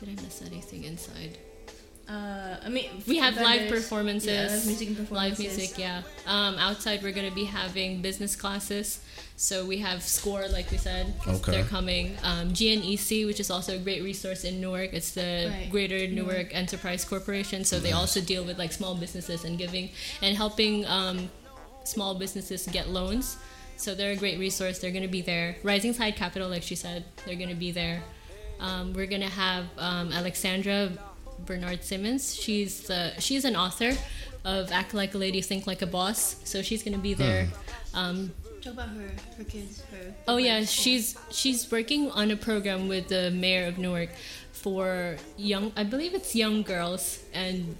did 0.00 0.08
I 0.18 0.22
miss 0.22 0.42
anything 0.42 0.84
inside? 0.84 1.38
Uh, 2.08 2.56
I 2.62 2.68
mean, 2.68 2.90
We 3.06 3.18
have 3.18 3.36
live 3.36 3.70
performances. 3.70 4.28
Yeah, 4.30 4.56
live 4.56 4.66
music 4.66 4.88
and 4.88 4.96
performances. 4.96 5.38
Live 5.38 5.56
music, 5.56 5.78
yeah. 5.78 6.02
Um, 6.26 6.56
outside, 6.56 7.02
we're 7.02 7.12
going 7.12 7.28
to 7.28 7.34
be 7.34 7.44
having 7.44 8.02
business 8.02 8.36
classes. 8.36 9.00
So 9.36 9.64
we 9.64 9.78
have 9.78 10.02
SCORE, 10.02 10.48
like 10.48 10.70
we 10.70 10.76
said. 10.76 11.12
Okay. 11.26 11.50
They're 11.52 11.64
coming. 11.64 12.16
Um, 12.22 12.50
GNEC, 12.52 13.26
which 13.26 13.40
is 13.40 13.50
also 13.50 13.74
a 13.76 13.78
great 13.78 14.02
resource 14.02 14.44
in 14.44 14.60
Newark. 14.60 14.92
It's 14.92 15.12
the 15.12 15.50
Right. 15.50 15.68
Greater 15.70 16.06
Newark 16.06 16.54
Enterprise 16.54 17.04
Corporation. 17.04 17.64
So 17.64 17.80
they 17.80 17.92
also 17.92 18.20
deal 18.20 18.44
with 18.44 18.58
like 18.58 18.72
small 18.72 18.94
businesses 18.94 19.44
and 19.44 19.58
giving 19.58 19.90
and 20.22 20.36
helping 20.36 20.86
um, 20.86 21.30
small 21.84 22.14
businesses 22.14 22.66
get 22.70 22.88
loans. 22.90 23.38
So 23.76 23.94
they're 23.94 24.12
a 24.12 24.16
great 24.16 24.38
resource. 24.38 24.78
They're 24.78 24.92
going 24.92 25.02
to 25.02 25.08
be 25.08 25.22
there. 25.22 25.56
Rising 25.64 25.94
Tide 25.94 26.14
Capital, 26.16 26.48
like 26.48 26.62
she 26.62 26.76
said, 26.76 27.04
they're 27.24 27.34
going 27.34 27.48
to 27.48 27.56
be 27.56 27.72
there. 27.72 28.02
Um, 28.60 28.92
we're 28.92 29.06
going 29.06 29.22
to 29.22 29.28
have 29.28 29.64
um, 29.78 30.12
Alexandra 30.12 30.92
Bernard 31.46 31.82
Simmons. 31.84 32.34
She's 32.34 32.82
the 32.82 33.12
she's 33.18 33.44
an 33.44 33.56
author 33.56 33.92
of 34.44 34.70
Act 34.72 34.94
Like 34.94 35.14
a 35.14 35.18
Lady, 35.18 35.40
Think 35.40 35.66
Like 35.66 35.82
a 35.82 35.86
Boss. 35.86 36.36
So 36.44 36.62
she's 36.62 36.82
going 36.82 36.94
to 36.94 37.00
be 37.00 37.14
there. 37.14 37.48
Um, 37.94 38.32
Talk 38.62 38.74
about 38.74 38.88
her, 38.90 39.10
her 39.36 39.44
kids, 39.44 39.82
her. 39.90 40.14
Oh 40.26 40.36
yeah, 40.38 40.60
her- 40.60 40.66
she's 40.66 41.16
she's 41.30 41.70
working 41.70 42.10
on 42.10 42.30
a 42.30 42.36
program 42.36 42.88
with 42.88 43.08
the 43.08 43.30
mayor 43.30 43.66
of 43.66 43.78
Newark 43.78 44.10
for 44.52 45.16
young. 45.36 45.72
I 45.76 45.84
believe 45.84 46.14
it's 46.14 46.34
young 46.34 46.62
girls 46.62 47.20
and. 47.32 47.76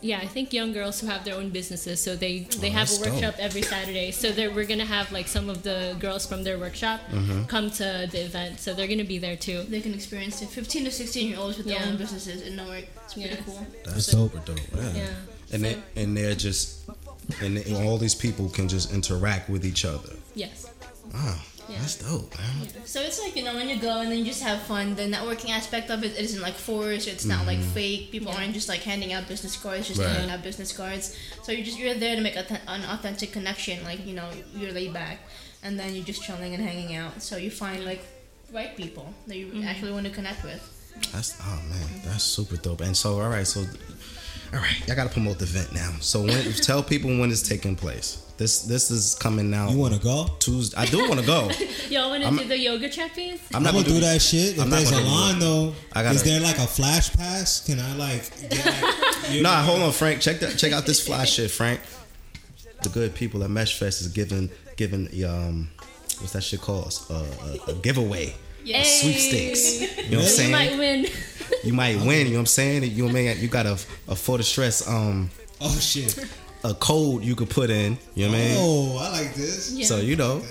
Yeah, 0.00 0.18
I 0.22 0.26
think 0.26 0.52
young 0.52 0.72
girls 0.72 1.00
who 1.00 1.06
have 1.08 1.24
their 1.24 1.34
own 1.34 1.50
businesses, 1.50 2.00
so 2.00 2.14
they 2.14 2.46
they 2.60 2.68
Oh, 2.68 2.72
have 2.78 2.88
that's 2.88 3.00
a 3.00 3.04
dope. 3.04 3.12
workshop 3.14 3.34
every 3.38 3.62
Saturday. 3.62 4.10
So 4.12 4.30
we're 4.54 4.64
gonna 4.72 4.84
have 4.84 5.10
like 5.10 5.26
some 5.28 5.50
of 5.50 5.62
the 5.64 5.96
girls 5.98 6.24
from 6.26 6.44
their 6.44 6.56
workshop 6.58 7.00
Mm-hmm. 7.10 7.44
come 7.44 7.70
to 7.82 8.06
the 8.12 8.20
event, 8.24 8.60
so 8.60 8.74
they're 8.74 8.86
gonna 8.94 9.04
be 9.16 9.18
there 9.18 9.36
too. 9.36 9.62
They 9.64 9.80
can 9.80 9.94
experience 9.94 10.40
it. 10.42 10.48
15 10.50 10.84
to 10.84 10.90
16 10.90 11.28
year 11.28 11.38
olds 11.38 11.56
with 11.58 11.66
their 11.66 11.82
own 11.86 11.96
businesses 11.96 12.42
in 12.42 12.54
Newark. 12.56 12.84
It's 13.04 13.14
pretty 13.14 13.28
Yeah. 13.30 13.36
cool. 13.44 13.66
That's 13.84 13.94
That's 13.94 14.06
dope. 14.12 14.32
super 14.32 14.44
dope. 14.46 14.66
Yeah. 14.76 14.92
Yeah. 15.02 15.52
And 15.52 15.64
they 15.64 15.76
and 15.96 16.16
they're 16.16 16.34
just 16.36 16.66
and 17.42 17.56
they- 17.56 17.74
all 17.74 17.98
these 17.98 18.14
people 18.14 18.48
can 18.48 18.68
just 18.68 18.92
interact 18.92 19.50
with 19.50 19.64
each 19.64 19.84
other. 19.84 20.14
Yes. 20.34 20.66
Wow. 21.12 21.40
Yeah. 21.68 21.78
That's 21.80 21.96
dope, 21.96 22.32
man. 22.38 22.68
So 22.86 23.00
it's 23.02 23.20
like 23.22 23.36
you 23.36 23.44
know 23.44 23.54
when 23.54 23.68
you 23.68 23.78
go 23.78 24.00
and 24.00 24.10
then 24.10 24.18
you 24.18 24.24
just 24.24 24.42
have 24.42 24.62
fun. 24.62 24.94
The 24.94 25.02
networking 25.02 25.50
aspect 25.50 25.90
of 25.90 26.02
it, 26.02 26.12
it 26.12 26.24
isn't 26.24 26.40
like 26.40 26.54
forced. 26.54 27.06
It's 27.06 27.26
not 27.26 27.46
like 27.46 27.58
mm-hmm. 27.58 27.70
fake. 27.70 28.10
People 28.10 28.32
aren't 28.32 28.54
just 28.54 28.68
like 28.68 28.80
handing 28.80 29.12
out 29.12 29.28
business 29.28 29.56
cards, 29.56 29.88
just 29.88 30.00
Right. 30.00 30.08
handing 30.08 30.30
out 30.30 30.42
business 30.42 30.72
cards. 30.72 31.16
So 31.42 31.52
you're 31.52 31.64
just 31.64 31.78
you're 31.78 31.94
there 31.94 32.16
to 32.16 32.22
make 32.22 32.36
auth- 32.36 32.60
an 32.66 32.84
authentic 32.84 33.32
connection. 33.32 33.84
Like 33.84 34.06
you 34.06 34.14
know 34.14 34.28
you're 34.54 34.72
laid 34.72 34.94
back, 34.94 35.18
and 35.62 35.78
then 35.78 35.94
you're 35.94 36.04
just 36.04 36.22
chilling 36.22 36.54
and 36.54 36.62
hanging 36.62 36.96
out. 36.96 37.22
So 37.22 37.36
you 37.36 37.50
find 37.50 37.84
like 37.84 38.02
right 38.52 38.74
people 38.76 39.12
that 39.26 39.36
you 39.36 39.46
mm-hmm. 39.46 39.68
actually 39.68 39.92
want 39.92 40.06
to 40.06 40.12
connect 40.12 40.44
with. 40.44 40.62
That's 41.12 41.38
oh 41.40 41.62
man, 41.68 41.88
that's 42.04 42.24
super 42.24 42.56
dope. 42.56 42.80
And 42.80 42.96
so, 42.96 43.20
all 43.20 43.28
right, 43.28 43.46
so 43.46 43.64
all 44.52 44.60
right, 44.60 44.90
I 44.90 44.94
gotta 44.94 45.10
promote 45.10 45.38
the 45.38 45.44
event 45.44 45.72
now. 45.74 45.92
So 46.00 46.22
when 46.22 46.52
tell 46.54 46.82
people 46.82 47.10
when 47.18 47.30
it's 47.30 47.46
taking 47.46 47.76
place. 47.76 48.24
This 48.38 48.62
this 48.62 48.92
is 48.92 49.16
coming 49.16 49.52
out. 49.52 49.70
You 49.72 49.78
want 49.78 49.94
to 49.94 50.00
go? 50.00 50.28
Tuesday? 50.38 50.76
I 50.76 50.86
do 50.86 51.08
want 51.08 51.18
to 51.20 51.26
go. 51.26 51.50
Y'all 51.90 52.10
want 52.10 52.22
to 52.22 52.30
do 52.30 52.44
the 52.48 52.56
yoga 52.56 52.88
trapeze? 52.88 53.40
I'm 53.50 53.56
I'm 53.56 53.62
not 53.64 53.72
gonna 53.72 53.84
do 53.84 53.98
that 53.98 54.22
shit. 54.22 54.52
If 54.54 54.60
I'm 54.60 54.70
not 54.70 54.76
there's 54.76 54.90
a 54.92 54.94
gonna 54.94 55.06
line 55.06 55.36
it. 55.36 55.40
though, 55.40 55.74
I 55.92 56.04
gotta- 56.04 56.14
is 56.14 56.22
there 56.22 56.40
like 56.40 56.56
a 56.58 56.66
flash 56.68 57.12
pass? 57.14 57.66
Can 57.66 57.80
I 57.80 57.96
like 57.96 58.30
get 58.48 58.64
like? 58.64 59.42
Nah, 59.42 59.60
hold 59.62 59.82
on, 59.82 59.90
Frank. 59.92 60.20
Check 60.20 60.38
that. 60.38 60.56
Check 60.56 60.72
out 60.72 60.86
this 60.86 61.04
flash 61.04 61.32
shit, 61.32 61.50
Frank. 61.50 61.80
The 62.84 62.88
good 62.90 63.12
people 63.14 63.42
at 63.42 63.50
Mesh 63.50 63.76
Fest 63.76 64.00
is 64.02 64.08
giving 64.08 64.50
giving 64.76 65.08
um 65.24 65.68
what's 66.20 66.32
that 66.34 66.44
shit 66.44 66.60
called? 66.60 66.94
Uh, 67.10 67.24
a, 67.66 67.72
a 67.72 67.74
giveaway. 67.74 68.36
Yeah. 68.64 68.84
Sweepstakes. 68.84 69.80
You 69.80 69.86
know 69.86 69.94
what 69.94 69.96
I'm 69.96 70.08
saying? 70.08 70.20
You 70.20 70.28
saying? 70.28 70.52
might 70.52 70.78
win. 70.78 71.06
You 71.64 71.72
might 71.72 71.96
win. 71.96 72.26
You 72.26 72.32
know 72.32 72.38
what 72.38 72.38
I'm 72.40 72.46
saying? 72.46 72.82
You 72.84 72.90
know 72.98 73.04
what 73.04 73.10
I 73.10 73.22
mean? 73.34 73.38
You 73.38 73.48
got 73.48 73.66
a 73.66 73.78
a 74.08 74.14
for 74.16 74.38
the 74.38 74.44
stress 74.44 74.86
um 74.88 75.30
Oh 75.60 75.76
shit! 75.78 76.18
a 76.64 76.74
code 76.74 77.24
you 77.24 77.34
could 77.34 77.50
put 77.50 77.70
in. 77.70 77.98
You 78.14 78.26
know 78.26 78.32
what 78.32 78.40
I 78.40 78.44
mean? 78.44 78.56
Oh, 78.58 78.98
I 79.00 79.10
like 79.22 79.34
this. 79.34 79.72
Yeah. 79.72 79.86
So 79.86 79.98
you 79.98 80.16
know. 80.16 80.42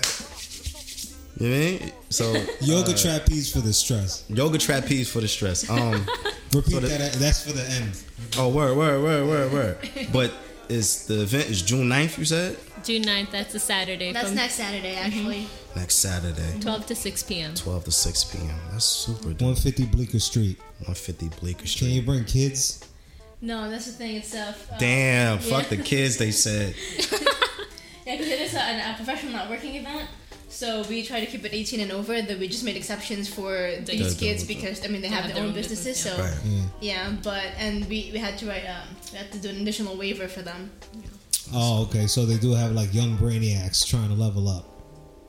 You 1.40 1.48
know 1.48 1.56
what 1.56 1.56
I 1.56 1.60
mean? 1.70 1.92
So 2.10 2.32
Yoga 2.60 2.92
uh, 2.92 2.96
trapeze 2.96 3.52
for 3.52 3.60
the 3.60 3.72
stress. 3.72 4.24
yoga 4.28 4.58
trapeze 4.58 5.08
for 5.10 5.20
the 5.20 5.28
stress. 5.28 5.68
Um 5.70 5.92
Repeat 6.54 6.72
so 6.72 6.80
the- 6.80 6.88
that. 6.88 7.12
That's 7.14 7.42
for 7.46 7.52
the 7.52 7.64
end. 7.70 7.92
oh 8.38 8.48
word 8.48 8.76
word 8.76 9.02
word 9.02 9.26
word 9.28 9.52
word. 9.52 9.76
But 10.12 10.32
is 10.68 11.06
the 11.06 11.22
event 11.22 11.48
is 11.48 11.62
June 11.62 11.88
9th, 11.88 12.18
you 12.18 12.24
said? 12.26 12.56
June 12.88 13.02
9th, 13.02 13.30
that's 13.30 13.54
a 13.54 13.58
Saturday 13.58 14.12
That's 14.12 14.32
next 14.32 14.54
Saturday 14.54 14.94
actually. 14.96 15.46
Next 15.76 15.96
Saturday. 15.96 16.58
12 16.60 16.86
to 16.86 16.94
6 16.94 17.22
p.m. 17.24 17.54
12 17.54 17.84
to 17.84 17.90
6 17.92 18.24
p.m. 18.24 18.58
That's 18.72 18.84
super 18.86 19.28
dope. 19.34 19.42
150 19.42 19.84
Bleecker 19.94 20.18
Street. 20.18 20.58
150 20.86 21.28
Bleecker 21.38 21.38
Street. 21.38 21.58
Can 21.60 21.66
Street. 21.68 21.90
you 21.90 22.02
bring 22.02 22.24
kids? 22.24 22.88
No, 23.42 23.70
that's 23.70 23.84
the 23.86 23.92
thing 23.92 24.16
itself. 24.16 24.72
Uh, 24.72 24.78
Damn, 24.78 25.38
fuck 25.38 25.64
Yeah. 25.64 25.76
the 25.76 25.82
kids, 25.82 26.16
they 26.16 26.30
said. 26.46 26.74
Yeah, 28.06 28.16
because 28.16 28.26
it 28.28 28.40
is 28.40 28.54
a, 28.54 28.58
a 28.58 28.94
professional 28.96 29.34
networking 29.34 29.74
event. 29.78 30.08
So 30.48 30.82
we 30.88 31.02
try 31.02 31.20
to 31.20 31.26
keep 31.26 31.44
it 31.44 31.52
18 31.52 31.80
and 31.80 31.92
over. 31.92 32.22
That 32.22 32.38
we 32.38 32.48
just 32.48 32.64
made 32.64 32.76
exceptions 32.76 33.28
for 33.28 33.70
these 33.84 34.16
The- 34.16 34.24
kids 34.26 34.46
the- 34.46 34.54
because 34.54 34.82
I 34.82 34.88
mean 34.88 35.02
they 35.02 35.08
have 35.08 35.24
have 35.24 35.34
their 35.34 35.44
own 35.44 35.52
businesses. 35.52 36.06
yeah. 36.06 36.12
So 36.16 36.22
Right. 36.22 36.38
Yeah. 36.46 36.62
yeah, 36.80 37.12
but 37.22 37.44
and 37.58 37.86
we, 37.86 38.08
we 38.14 38.18
had 38.18 38.38
to 38.38 38.46
write 38.46 38.64
um 38.64 38.88
we 39.12 39.18
had 39.18 39.30
to 39.32 39.38
do 39.38 39.50
an 39.50 39.60
additional 39.60 39.94
waiver 39.98 40.26
for 40.26 40.40
them. 40.40 40.70
Oh, 41.52 41.82
okay. 41.84 42.06
So 42.06 42.24
they 42.26 42.36
do 42.38 42.52
have 42.52 42.72
like 42.72 42.92
young 42.94 43.16
brainiacs 43.16 43.86
trying 43.86 44.08
to 44.08 44.14
level 44.14 44.48
up. 44.48 44.64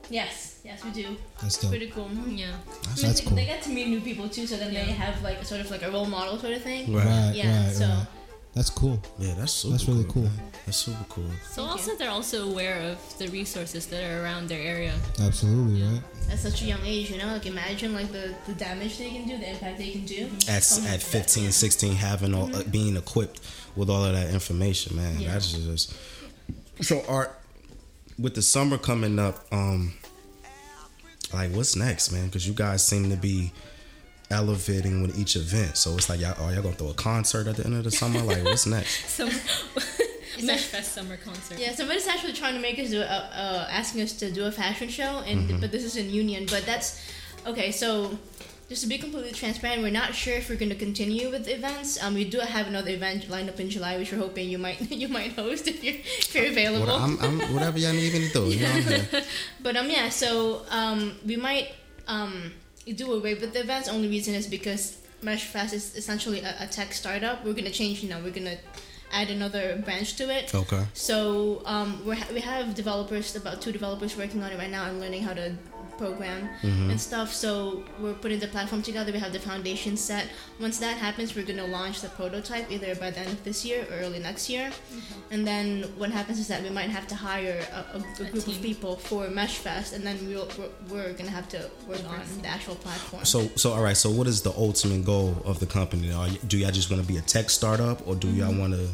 Yes, 0.08 0.60
yes 0.64 0.84
we 0.84 0.90
do. 0.90 1.16
That's 1.40 1.58
dope. 1.58 1.70
Pretty 1.70 1.88
cool. 1.90 2.08
Yeah. 2.10 2.16
I 2.16 2.26
mean, 2.48 2.56
That's 3.00 3.20
they- 3.20 3.26
cool. 3.26 3.36
They 3.36 3.46
get 3.46 3.62
to 3.62 3.70
meet 3.70 3.88
new 3.88 4.00
people 4.00 4.28
too, 4.28 4.46
so 4.46 4.56
then 4.56 4.74
they 4.74 4.80
have 4.80 5.22
like 5.22 5.44
sort 5.44 5.60
of 5.60 5.70
like 5.70 5.82
a 5.82 5.90
role 5.90 6.06
model 6.06 6.38
sort 6.38 6.54
of 6.54 6.62
thing. 6.62 6.92
Right. 6.92 7.04
Right, 7.06 7.32
Yeah, 7.34 7.66
right, 7.66 7.74
so- 7.74 7.86
right. 7.86 8.06
That's 8.52 8.68
cool. 8.68 9.00
Yeah, 9.16 9.34
that's 9.38 9.52
super 9.52 9.74
That's 9.74 9.86
really 9.86 10.02
cool. 10.08 10.22
man. 10.24 10.32
That's 10.66 10.76
super 10.78 11.04
cool. 11.08 11.30
So 11.48 11.62
Thank 11.62 11.70
also 11.70 11.92
you. 11.92 11.98
they're 11.98 12.10
also 12.10 12.50
aware 12.50 12.80
of 12.80 12.98
the 13.18 13.28
resources 13.28 13.86
that 13.86 14.02
are 14.02 14.24
around 14.24 14.48
their 14.48 14.60
area. 14.60 14.92
Absolutely, 15.20 15.84
right? 15.84 16.02
At 16.32 16.40
such 16.40 16.62
a 16.62 16.64
young 16.64 16.84
age, 16.84 17.12
you 17.12 17.18
know, 17.18 17.28
like 17.28 17.46
imagine 17.46 17.94
like 17.94 18.10
the, 18.10 18.34
the 18.48 18.54
damage 18.54 18.98
they 18.98 19.10
can 19.10 19.24
do, 19.28 19.38
the 19.38 19.50
impact 19.50 19.78
they 19.78 19.92
can 19.92 20.04
do. 20.04 20.28
At, 20.48 20.66
at 20.68 20.82
that- 20.82 21.00
15, 21.00 21.52
16, 21.52 21.94
having 21.94 22.34
all, 22.34 22.52
uh, 22.56 22.64
being 22.64 22.96
equipped 22.96 23.40
with 23.76 23.90
all 23.90 24.04
of 24.04 24.14
that 24.14 24.30
information, 24.30 24.96
man. 24.96 25.20
Yeah. 25.20 25.32
That's 25.32 25.52
just. 25.52 25.94
So, 26.82 27.02
Art, 27.08 27.38
with 28.18 28.34
the 28.34 28.42
summer 28.42 28.78
coming 28.78 29.18
up, 29.18 29.46
um, 29.52 29.92
like, 31.32 31.52
what's 31.52 31.76
next, 31.76 32.12
man? 32.12 32.26
Because 32.26 32.46
you 32.46 32.54
guys 32.54 32.84
seem 32.84 33.10
to 33.10 33.16
be 33.16 33.52
elevating 34.30 35.02
with 35.02 35.18
each 35.18 35.36
event. 35.36 35.76
So 35.76 35.94
it's 35.94 36.08
like, 36.08 36.20
y'all, 36.20 36.40
are 36.42 36.52
y'all 36.52 36.62
gonna 36.62 36.74
throw 36.74 36.90
a 36.90 36.94
concert 36.94 37.46
at 37.46 37.56
the 37.56 37.64
end 37.64 37.74
of 37.74 37.84
the 37.84 37.90
summer? 37.90 38.20
Like, 38.20 38.44
what's 38.44 38.66
next? 38.66 39.08
Summer 39.10 39.32
Mesh 40.42 40.64
Fest 40.64 40.92
summer 40.92 41.16
concert. 41.18 41.58
Yeah, 41.58 41.74
somebody's 41.74 42.06
actually 42.06 42.32
trying 42.32 42.54
to 42.54 42.60
make 42.60 42.78
us 42.78 42.90
do 42.90 43.00
a, 43.00 43.04
uh, 43.04 43.66
asking 43.70 44.02
us 44.02 44.12
to 44.14 44.30
do 44.30 44.46
a 44.46 44.52
fashion 44.52 44.88
show, 44.88 45.22
and 45.26 45.60
but 45.60 45.70
this 45.70 45.84
is 45.84 45.96
in 45.96 46.08
Union. 46.08 46.46
But 46.48 46.64
that's 46.64 47.04
okay. 47.46 47.70
So 47.72 48.18
just 48.70 48.82
to 48.82 48.88
be 48.88 48.98
completely 48.98 49.32
transparent, 49.32 49.82
we're 49.82 49.90
not 49.90 50.14
sure 50.14 50.34
if 50.34 50.48
we're 50.48 50.54
going 50.54 50.70
to 50.70 50.76
continue 50.76 51.28
with 51.28 51.48
events. 51.48 52.00
Um, 52.00 52.14
we 52.14 52.24
do 52.24 52.38
have 52.38 52.68
another 52.68 52.90
event 52.90 53.28
lined 53.28 53.50
up 53.50 53.58
in 53.58 53.68
July, 53.68 53.98
which 53.98 54.12
we're 54.12 54.18
hoping 54.18 54.48
you 54.48 54.58
might 54.58 54.80
you 55.02 55.08
might 55.08 55.32
host 55.32 55.66
if 55.66 55.82
you're 55.82 55.94
if 55.94 56.32
you're 56.32 56.46
available. 56.46 56.86
What, 56.86 57.00
I'm, 57.00 57.18
I'm, 57.20 57.40
whatever 57.52 57.78
y'all 57.78 57.92
need 57.92 58.12
me 58.12 58.28
to 58.28 58.32
do. 58.32 58.44
You 58.46 58.60
know. 58.60 59.22
But 59.60 59.76
um, 59.76 59.90
yeah. 59.90 60.08
So 60.08 60.62
um, 60.70 61.16
we 61.26 61.36
might 61.36 61.74
um 62.06 62.52
do 62.94 63.12
away 63.12 63.34
with 63.34 63.52
the 63.54 63.60
events. 63.60 63.88
Only 63.88 64.08
reason 64.08 64.34
is 64.34 64.46
because 64.46 64.98
Mesh 65.20 65.46
Fest 65.46 65.74
is 65.74 65.96
essentially 65.96 66.40
a, 66.40 66.54
a 66.60 66.66
tech 66.68 66.92
startup. 66.92 67.44
We're 67.44 67.54
gonna 67.54 67.70
change. 67.70 68.04
You 68.04 68.10
know, 68.10 68.20
we're 68.20 68.30
gonna 68.30 68.58
add 69.10 69.30
another 69.30 69.82
branch 69.84 70.14
to 70.18 70.30
it. 70.30 70.54
Okay. 70.54 70.84
So 70.94 71.62
um, 71.64 72.06
we 72.06 72.16
we 72.32 72.40
have 72.40 72.76
developers, 72.76 73.34
about 73.34 73.60
two 73.60 73.72
developers 73.72 74.16
working 74.16 74.44
on 74.44 74.52
it 74.52 74.58
right 74.58 74.70
now 74.70 74.84
and 74.86 75.00
learning 75.00 75.24
how 75.24 75.34
to 75.34 75.56
program 76.02 76.48
mm-hmm. 76.62 76.90
and 76.90 76.98
stuff. 77.08 77.28
So 77.44 77.50
we're 78.00 78.18
putting 78.24 78.40
the 78.40 78.50
platform 78.56 78.82
together. 78.90 79.12
We 79.12 79.20
have 79.26 79.34
the 79.38 79.44
foundation 79.52 79.94
set. 80.08 80.24
Once 80.66 80.76
that 80.84 80.96
happens, 81.06 81.28
we're 81.36 81.48
gonna 81.52 81.70
launch 81.78 82.00
the 82.00 82.08
prototype 82.20 82.66
either 82.74 82.94
by 83.04 83.10
the 83.14 83.20
end 83.24 83.32
of 83.38 83.42
this 83.48 83.58
year 83.68 83.80
or 83.90 83.94
early 84.02 84.20
next 84.28 84.44
year. 84.54 84.66
Mm-hmm. 84.70 85.34
And 85.34 85.46
then 85.50 85.66
what 86.00 86.10
happens 86.18 86.38
is 86.38 86.48
that 86.52 86.60
we 86.66 86.70
might 86.78 86.90
have 86.98 87.06
to 87.12 87.16
hire 87.30 87.58
a, 87.78 87.80
a, 87.96 87.98
a 87.98 88.26
A 88.26 88.30
group 88.30 88.44
team. 88.44 88.56
of 88.56 88.62
people 88.70 88.96
for 88.96 89.28
Mesh 89.38 89.56
Fest, 89.66 89.92
and 89.94 90.02
then 90.06 90.16
we'll, 90.26 90.48
we're, 90.58 90.72
we're 90.90 91.12
gonna 91.18 91.36
have 91.40 91.48
to 91.50 91.60
work 91.88 92.02
on 92.08 92.20
the 92.42 92.48
actual 92.48 92.76
platform. 92.76 93.24
So, 93.24 93.38
so 93.62 93.72
all 93.74 93.82
right. 93.88 93.96
So, 94.04 94.08
what 94.18 94.26
is 94.26 94.38
the 94.48 94.54
ultimate 94.66 95.04
goal 95.04 95.30
of 95.44 95.60
the 95.60 95.66
company? 95.66 96.12
Are 96.12 96.28
you, 96.28 96.38
do 96.46 96.56
y'all 96.58 96.70
just 96.80 96.90
want 96.90 97.02
to 97.02 97.08
be 97.12 97.18
a 97.18 97.22
tech 97.34 97.50
startup, 97.50 98.06
or 98.06 98.14
do 98.14 98.28
y'all 98.28 98.50
mm-hmm. 98.50 98.60
want 98.60 98.72
to? 98.74 98.88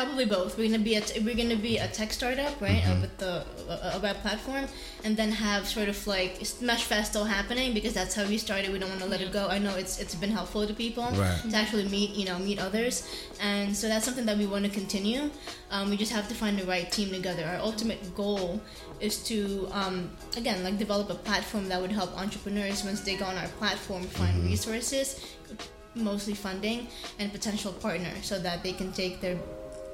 Probably 0.00 0.24
both. 0.24 0.56
We're 0.56 0.70
gonna 0.70 0.82
be 0.82 0.94
a 0.94 1.02
t- 1.02 1.20
we're 1.20 1.34
gonna 1.36 1.56
be 1.60 1.76
a 1.76 1.86
tech 1.86 2.10
startup, 2.10 2.58
right, 2.58 2.82
uh, 2.88 2.96
with 3.02 3.18
the 3.18 3.44
uh, 3.68 3.96
a 3.96 3.98
web 4.00 4.16
platform, 4.22 4.64
and 5.04 5.14
then 5.14 5.30
have 5.30 5.68
sort 5.68 5.90
of 5.90 6.06
like 6.06 6.40
Mesh 6.62 6.84
Fest 6.84 7.10
still 7.10 7.26
happening 7.26 7.74
because 7.74 7.92
that's 7.92 8.14
how 8.14 8.24
we 8.24 8.38
started. 8.38 8.72
We 8.72 8.78
don't 8.78 8.88
want 8.88 9.02
to 9.02 9.06
let 9.14 9.20
it 9.20 9.30
go. 9.30 9.48
I 9.48 9.58
know 9.58 9.74
it's 9.76 10.00
it's 10.00 10.14
been 10.14 10.30
helpful 10.30 10.66
to 10.66 10.72
people 10.72 11.04
Right. 11.12 11.38
to 11.50 11.54
actually 11.54 11.84
meet 11.88 12.10
you 12.16 12.24
know 12.24 12.38
meet 12.38 12.58
others, 12.58 13.06
and 13.42 13.76
so 13.76 13.88
that's 13.88 14.06
something 14.06 14.24
that 14.24 14.38
we 14.38 14.46
want 14.46 14.64
to 14.64 14.70
continue. 14.70 15.28
Um, 15.70 15.90
we 15.90 15.98
just 15.98 16.12
have 16.12 16.26
to 16.28 16.34
find 16.34 16.58
the 16.58 16.64
right 16.64 16.90
team 16.90 17.10
together. 17.10 17.44
Our 17.44 17.60
ultimate 17.60 18.00
goal 18.16 18.58
is 19.00 19.18
to 19.24 19.68
um, 19.70 20.08
again 20.34 20.64
like 20.64 20.78
develop 20.78 21.10
a 21.10 21.14
platform 21.28 21.68
that 21.68 21.78
would 21.78 21.92
help 21.92 22.16
entrepreneurs 22.16 22.84
once 22.84 23.02
they 23.02 23.16
go 23.16 23.26
on 23.26 23.36
our 23.36 23.48
platform 23.60 24.04
find 24.04 24.42
resources, 24.48 25.20
mostly 25.94 26.32
funding 26.32 26.88
and 27.18 27.30
potential 27.30 27.72
partner, 27.84 28.14
so 28.22 28.38
that 28.38 28.62
they 28.62 28.72
can 28.72 28.92
take 28.92 29.20
their 29.20 29.36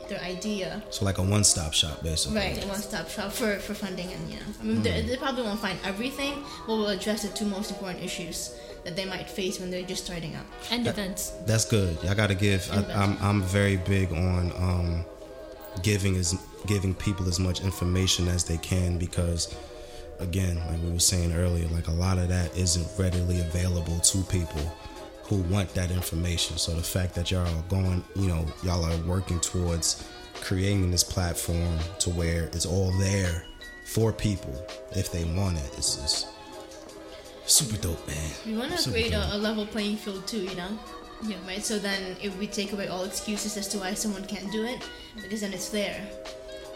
their 0.08 0.20
idea 0.20 0.82
So, 0.90 1.04
like 1.04 1.18
a 1.18 1.22
one-stop 1.22 1.72
shop, 1.72 2.02
basically. 2.02 2.38
right 2.38 2.64
a 2.64 2.68
one 2.68 2.80
stop 2.80 3.08
shop 3.08 3.32
for, 3.32 3.56
for 3.56 3.74
funding 3.74 4.10
and 4.12 4.30
yeah, 4.30 4.38
I 4.60 4.64
mean 4.64 4.82
they, 4.82 5.02
they 5.02 5.16
probably 5.16 5.42
won't 5.42 5.60
find 5.60 5.78
everything 5.84 6.34
but 6.66 6.76
we'll 6.76 6.88
address 6.88 7.22
the 7.22 7.28
two 7.28 7.46
most 7.46 7.70
important 7.70 8.02
issues 8.04 8.56
that 8.84 8.94
they 8.94 9.04
might 9.04 9.28
face 9.28 9.58
when 9.58 9.70
they're 9.70 9.82
just 9.82 10.04
starting 10.04 10.34
out 10.36 10.46
And 10.70 10.86
events. 10.86 11.30
That's 11.44 11.64
good. 11.64 11.98
I 12.06 12.14
got 12.14 12.28
to 12.28 12.36
give. 12.36 12.70
I, 12.72 12.84
I'm 13.02 13.16
I'm 13.20 13.42
very 13.42 13.78
big 13.78 14.12
on 14.12 14.52
um, 14.56 15.04
giving 15.82 16.14
as 16.16 16.34
giving 16.66 16.94
people 16.94 17.26
as 17.28 17.38
much 17.40 17.60
information 17.62 18.28
as 18.28 18.44
they 18.44 18.58
can 18.58 18.96
because, 18.98 19.54
again, 20.20 20.56
like 20.68 20.80
we 20.82 20.90
were 20.92 20.98
saying 21.00 21.32
earlier, 21.32 21.66
like 21.68 21.88
a 21.88 21.92
lot 21.92 22.18
of 22.18 22.28
that 22.28 22.56
isn't 22.56 22.86
readily 22.98 23.40
available 23.40 23.98
to 24.00 24.18
people 24.24 24.62
who 25.28 25.36
want 25.52 25.72
that 25.74 25.90
information. 25.90 26.56
So 26.56 26.72
the 26.74 26.82
fact 26.82 27.14
that 27.16 27.30
y'all 27.30 27.46
are 27.46 27.62
going, 27.68 28.04
you 28.14 28.28
know, 28.28 28.44
y'all 28.62 28.84
are 28.84 28.96
working 29.06 29.40
towards 29.40 30.06
creating 30.34 30.90
this 30.90 31.02
platform 31.04 31.78
to 31.98 32.10
where 32.10 32.44
it's 32.46 32.66
all 32.66 32.92
there 32.98 33.44
for 33.86 34.12
people 34.12 34.54
if 34.92 35.10
they 35.12 35.24
want 35.24 35.56
it, 35.58 35.70
it's 35.78 35.96
just 35.96 36.28
super 37.46 37.76
dope, 37.80 38.06
man. 38.06 38.30
we 38.44 38.56
want 38.56 38.76
to 38.76 38.90
create 38.90 39.12
a, 39.12 39.36
a 39.36 39.38
level 39.38 39.64
playing 39.66 39.96
field 39.96 40.26
too 40.26 40.38
you 40.42 40.54
know 40.56 40.68
Yeah. 41.22 41.36
right 41.46 41.62
so 41.64 41.78
then 41.78 42.16
if 42.20 42.36
we 42.38 42.48
take 42.48 42.72
away 42.72 42.88
all 42.88 43.04
excuses 43.04 43.56
as 43.56 43.68
to 43.68 43.78
why 43.78 43.94
someone 43.94 44.24
can't 44.24 44.50
do 44.50 44.64
it 44.64 44.82
because 45.22 45.40
then 45.42 45.52
it's 45.52 45.68
there 45.68 45.96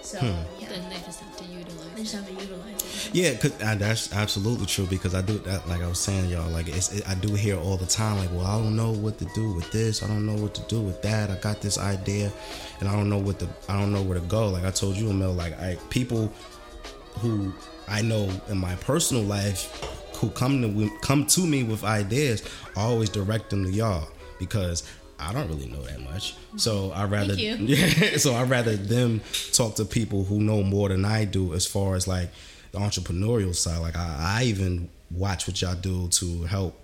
so 0.03 0.19
yeah 0.23 0.69
Then 0.69 0.89
they 0.89 0.97
just 0.97 1.21
have 1.21 1.37
to 1.37 1.45
utilize. 1.45 1.87
I 1.95 1.99
just 1.99 2.15
have 2.15 2.27
to 2.27 2.33
utilize 2.33 3.07
it 3.07 3.15
Yeah, 3.15 3.35
cause, 3.35 3.53
uh, 3.63 3.75
that's 3.75 4.13
absolutely 4.13 4.67
true 4.67 4.87
because 4.87 5.15
I 5.15 5.23
do 5.23 5.39
that. 5.39 5.69
Like 5.69 5.83
I 5.83 5.89
was 5.89 5.99
saying, 5.99 6.31
y'all, 6.31 6.49
like 6.51 6.69
it's, 6.69 6.93
it, 6.93 7.09
I 7.09 7.15
do 7.15 7.35
hear 7.35 7.57
all 7.59 7.77
the 7.77 7.87
time, 7.87 8.19
like, 8.19 8.31
well, 8.31 8.47
I 8.47 8.57
don't 8.59 8.77
know 8.77 8.93
what 8.93 9.19
to 9.19 9.25
do 9.35 9.53
with 9.53 9.71
this. 9.73 10.03
I 10.03 10.07
don't 10.07 10.25
know 10.27 10.41
what 10.41 10.55
to 10.55 10.63
do 10.63 10.81
with 10.81 11.03
that. 11.03 11.31
I 11.31 11.37
got 11.37 11.61
this 11.61 11.79
idea, 11.79 12.33
and 12.81 12.89
I 12.89 12.93
don't 12.93 13.09
know 13.11 13.19
what 13.19 13.39
the 13.39 13.49
I 13.69 13.79
don't 13.81 13.93
know 13.93 14.03
where 14.03 14.19
to 14.19 14.27
go. 14.27 14.49
Like 14.49 14.65
I 14.65 14.71
told 14.71 14.97
you, 14.97 15.13
Mel, 15.13 15.33
like 15.33 15.59
I 15.61 15.77
people 15.91 16.33
who 17.19 17.53
I 17.89 18.03
know 18.03 18.31
in 18.49 18.59
my 18.59 18.77
personal 18.77 19.25
life 19.25 19.61
who 20.17 20.31
come 20.31 20.63
to 20.63 20.91
come 21.03 21.27
to 21.27 21.47
me 21.47 21.65
with 21.65 21.83
ideas, 21.85 22.43
I 22.77 22.83
always 22.83 23.09
direct 23.11 23.51
them 23.51 23.65
to 23.65 23.71
y'all 23.71 24.09
because 24.39 24.85
I 25.21 25.33
don't 25.33 25.49
really 25.49 25.67
know 25.67 25.83
that 25.83 26.01
much. 26.01 26.35
So 26.57 26.91
I 26.93 27.05
rather 27.05 27.35
Thank 27.35 27.61
you. 27.61 27.67
yeah. 27.77 28.17
So 28.17 28.35
I 28.35 28.43
rather 28.45 28.77
them 28.77 29.21
talk 29.53 29.75
to 29.77 29.85
people 29.85 30.25
who 30.25 30.41
know 30.41 30.63
more 30.63 30.89
than 30.89 31.05
I 31.05 31.25
do 31.25 31.55
as 31.55 31.67
far 31.67 31.95
as 31.95 32.09
like 32.09 32.31
the 32.73 32.79
entrepreneurial 32.79 33.55
side. 33.55 33.79
Like 33.81 33.97
I, 33.97 34.39
I 34.41 34.45
even 34.45 34.89
watch 35.11 35.47
what 35.47 35.61
y'all 35.61 35.75
do 35.75 36.09
to 36.09 36.43
help 36.45 36.79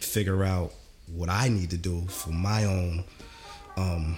figure 0.00 0.44
out 0.44 0.72
what 1.14 1.28
I 1.28 1.48
need 1.48 1.70
to 1.70 1.76
do 1.76 2.06
for 2.06 2.30
my 2.30 2.64
own, 2.64 3.04
um, 3.76 4.16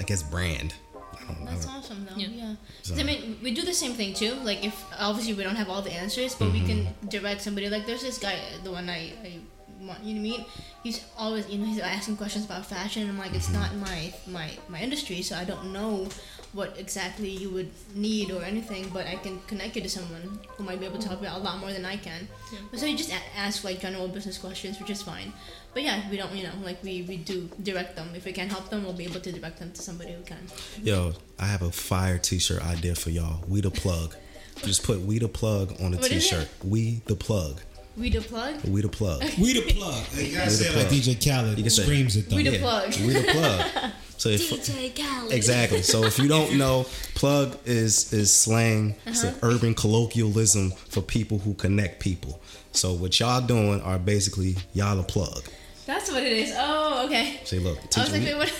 I 0.00 0.04
guess 0.04 0.22
brand. 0.22 0.74
I 0.94 1.32
don't. 1.32 1.44
That's 1.46 1.66
awesome, 1.66 2.06
though. 2.08 2.16
Yeah. 2.16 2.28
Yeah. 2.28 2.54
'Cause, 2.86 2.98
I 2.98 3.02
mean, 3.02 3.38
we 3.42 3.52
do 3.52 3.62
the 3.62 3.72
same 3.74 3.92
thing 3.94 4.14
too. 4.14 4.34
Like, 4.44 4.64
if 4.64 4.84
obviously 4.98 5.34
we 5.34 5.42
don't 5.42 5.56
have 5.56 5.68
all 5.68 5.82
the 5.82 5.92
answers, 5.92 6.34
but 6.34 6.52
we 6.52 6.60
can 6.60 6.88
direct 7.08 7.42
somebody. 7.42 7.68
Like, 7.68 7.86
there's 7.86 8.02
this 8.02 8.18
guy, 8.18 8.38
the 8.64 8.70
one 8.70 8.88
I, 8.88 9.12
I 9.24 9.38
want 9.86 10.04
you 10.04 10.14
to 10.14 10.20
meet. 10.20 10.46
He's 10.82 11.04
always, 11.18 11.48
you 11.48 11.58
know, 11.58 11.66
he's 11.66 11.78
asking 11.80 12.16
questions 12.16 12.44
about 12.44 12.66
fashion. 12.66 13.02
And 13.02 13.10
I'm 13.10 13.18
like, 13.18 13.34
it's 13.34 13.48
mm-hmm. 13.48 13.60
not 13.60 13.88
my 13.88 14.14
my 14.26 14.50
my 14.68 14.80
industry, 14.80 15.22
so 15.22 15.36
I 15.36 15.44
don't 15.44 15.72
know 15.72 16.08
what 16.52 16.78
exactly 16.78 17.28
you 17.28 17.50
would 17.50 17.70
need 17.94 18.30
or 18.30 18.42
anything. 18.42 18.88
But 18.92 19.06
I 19.06 19.16
can 19.16 19.40
connect 19.46 19.76
you 19.76 19.82
to 19.82 19.88
someone 19.88 20.38
who 20.48 20.64
might 20.64 20.80
be 20.80 20.86
able 20.86 20.98
to 20.98 21.08
help 21.08 21.22
you 21.22 21.28
out 21.28 21.40
a 21.40 21.42
lot 21.42 21.58
more 21.58 21.72
than 21.72 21.84
I 21.84 21.96
can. 21.96 22.28
But 22.70 22.80
so 22.80 22.86
you 22.86 22.96
just 22.96 23.10
a- 23.10 23.38
ask 23.38 23.64
like 23.64 23.80
general 23.80 24.08
business 24.08 24.38
questions, 24.38 24.78
which 24.80 24.90
is 24.90 25.02
fine. 25.02 25.32
But 25.74 25.82
yeah, 25.82 26.08
we 26.10 26.16
don't, 26.16 26.32
you 26.34 26.44
know, 26.44 26.52
like 26.64 26.82
we 26.82 27.02
we 27.02 27.18
do 27.18 27.48
direct 27.62 27.96
them. 27.96 28.08
If 28.14 28.24
we 28.24 28.32
can't 28.32 28.50
help 28.50 28.70
them, 28.70 28.84
we'll 28.84 28.94
be 28.94 29.04
able 29.04 29.20
to 29.20 29.32
direct 29.32 29.58
them 29.58 29.72
to 29.72 29.82
somebody 29.82 30.12
who 30.12 30.22
can. 30.22 30.48
Yo, 30.82 31.12
I 31.38 31.46
have 31.46 31.62
a 31.62 31.70
fire 31.70 32.18
T-shirt 32.18 32.62
idea 32.64 32.94
for 32.94 33.10
y'all. 33.10 33.44
We 33.46 33.60
the 33.60 33.70
plug. 33.70 34.16
Just 34.62 34.84
put 34.84 35.00
"We 35.00 35.18
the 35.18 35.28
plug" 35.28 35.78
on 35.82 35.92
a 35.92 35.98
What 35.98 36.10
is 36.10 36.24
it? 36.26 36.30
T-shirt. 36.30 36.48
We 36.64 37.02
the 37.06 37.14
plug. 37.14 37.60
We 37.96 38.10
the 38.10 38.20
plug. 38.20 38.62
We 38.64 38.82
the 38.82 38.88
plug. 38.88 39.22
We 39.38 39.52
the 39.54 39.72
plug. 39.72 40.04
You 40.14 40.34
gotta 40.36 40.50
say 40.50 40.68
it 40.68 40.76
like. 40.76 40.88
DJ 40.88 41.14
Khaled 41.24 41.56
You 41.56 41.64
can 41.64 41.70
say- 41.70 41.82
screams 41.82 42.16
it 42.16 42.28
though. 42.28 42.36
We 42.36 42.42
the 42.42 42.52
Yeah, 42.52 42.58
plug. 42.60 42.94
We 42.96 43.12
the 43.14 43.22
plug. 43.32 43.92
So 44.18 44.30
if, 44.30 44.50
DJ 44.50 44.96
Khaled. 44.96 45.30
exactly. 45.32 45.82
So 45.82 46.04
if 46.04 46.18
you 46.18 46.26
don't 46.26 46.56
know, 46.56 46.86
plug 47.14 47.58
is 47.66 48.12
is 48.14 48.32
slang. 48.32 48.94
It's 49.06 49.22
an 49.22 49.34
Uh-huh. 49.34 49.50
urban 49.52 49.74
colloquialism 49.74 50.70
for 50.88 51.02
people 51.02 51.38
who 51.38 51.52
connect 51.54 52.00
people. 52.00 52.40
So 52.72 52.94
what 52.94 53.20
y'all 53.20 53.40
doing 53.42 53.80
are 53.82 53.98
basically 53.98 54.56
y'all 54.72 54.98
a 54.98 55.02
plug. 55.02 55.44
That's 55.84 56.10
what 56.10 56.22
it 56.22 56.32
is. 56.32 56.52
Oh, 56.56 57.04
okay. 57.06 57.40
Say, 57.44 57.58
look, 57.58 57.78
I 57.78 58.00
was 58.00 58.10
teach 58.10 58.12
like, 58.12 58.22
wait, 58.22 58.36
what? 58.36 58.52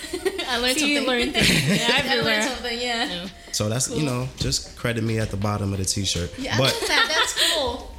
I 0.47 0.57
learned 0.59 0.77
See, 0.77 0.95
something. 0.95 1.07
learn 1.07 1.33
things 1.33 1.49
yeah, 1.49 1.87
I 1.89 1.97
learned 1.97 2.07
everywhere. 2.07 2.41
something. 2.43 2.79
Yeah. 2.79 3.05
Yeah. 3.09 3.27
So 3.51 3.67
that's 3.67 3.89
you 3.89 4.03
know 4.03 4.29
just 4.37 4.77
credit 4.77 5.03
me 5.03 5.17
at 5.19 5.31
the 5.31 5.37
bottom 5.37 5.73
of 5.73 5.79
the 5.79 5.85
T-shirt. 5.85 6.37
Yeah. 6.37 6.55
But 6.57 6.71
like 6.79 6.87
that. 6.87 7.05
That's 7.09 7.33
cool. 7.55 7.91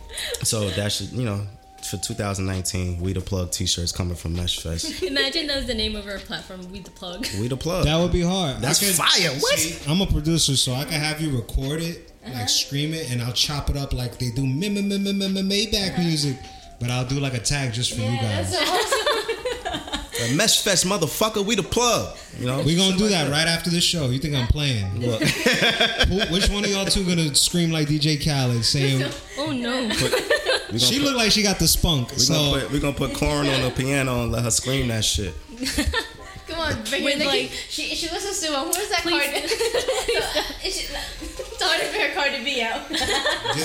So 0.43 0.69
that 0.71 0.93
should 0.93 1.11
you 1.12 1.25
know 1.25 1.47
for 1.83 1.97
2019, 1.97 3.01
we 3.01 3.12
the 3.12 3.21
plug 3.21 3.53
T-shirts 3.53 3.93
coming 3.93 4.16
from 4.16 4.35
Mesh 4.35 4.61
Fest. 4.61 5.01
Imagine 5.03 5.47
that 5.47 5.57
was 5.57 5.66
the 5.66 5.75
name 5.75 5.95
of 5.95 6.07
our 6.09 6.19
platform. 6.19 6.71
We 6.73 6.81
the 6.81 6.91
plug. 6.91 7.27
We 7.41 7.47
the 7.49 7.57
plug. 7.57 7.85
That 7.85 7.97
would 7.99 8.12
be 8.12 8.21
hard. 8.23 8.61
That's 8.61 8.83
I 8.83 8.87
could- 8.87 8.95
fire. 8.97 9.31
What? 9.39 9.59
See, 9.59 9.91
I'm 9.91 10.01
a 10.01 10.07
producer, 10.07 10.57
so 10.57 10.75
I 10.75 10.85
can 10.85 11.01
have 11.01 11.21
you 11.21 11.37
record 11.37 11.81
it, 11.81 12.12
Uh-huh. 12.27 12.35
like 12.35 12.49
scream 12.49 12.93
it, 12.95 13.11
and 13.12 13.23
I'll 13.23 13.33
chop 13.33 13.71
it 13.71 13.77
up 13.77 13.93
like 13.93 14.19
they 14.19 14.31
do 14.33 14.43
Maybach 15.43 15.91
Uh-huh. 15.93 16.03
music. 16.03 16.37
But 16.81 16.91
I'll 16.91 17.07
do 17.07 17.21
like 17.21 17.35
a 17.35 17.41
tag 17.41 17.73
just 17.73 17.93
for 17.95 18.01
you 18.01 18.07
Yeah, 18.07 18.43
guys. 18.43 18.55
That's. 20.19 20.33
A 20.33 20.35
Mesh 20.35 20.62
Fest 20.62 20.87
motherfucker. 20.87 21.45
We 21.45 21.55
the 21.55 21.62
plug. 21.62 22.16
You 22.39 22.47
know. 22.47 22.62
we 22.62 22.77
gonna 22.77 22.97
do 22.97 23.05
like 23.05 23.12
that 23.12 23.31
right 23.31 23.47
after 23.47 23.71
this 23.71 23.85
show. 23.85 24.07
You 24.11 24.19
think 24.19 24.35
I'm 24.35 24.47
playing? 24.49 25.01
Look, 25.01 25.23
Who, 25.23 26.21
which 26.33 26.49
one 26.51 26.64
of 26.64 26.71
y'all 26.71 26.85
two 26.87 27.05
gonna 27.05 27.35
scream 27.35 27.71
like 27.71 27.89
DJ 27.89 28.16
Khaled 28.25 28.64
saying? 28.64 29.11
Oh 29.39 29.51
no. 29.53 29.83
we 29.83 29.89
gonna 29.89 30.79
She 30.79 30.99
put- 30.99 31.05
looked 31.05 31.16
like 31.19 31.33
she 31.33 31.43
got 31.43 31.59
the 31.59 31.66
spunk. 31.69 32.11
We 32.12 32.19
So 32.19 32.35
gonna 32.35 32.61
put 32.62 32.71
we 32.73 32.81
gonna 32.81 32.97
put 32.97 33.14
Corin 33.14 33.49
on 33.49 33.62
the 33.62 33.71
piano 33.71 34.23
and 34.23 34.33
let 34.33 34.45
her 34.45 34.51
scream 34.51 34.89
that 34.89 35.05
shit. 35.05 35.35
Come 36.49 36.61
on, 36.61 36.83
bring 36.89 37.05
With, 37.05 37.19
her. 37.19 37.25
Like, 37.27 37.29
like- 37.43 37.51
she 37.69 37.95
she 37.95 38.09
listens 38.11 38.41
to 38.41 38.57
um, 38.59 38.64
who 38.69 38.71
is 38.81 38.89
that 38.89 39.03
Please. 39.03 39.23
card? 39.23 39.45
Is 40.64 40.77
she- 40.81 40.95
Tell 41.59 41.69
her 41.71 41.85
to 41.85 41.91
bring 41.91 42.09
her 42.09 42.14
card 42.14 42.33
to 42.35 42.45
be 42.45 42.62
out. 42.62 42.89
get 42.89 42.99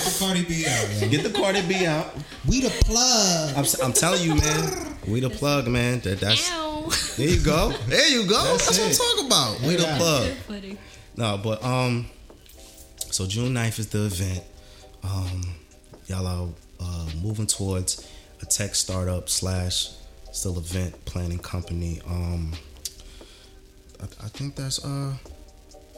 the 0.04 0.16
Cardi 0.18 0.42
B 0.44 0.66
out. 0.66 1.00
yo. 1.00 1.08
Get 1.08 1.22
the 1.22 1.30
Cardi 1.30 1.62
B 1.62 1.86
out. 1.86 2.12
We 2.46 2.60
the 2.60 2.70
plug. 2.84 3.54
I'm, 3.56 3.64
I'm 3.86 3.92
telling 3.92 4.22
you, 4.22 4.34
man. 4.34 4.93
We 5.06 5.20
the 5.20 5.30
plug, 5.30 5.66
man. 5.68 6.00
That, 6.00 6.20
that's 6.20 6.50
Ow. 6.52 6.90
there 7.16 7.28
you 7.28 7.40
go. 7.44 7.72
There 7.88 8.08
you 8.08 8.26
go. 8.28 8.42
That's, 8.42 8.78
That's 8.78 8.98
what 8.98 9.10
I'm 9.10 9.16
talking 9.16 9.26
about. 9.26 9.60
We 9.68 9.76
the 9.76 9.82
Yeah. 9.82 9.98
plug. 9.98 10.30
Funny. 10.48 10.78
No, 11.16 11.38
but 11.42 11.62
um, 11.64 12.06
so 13.10 13.26
June 13.26 13.54
9th 13.54 13.78
is 13.78 13.88
the 13.88 14.06
event. 14.06 14.42
Um, 15.02 15.54
y'all 16.06 16.26
are 16.26 16.48
uh, 16.80 17.06
moving 17.22 17.46
towards 17.46 18.08
a 18.42 18.46
tech 18.46 18.74
startup 18.74 19.28
slash 19.28 19.90
still 20.32 20.58
event 20.58 21.04
planning 21.04 21.38
company. 21.38 22.00
Um, 22.08 22.52
I, 24.00 24.04
I 24.24 24.28
think 24.28 24.56
that's 24.56 24.84
uh. 24.84 25.12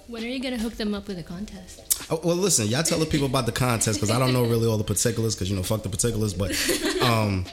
When 0.09 0.23
are 0.23 0.29
you 0.29 0.39
gonna 0.39 0.59
hook 0.59 0.75
them 0.75 0.95
up 0.95 1.09
with 1.09 1.19
a 1.19 1.23
contest? 1.25 2.07
Oh, 2.11 2.21
well, 2.23 2.37
listen, 2.37 2.69
y'all 2.69 2.85
tell 2.85 2.99
the 3.01 3.07
people 3.07 3.27
about 3.27 3.47
the 3.47 3.53
contest 3.53 3.99
because 3.99 4.11
I 4.15 4.21
don't 4.21 4.33
know 4.33 4.45
really 4.45 4.69
all 4.69 4.79
the 4.79 4.85
particulars 4.85 5.35
because 5.35 5.51
you 5.51 5.57
know 5.57 5.65
fuck 5.65 5.83
the 5.83 5.89
particulars, 5.89 6.33
but 6.35 6.53
um, 7.03 7.45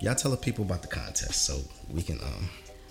y'all 0.00 0.14
tell 0.14 0.30
the 0.30 0.36
people 0.36 0.64
about 0.64 0.82
the 0.82 0.88
contest 0.88 1.42
so 1.42 1.60
we 1.92 2.02
can 2.02 2.18
um. 2.22 2.48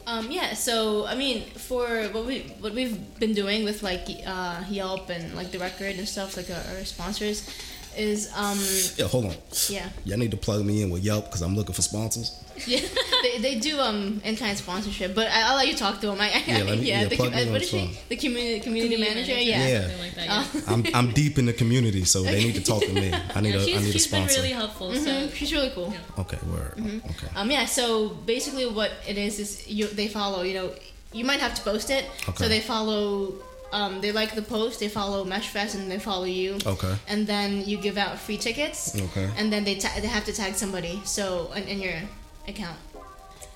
Um, 0.07 0.31
yeah, 0.31 0.53
so 0.53 1.05
I 1.05 1.15
mean, 1.15 1.43
for 1.51 1.85
what 2.13 2.25
we 2.25 2.39
what 2.61 2.73
we've 2.73 2.97
been 3.19 3.33
doing 3.33 3.65
with 3.65 3.83
like 3.83 4.07
uh, 4.25 4.63
Yelp 4.69 5.09
and 5.09 5.35
like 5.35 5.51
the 5.51 5.59
record 5.59 5.97
and 5.97 6.07
stuff, 6.07 6.37
like 6.37 6.49
our, 6.49 6.77
our 6.77 6.85
sponsors, 6.85 7.49
is 7.97 8.29
um, 8.35 8.57
Yeah, 8.97 9.07
hold 9.07 9.25
on. 9.25 9.35
yeah, 9.69 9.89
Y'all 10.05 10.17
need 10.17 10.31
to 10.31 10.37
plug 10.37 10.63
me 10.65 10.81
in 10.81 10.89
with 10.89 11.03
Yelp 11.03 11.25
because 11.25 11.41
I'm 11.41 11.55
looking 11.55 11.73
for 11.73 11.81
sponsors. 11.81 12.43
yeah, 12.67 12.79
they, 13.21 13.37
they 13.39 13.59
do 13.59 13.79
um 13.79 14.19
in 14.23 14.35
kind 14.35 14.57
sponsorship, 14.57 15.13
but 15.13 15.27
I, 15.27 15.49
I'll 15.49 15.55
let 15.57 15.67
you 15.67 15.75
talk 15.75 15.99
to 16.01 16.07
them. 16.07 16.19
I, 16.19 16.41
Yeah, 16.47 16.63
let 16.63 16.79
me- 16.79 16.85
yeah, 16.87 17.05
the, 17.05 17.15
plug 17.15 17.29
com- 17.31 17.35
me 17.37 17.43
in 17.45 17.51
what 17.51 17.61
is 17.61 17.71
with 17.71 17.81
she? 17.91 17.99
The 18.09 18.15
community 18.15 18.59
community, 18.61 18.97
manager, 18.97 19.33
yeah. 19.39 19.67
Yeah. 19.67 19.81
Something 19.81 19.99
like 19.99 20.15
that. 20.15 20.25
Yeah. 20.25 20.61
Uh, 20.67 20.73
I'm 20.73 20.85
I'm 20.95 21.11
deep 21.11 21.37
in 21.37 21.45
the 21.45 21.53
community, 21.53 22.03
so 22.03 22.23
they 22.23 22.43
need 22.43 22.55
to 22.55 22.63
talk 22.63 22.81
to 22.81 22.91
me. 22.93 23.11
I 23.35 23.41
need 23.41 23.53
Yeah, 23.53 23.59
a 23.59 23.77
I 23.77 23.79
need 23.81 23.89
a 23.89 23.91
she's 23.91 24.07
been 24.07 24.21
sponsor. 24.27 24.41
really 24.41 24.53
helpful. 24.53 24.89
Mhm, 24.89 25.03
So 25.03 25.27
she's 25.35 25.53
really 25.53 25.69
cool. 25.75 25.93
Okay, 26.17 26.39
word. 26.51 26.73
Mm-hmm. 26.77 27.09
Okay. 27.11 27.27
Um, 27.35 27.51
yeah, 27.51 27.65
so 27.65 28.09
basically 28.09 28.65
what 28.65 28.91
it 29.07 29.17
is 29.19 29.37
is 29.39 29.67
you 29.67 29.85
they 29.87 30.07
follow. 30.07 30.41
You 30.41 30.55
know, 30.55 30.71
you 31.13 31.25
might 31.25 31.39
have 31.39 31.53
to 31.55 31.61
post 31.61 31.89
it. 31.91 32.05
Okay. 32.27 32.43
So 32.43 32.49
they 32.49 32.59
follow. 32.61 33.33
Um, 33.71 33.99
they 34.01 34.11
like 34.11 34.33
the 34.35 34.41
post. 34.41 34.79
They 34.79 34.87
follow 34.89 35.25
Mesh 35.25 35.49
Fest 35.49 35.75
and 35.75 35.91
they 35.91 35.99
follow 35.99 36.23
you. 36.25 36.57
Okay. 36.65 36.95
And 37.07 37.27
then 37.27 37.65
you 37.65 37.77
give 37.77 37.97
out 37.97 38.17
free 38.17 38.37
tickets. 38.37 38.95
Okay. 38.95 39.29
And 39.37 39.51
then 39.51 39.63
they 39.65 39.75
ta- 39.75 39.99
they 39.99 40.07
have 40.07 40.23
to 40.25 40.33
tag 40.33 40.55
somebody. 40.55 41.01
So 41.03 41.51
in, 41.55 41.63
in 41.63 41.79
your 41.79 41.99
account. 42.47 42.77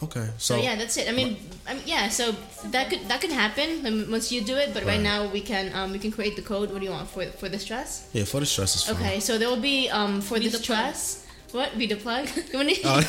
Okay. 0.04 0.26
So, 0.38 0.56
So, 0.58 0.62
yeah, 0.62 0.76
that's 0.76 0.98
it. 0.98 1.08
I 1.08 1.12
mean, 1.12 1.38
I 1.68 1.76
mean, 1.76 1.84
yeah. 1.86 2.10
So 2.10 2.34
that 2.74 2.90
could 2.90 3.08
that 3.08 3.22
could 3.22 3.32
happen 3.32 3.86
once 4.12 4.32
you 4.32 4.42
do 4.42 4.58
it. 4.58 4.74
But 4.74 4.84
right, 4.84 4.98
Right. 4.98 5.02
now 5.02 5.28
we 5.32 5.42
can 5.42 5.72
um, 5.78 5.92
we 5.92 6.00
can 6.00 6.12
create 6.12 6.36
the 6.36 6.42
code. 6.42 6.72
What 6.72 6.80
do 6.80 6.86
you 6.86 6.92
want 6.92 7.08
for 7.08 7.24
for 7.38 7.48
this 7.50 7.66
dress? 7.66 8.10
yeah, 8.12 8.26
for 8.26 8.40
the 8.40 8.46
stress 8.48 8.76
is 8.76 8.84
fine. 8.84 8.96
Okay, 8.96 9.20
so 9.22 9.38
there 9.38 9.48
will 9.48 9.62
be 9.62 9.90
um 9.90 10.20
for 10.20 10.40
Be 10.40 10.50
this 10.50 10.58
the 10.60 10.66
plug. 10.66 10.90
dress. 10.92 11.21
What 11.52 11.78
be 11.78 11.86
the 11.88 11.96
plug? 11.98 12.28
You 12.52 12.58
wanna- 12.60 12.74
Oh. 12.86 13.00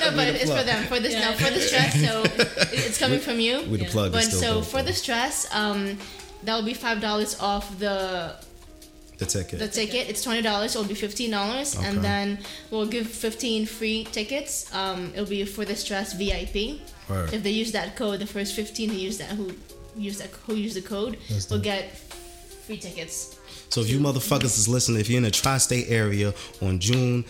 no, 0.00 0.10
but 0.16 0.26
the 0.32 0.42
it's 0.42 0.50
for 0.50 0.62
them 0.64 0.84
for 0.86 1.00
this 1.00 1.12
Yeah. 1.14 1.30
no 1.30 1.36
for 1.36 1.50
this 1.50 1.70
dress. 1.70 1.92
So 2.06 2.22
it's 2.86 2.98
coming 2.98 3.20
from 3.20 3.40
you. 3.40 3.62
We 3.62 3.78
the 3.78 3.86
plug 3.86 4.12
But 4.12 4.24
so 4.24 4.62
for 4.62 4.78
though. 4.78 4.82
this 4.88 5.02
dress, 5.02 5.46
um, 5.52 5.98
that 6.44 6.54
will 6.54 6.64
be 6.64 6.74
five 6.74 7.00
dollars 7.00 7.38
off 7.40 7.78
the 7.78 8.34
the 9.18 9.24
ticket. 9.26 9.58
the 9.58 9.68
ticket. 9.68 10.08
It's 10.10 10.22
twenty 10.22 10.42
dollars. 10.42 10.74
It'll 10.76 10.86
be 10.86 10.94
fifteen 10.94 11.30
dollars, 11.30 11.74
Okay. 11.74 11.86
and 11.86 12.04
then 12.04 12.38
we'll 12.70 12.86
give 12.86 13.06
fifteen 13.08 13.64
free 13.64 14.04
tickets. 14.12 14.72
Um, 14.74 15.10
it'll 15.14 15.24
be 15.26 15.44
for 15.46 15.64
this 15.64 15.84
dress 15.84 16.12
VIP. 16.12 16.80
Word. 17.08 17.32
If 17.32 17.42
they 17.42 17.50
use 17.50 17.72
that 17.72 17.96
code, 17.96 18.18
the 18.20 18.26
first 18.26 18.54
fifteen 18.54 18.90
who 18.90 18.96
use 18.96 19.16
that 19.18 19.30
who 19.30 19.52
use 19.96 20.18
that 20.18 20.28
who 20.46 20.54
use 20.54 20.74
the 20.74 20.82
code 20.82 21.16
That's 21.30 21.48
will 21.48 21.60
get 21.60 21.96
free 22.66 22.76
tickets. 22.76 23.35
So 23.68 23.80
if 23.80 23.88
you 23.90 23.98
motherfuckers 23.98 24.44
is 24.58 24.68
listening, 24.68 25.00
if 25.00 25.08
you're 25.10 25.18
in 25.18 25.24
the 25.24 25.30
tri-state 25.30 25.86
area 25.88 26.32
on 26.62 26.78
June 26.78 27.24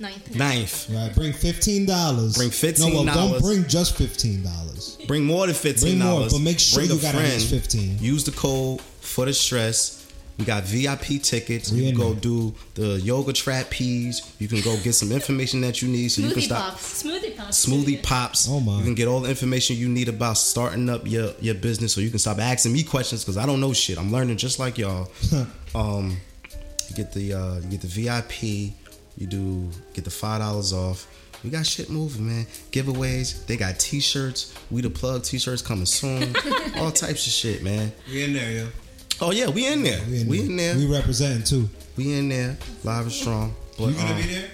Ninth. 0.00 0.30
9th, 0.32 0.92
Right, 0.94 1.14
bring 1.14 1.32
fifteen 1.32 1.86
dollars. 1.86 2.34
Bring 2.36 2.50
No, 2.80 2.88
well, 2.88 3.04
$15. 3.04 3.14
don't 3.14 3.40
bring 3.42 3.68
just 3.68 3.96
fifteen 3.96 4.42
dollars. 4.42 4.98
bring 5.06 5.24
more 5.24 5.46
than 5.46 5.54
fifteen 5.54 5.98
Bring 5.98 6.08
more, 6.08 6.18
dollars. 6.18 6.32
but 6.32 6.40
make 6.40 6.58
sure 6.58 6.80
bring 6.80 6.90
you 6.90 6.96
a 6.96 7.00
got 7.00 7.14
at 7.14 7.20
friend. 7.20 7.32
least 7.32 7.48
15. 7.50 7.98
Use 8.00 8.24
the 8.24 8.32
code 8.32 8.80
for 9.00 9.24
the 9.24 9.32
stress. 9.32 10.03
We 10.38 10.44
got 10.44 10.64
VIP 10.64 11.22
tickets. 11.22 11.70
We 11.70 11.84
you 11.84 11.92
can 11.92 12.00
go 12.00 12.12
there. 12.12 12.20
do 12.20 12.54
the 12.74 13.00
yoga 13.00 13.32
trapeze. 13.32 14.34
You 14.40 14.48
can 14.48 14.60
go 14.62 14.76
get 14.82 14.94
some 14.94 15.12
information 15.12 15.60
that 15.60 15.80
you 15.80 15.88
need, 15.88 16.08
so 16.08 16.22
you 16.22 16.32
can 16.32 16.42
stop. 16.42 16.72
pops. 16.72 17.04
Smoothie 17.04 17.36
pops. 17.36 17.66
Smoothie 17.66 18.02
pops. 18.02 18.48
Oh, 18.50 18.58
my. 18.58 18.78
You 18.78 18.84
can 18.84 18.94
get 18.94 19.06
all 19.06 19.20
the 19.20 19.28
information 19.28 19.76
you 19.76 19.88
need 19.88 20.08
about 20.08 20.36
starting 20.36 20.90
up 20.90 21.06
your, 21.06 21.32
your 21.40 21.54
business, 21.54 21.92
so 21.92 22.00
you 22.00 22.10
can 22.10 22.18
stop 22.18 22.38
asking 22.38 22.72
me 22.72 22.82
questions 22.82 23.22
because 23.22 23.36
I 23.36 23.46
don't 23.46 23.60
know 23.60 23.72
shit. 23.72 23.96
I'm 23.96 24.10
learning 24.10 24.36
just 24.36 24.58
like 24.58 24.76
y'all. 24.76 25.08
um, 25.74 26.16
you 26.88 26.96
get 26.96 27.12
the 27.12 27.34
uh, 27.34 27.54
you 27.56 27.68
get 27.68 27.80
the 27.80 27.86
VIP. 27.86 28.72
You 29.16 29.26
do 29.28 29.70
get 29.92 30.04
the 30.04 30.10
five 30.10 30.40
dollars 30.40 30.72
off. 30.72 31.06
We 31.44 31.50
got 31.50 31.66
shit 31.66 31.90
moving, 31.90 32.26
man. 32.26 32.46
Giveaways. 32.72 33.46
They 33.46 33.58
got 33.58 33.78
T-shirts. 33.78 34.54
We 34.70 34.80
the 34.80 34.88
plug 34.88 35.24
T-shirts 35.24 35.60
coming 35.60 35.84
soon. 35.84 36.34
all 36.76 36.90
types 36.90 37.26
of 37.26 37.32
shit, 37.32 37.62
man. 37.62 37.92
We 38.10 38.24
in 38.24 38.32
there, 38.32 38.50
yo. 38.50 38.68
Oh 39.20 39.30
yeah, 39.30 39.48
we 39.48 39.66
in 39.66 39.82
there. 39.82 40.00
We 40.08 40.40
in, 40.40 40.56
there. 40.56 40.76
We 40.76 40.86
representing 40.86 41.44
too. 41.44 41.68
We 41.96 42.14
in 42.18 42.28
there. 42.28 42.56
Live 42.82 43.02
and 43.04 43.12
strong. 43.12 43.54
But, 43.78 43.86
You 43.86 43.94
gonna 43.94 44.10
um, 44.10 44.16
be 44.16 44.22
there? 44.34 44.48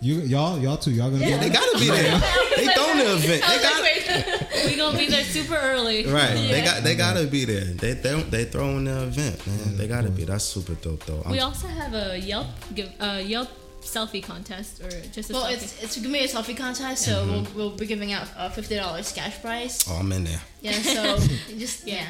You 0.00 0.14
y'all 0.20 0.58
y'all 0.58 0.76
too. 0.76 0.90
Y'all 0.90 1.10
gonna 1.10 1.24
Yeah, 1.26 1.38
be 1.40 1.48
there? 1.48 1.48
Yeah, 1.48 1.48
they 1.48 1.48
there? 1.48 1.60
gotta 1.60 1.78
be 1.78 1.86
there. 1.86 2.20
they 2.56 2.66
throwing 2.74 2.98
the 2.98 3.12
event. 3.14 3.42
They 3.42 3.62
got 3.62 3.80
like, 3.82 4.64
we 4.66 4.76
gonna 4.76 4.98
be 4.98 5.06
there 5.08 5.24
super 5.24 5.54
early. 5.56 6.06
right. 6.06 6.34
They 6.34 6.62
got. 6.64 6.82
They 6.82 6.94
gotta 6.94 7.26
be 7.26 7.44
there. 7.44 7.64
They 7.64 7.92
they 7.94 8.22
they 8.22 8.44
throwing 8.44 8.84
the 8.84 9.04
event, 9.04 9.46
man. 9.46 9.76
They 9.76 9.86
gotta 9.88 10.10
be. 10.10 10.24
That's 10.24 10.44
super 10.44 10.74
dope, 10.74 11.04
though. 11.06 11.20
I'm- 11.22 11.30
We 11.32 11.40
also 11.40 11.68
have 11.68 11.94
a 11.94 12.18
Yelp 12.18 12.46
give 12.74 12.90
uh, 13.00 13.22
Yelp 13.24 13.48
selfie 13.84 14.22
contest 14.22 14.80
or 14.82 14.90
just 15.12 15.30
a 15.30 15.32
Well, 15.32 15.44
selfie. 15.46 15.52
it's 15.54 15.82
it's 15.82 15.96
gonna 15.96 16.12
be 16.12 16.24
a 16.24 16.28
selfie 16.28 16.56
contest, 16.56 17.04
so 17.04 17.12
mm-hmm. 17.24 17.32
we'll, 17.56 17.68
we'll 17.68 17.76
be 17.76 17.86
giving 17.86 18.12
out 18.12 18.28
a 18.36 18.50
fifty 18.50 18.76
dollars 18.76 19.12
cash 19.12 19.40
prize. 19.40 19.84
oh, 19.88 19.96
I'm 19.96 20.10
in 20.12 20.24
there. 20.24 20.40
Yeah, 20.60 20.72
so 20.72 21.16
just 21.58 21.86
yeah, 21.86 22.06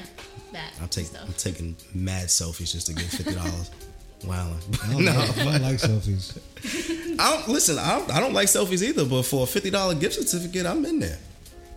that 0.52 0.72
I'm 0.80 0.88
taking. 0.88 1.10
stuff. 1.10 1.24
I'm 1.26 1.32
taking 1.34 1.76
mad 1.94 2.26
selfies 2.28 2.72
just 2.72 2.86
to 2.88 2.92
get 2.94 3.04
fifty 3.06 3.34
dollars. 3.34 3.70
Wow. 4.26 4.56
I 4.82 4.86
don't, 4.92 5.04
like, 5.04 5.16
I 5.18 5.44
don't 5.44 5.62
like 5.62 5.76
selfies. 5.76 6.38
I 7.20 7.30
don't 7.36 7.48
listen. 7.48 7.78
I 7.78 7.98
don't, 7.98 8.10
I 8.10 8.20
don't 8.20 8.32
like 8.32 8.46
selfies 8.46 8.82
either, 8.82 9.04
but 9.04 9.22
for 9.24 9.42
a 9.42 9.46
fifty 9.46 9.68
dollar 9.68 9.94
gift 9.94 10.14
certificate, 10.14 10.64
I'm 10.64 10.82
in 10.86 10.98
there. 11.00 11.18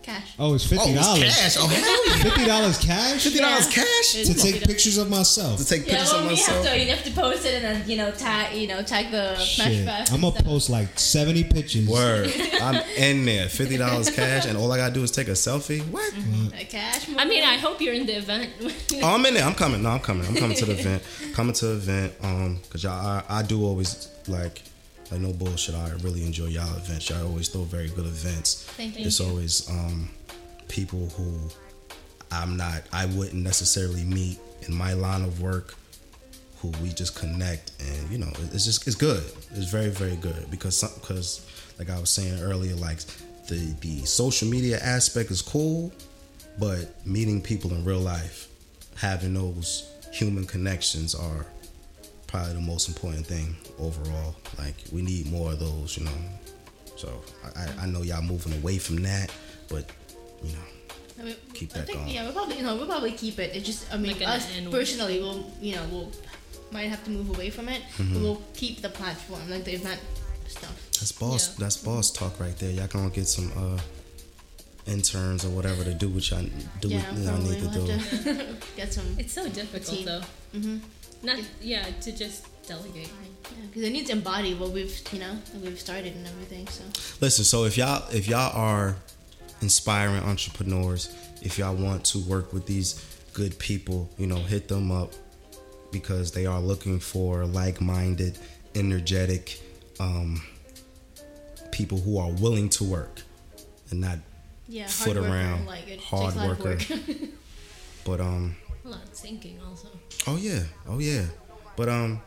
Cash. 0.08 0.28
Oh, 0.40 0.56
it's 0.56 0.66
fifty 0.66 0.94
dollars. 0.94 1.22
it's 1.24 1.38
cash. 1.38 1.56
Oh, 1.60 1.68
hell 1.68 2.08
yeah. 2.08 2.24
Fifty 2.24 2.46
dollars 2.46 2.78
cash 2.80 3.24
Fifty 3.24 3.40
dollars 3.40 3.68
Yeah. 3.68 3.84
cash 3.84 4.12
to 4.28 4.34
take 4.34 4.64
pictures 4.64 4.98
of 4.98 5.10
myself. 5.10 5.58
to 5.60 5.66
take 5.66 5.86
Yeah, 5.86 5.92
pictures 5.98 6.14
well, 6.14 6.24
of 6.24 6.30
we 6.32 6.36
have 6.38 6.48
myself. 6.48 6.66
to 6.68 6.80
you 6.80 6.90
have 6.96 7.04
to 7.04 7.12
post 7.12 7.46
it 7.46 7.54
and 7.56 7.64
then 7.82 7.90
you 7.90 7.98
know 7.98 8.12
tag 8.12 8.56
you 8.56 8.68
know 8.68 8.82
tag 8.82 9.12
the 9.12 9.36
Smash 9.36 9.68
Shit, 9.68 9.86
Fest. 9.86 10.14
I'm 10.14 10.22
gonna 10.22 10.42
post 10.44 10.70
like 10.70 10.98
seventy 10.98 11.44
pictures. 11.44 11.88
Word. 11.88 12.34
I'm 12.62 12.82
in 12.98 13.26
there. 13.26 13.50
Fifty 13.50 13.78
dollars 13.78 14.10
cash, 14.10 14.46
and 14.46 14.58
all 14.58 14.72
I 14.72 14.78
gotta 14.78 14.94
do 14.94 15.04
is 15.04 15.12
take 15.12 15.28
a 15.28 15.32
selfie. 15.46 15.82
What? 15.92 16.12
Uh, 16.14 16.64
cash. 16.70 17.08
I 17.18 17.26
mean, 17.26 17.44
I 17.44 17.58
hope 17.58 17.82
you're 17.82 17.94
in 17.94 18.06
the 18.06 18.18
event. 18.18 18.50
Oh, 19.04 19.14
I'm 19.14 19.26
in 19.28 19.34
there. 19.36 19.44
I'm 19.44 19.54
coming. 19.54 19.84
No, 19.84 19.90
I'm 19.90 20.00
coming. 20.00 20.26
I'm 20.26 20.36
coming 20.36 20.58
to 20.58 20.66
the 20.66 20.72
event. 20.80 21.04
Coming 21.34 21.54
to 21.54 21.66
the 21.68 21.74
event. 21.74 22.14
Um, 22.24 22.60
cause 22.70 22.84
y'all, 22.84 22.94
I, 23.06 23.24
I 23.30 23.42
do 23.44 23.64
always 23.64 24.10
like, 24.28 24.64
like 25.12 25.22
no 25.22 25.34
bullshit. 25.34 25.76
I 25.76 25.92
really 26.02 26.26
enjoy 26.26 26.48
y'all 26.48 26.76
events. 26.76 27.10
Y'all 27.10 27.26
always 27.28 27.50
throw 27.50 27.64
very 27.64 27.90
good 27.90 28.06
events. 28.06 28.64
Thank 28.78 29.00
you. 29.00 29.06
It's 29.06 29.20
always 29.20 29.70
um, 29.70 30.10
people 30.68 31.10
who 31.10 31.50
I'm 32.32 32.58
not. 32.58 32.84
I 32.92 33.06
wouldn't 33.06 33.42
necessarily 33.42 34.04
meet 34.04 34.40
in 34.68 34.74
my 34.74 34.94
line 34.94 35.24
of 35.24 35.42
work. 35.42 35.76
Who 36.62 36.70
we 36.82 36.90
just 36.90 37.16
connect, 37.16 37.72
and 37.80 38.10
you 38.12 38.18
know, 38.18 38.32
it's 38.52 38.66
just 38.66 38.88
it's 38.88 38.96
good. 38.96 39.24
It's 39.54 39.70
very 39.70 39.90
very 39.90 40.16
good 40.16 40.50
because 40.50 40.76
some, 40.76 40.90
because 41.00 41.46
like 41.78 41.92
I 41.92 42.00
was 42.00 42.10
saying 42.10 42.42
earlier, 42.42 42.76
like 42.76 42.98
the 43.48 43.76
the 43.82 44.04
social 44.06 44.48
media 44.48 44.80
aspect 44.80 45.30
is 45.30 45.44
cool, 45.44 45.92
but 46.58 47.06
meeting 47.06 47.42
people 47.44 47.72
in 47.74 47.86
real 47.86 48.00
life, 48.00 48.48
having 48.96 49.36
those 49.36 49.88
human 50.12 50.46
connections 50.46 51.14
are 51.14 51.46
probably 52.38 52.54
the 52.54 52.62
most 52.62 52.88
important 52.88 53.26
thing 53.26 53.56
overall. 53.80 54.36
Like 54.60 54.76
we 54.92 55.02
need 55.02 55.32
more 55.32 55.52
of 55.54 55.60
those, 55.60 55.98
you 55.98 56.06
know. 56.06 56.12
So 56.96 57.10
I, 57.44 57.64
I- 57.64 57.76
I 57.84 57.86
know 57.88 58.02
y'all 58.04 58.22
moving 58.22 58.54
away 58.54 58.78
from 58.78 58.98
that, 59.04 59.32
but 59.70 59.90
you 60.44 60.52
know, 60.52 60.66
I 61.20 61.24
mean, 61.24 61.36
Keep 61.54 61.72
I 61.76 61.80
that 61.80 61.88
think, 61.88 61.98
going. 62.00 62.10
Yeah, 62.14 62.24
we'll 62.26 62.34
probably 62.34 62.58
you 62.58 62.64
know 62.64 62.76
we'll 62.76 62.86
probably 62.86 63.12
keep 63.14 63.40
it. 63.40 63.56
It 63.56 63.64
just 63.64 63.92
I 63.94 63.98
mean 63.98 64.14
Like 64.20 64.28
us 64.28 64.46
personally 64.70 65.20
we'll 65.20 65.46
you 65.62 65.76
know 65.76 65.84
we'll 65.92 66.12
might 66.72 66.90
have 66.94 67.04
to 67.06 67.12
move 67.12 67.30
away 67.30 67.50
from 67.50 67.70
it, 67.70 67.82
Mm-hmm. 67.98 68.14
but 68.14 68.22
we'll 68.22 68.42
keep 68.54 68.82
the 68.82 68.90
platform 68.90 69.50
like 69.50 69.64
the 69.64 69.74
event 69.74 70.00
stuff. 70.48 70.76
that's 71.00 71.12
boss. 71.12 71.50
Yeah. 71.50 71.56
That's 71.66 71.78
boss 71.78 72.12
talk 72.12 72.40
right 72.40 72.56
there. 72.60 72.72
Y'all 72.72 72.88
gonna 72.88 73.10
get 73.10 73.28
some 73.28 73.52
uh 73.58 73.80
interns 74.86 75.44
or 75.44 75.50
whatever 75.50 75.84
to 75.84 75.94
do 75.94 76.08
what 76.10 76.30
y'all 76.30 76.46
do 76.82 76.88
yeah, 76.88 77.02
what 77.12 77.20
y'all 77.20 77.38
need 77.40 77.60
to 77.60 77.68
we'll 77.68 77.88
do. 77.88 77.98
to 77.98 78.56
get 78.78 78.94
some. 78.94 79.06
it's 79.20 79.34
so 79.34 79.44
difficult 79.50 79.98
team. 79.98 80.06
though. 80.06 80.22
Mm-hmm. 80.56 80.78
Not 81.24 81.40
yeah 81.62 81.86
to 82.02 82.12
just 82.12 82.46
delegate. 82.68 83.10
because 83.68 83.84
it 83.84 83.92
needs 83.92 84.08
to 84.08 84.14
embody 84.14 84.54
what 84.54 84.72
we've 84.72 85.02
you 85.12 85.20
know 85.20 85.36
that 85.54 85.62
we've 85.62 85.80
started 85.80 86.16
and 86.16 86.28
everything. 86.28 86.68
So 86.68 86.84
Listen, 87.22 87.46
so 87.46 87.66
if 87.66 87.78
y'all 87.78 88.04
if 88.14 88.28
y'all 88.28 88.56
are 88.56 88.96
inspiring 89.62 90.22
entrepreneurs, 90.24 91.16
if 91.42 91.58
y'all 91.58 91.76
want 91.76 92.06
to 92.06 92.20
work 92.20 92.54
with 92.54 92.66
these 92.66 93.04
good 93.34 93.58
people, 93.60 94.10
you 94.18 94.28
know, 94.28 94.38
hit 94.38 94.68
them 94.68 94.92
up 94.92 95.14
because 95.92 96.32
they 96.32 96.46
are 96.46 96.60
looking 96.60 97.00
for 97.00 97.46
like-minded, 97.46 98.38
energetic 98.76 99.62
um, 100.00 100.42
people 101.72 101.98
who 102.00 102.18
are 102.18 102.32
willing 102.32 102.70
to 102.70 102.84
work 102.84 103.22
and 103.90 104.02
not 104.02 104.20
yeah, 104.68 104.88
Foot 104.88 105.16
hard 105.16 105.18
worker, 105.18 105.34
around, 105.34 105.66
like 105.66 106.00
hard 106.02 106.34
takes 106.34 106.44
a 106.44 106.48
worker. 106.48 106.78
work. 106.94 107.30
but 108.06 108.20
um 108.20 108.56
A 108.88 108.90
lot 108.90 109.04
of 109.04 109.10
thinking 109.10 109.60
also. 109.68 109.90
oh 110.28 110.38
yeah, 110.38 110.64
oh 110.88 111.00
yeah. 111.00 111.26
But 111.76 111.90
um 111.90 112.22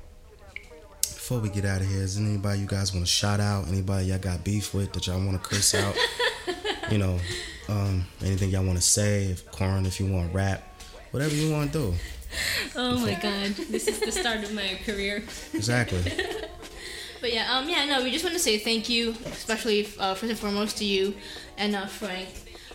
before 1.01 1.39
we 1.39 1.49
get 1.49 1.65
out 1.65 1.81
of 1.81 1.89
here, 1.89 2.03
is 2.03 2.19
there 2.19 2.27
anybody 2.27 2.61
you 2.61 2.67
guys 2.67 2.93
want 2.93 3.07
to 3.07 3.11
shout 3.11 3.41
out? 3.41 3.67
Anybody 3.69 4.07
y'all 4.07 4.19
got 4.19 4.45
beef 4.45 4.75
with 4.75 4.93
that 4.93 5.07
y'all 5.07 5.25
want 5.25 5.43
to 5.43 5.49
curse 5.49 5.75
out? 5.75 5.97
you 6.91 6.99
know, 6.99 7.19
um, 7.69 8.05
anything 8.23 8.51
y'all 8.51 8.65
want 8.65 8.77
to 8.77 8.85
say? 8.85 9.27
If 9.27 9.51
Corin, 9.51 9.87
if 9.87 10.01
you 10.01 10.07
want 10.07 10.31
to 10.31 10.37
rap, 10.37 10.63
whatever 11.13 11.35
you 11.35 11.51
want 11.51 11.73
to 11.73 11.79
do. 11.79 11.95
Oh 12.77 12.99
my 12.99 13.15
god, 13.15 13.53
this 13.71 13.89
is 13.89 13.99
the 14.01 14.13
start 14.13 14.45
of 14.45 14.53
my 14.53 14.79
career. 14.85 15.25
Exactly. 15.55 16.03
But 17.21 17.35
yeah, 17.35 17.59
um, 17.59 17.69
yeah, 17.69 17.85
no, 17.85 18.03
we 18.03 18.11
just 18.11 18.25
want 18.25 18.35
to 18.35 18.41
say 18.41 18.59
thank 18.59 18.89
you, 18.89 19.11
especially 19.27 19.87
uh, 19.99 20.15
first 20.15 20.31
and 20.31 20.39
foremost 20.39 20.79
to 20.79 20.87
you 20.87 21.15
and 21.59 21.77
uh, 21.77 21.85
Frank, 21.87 22.29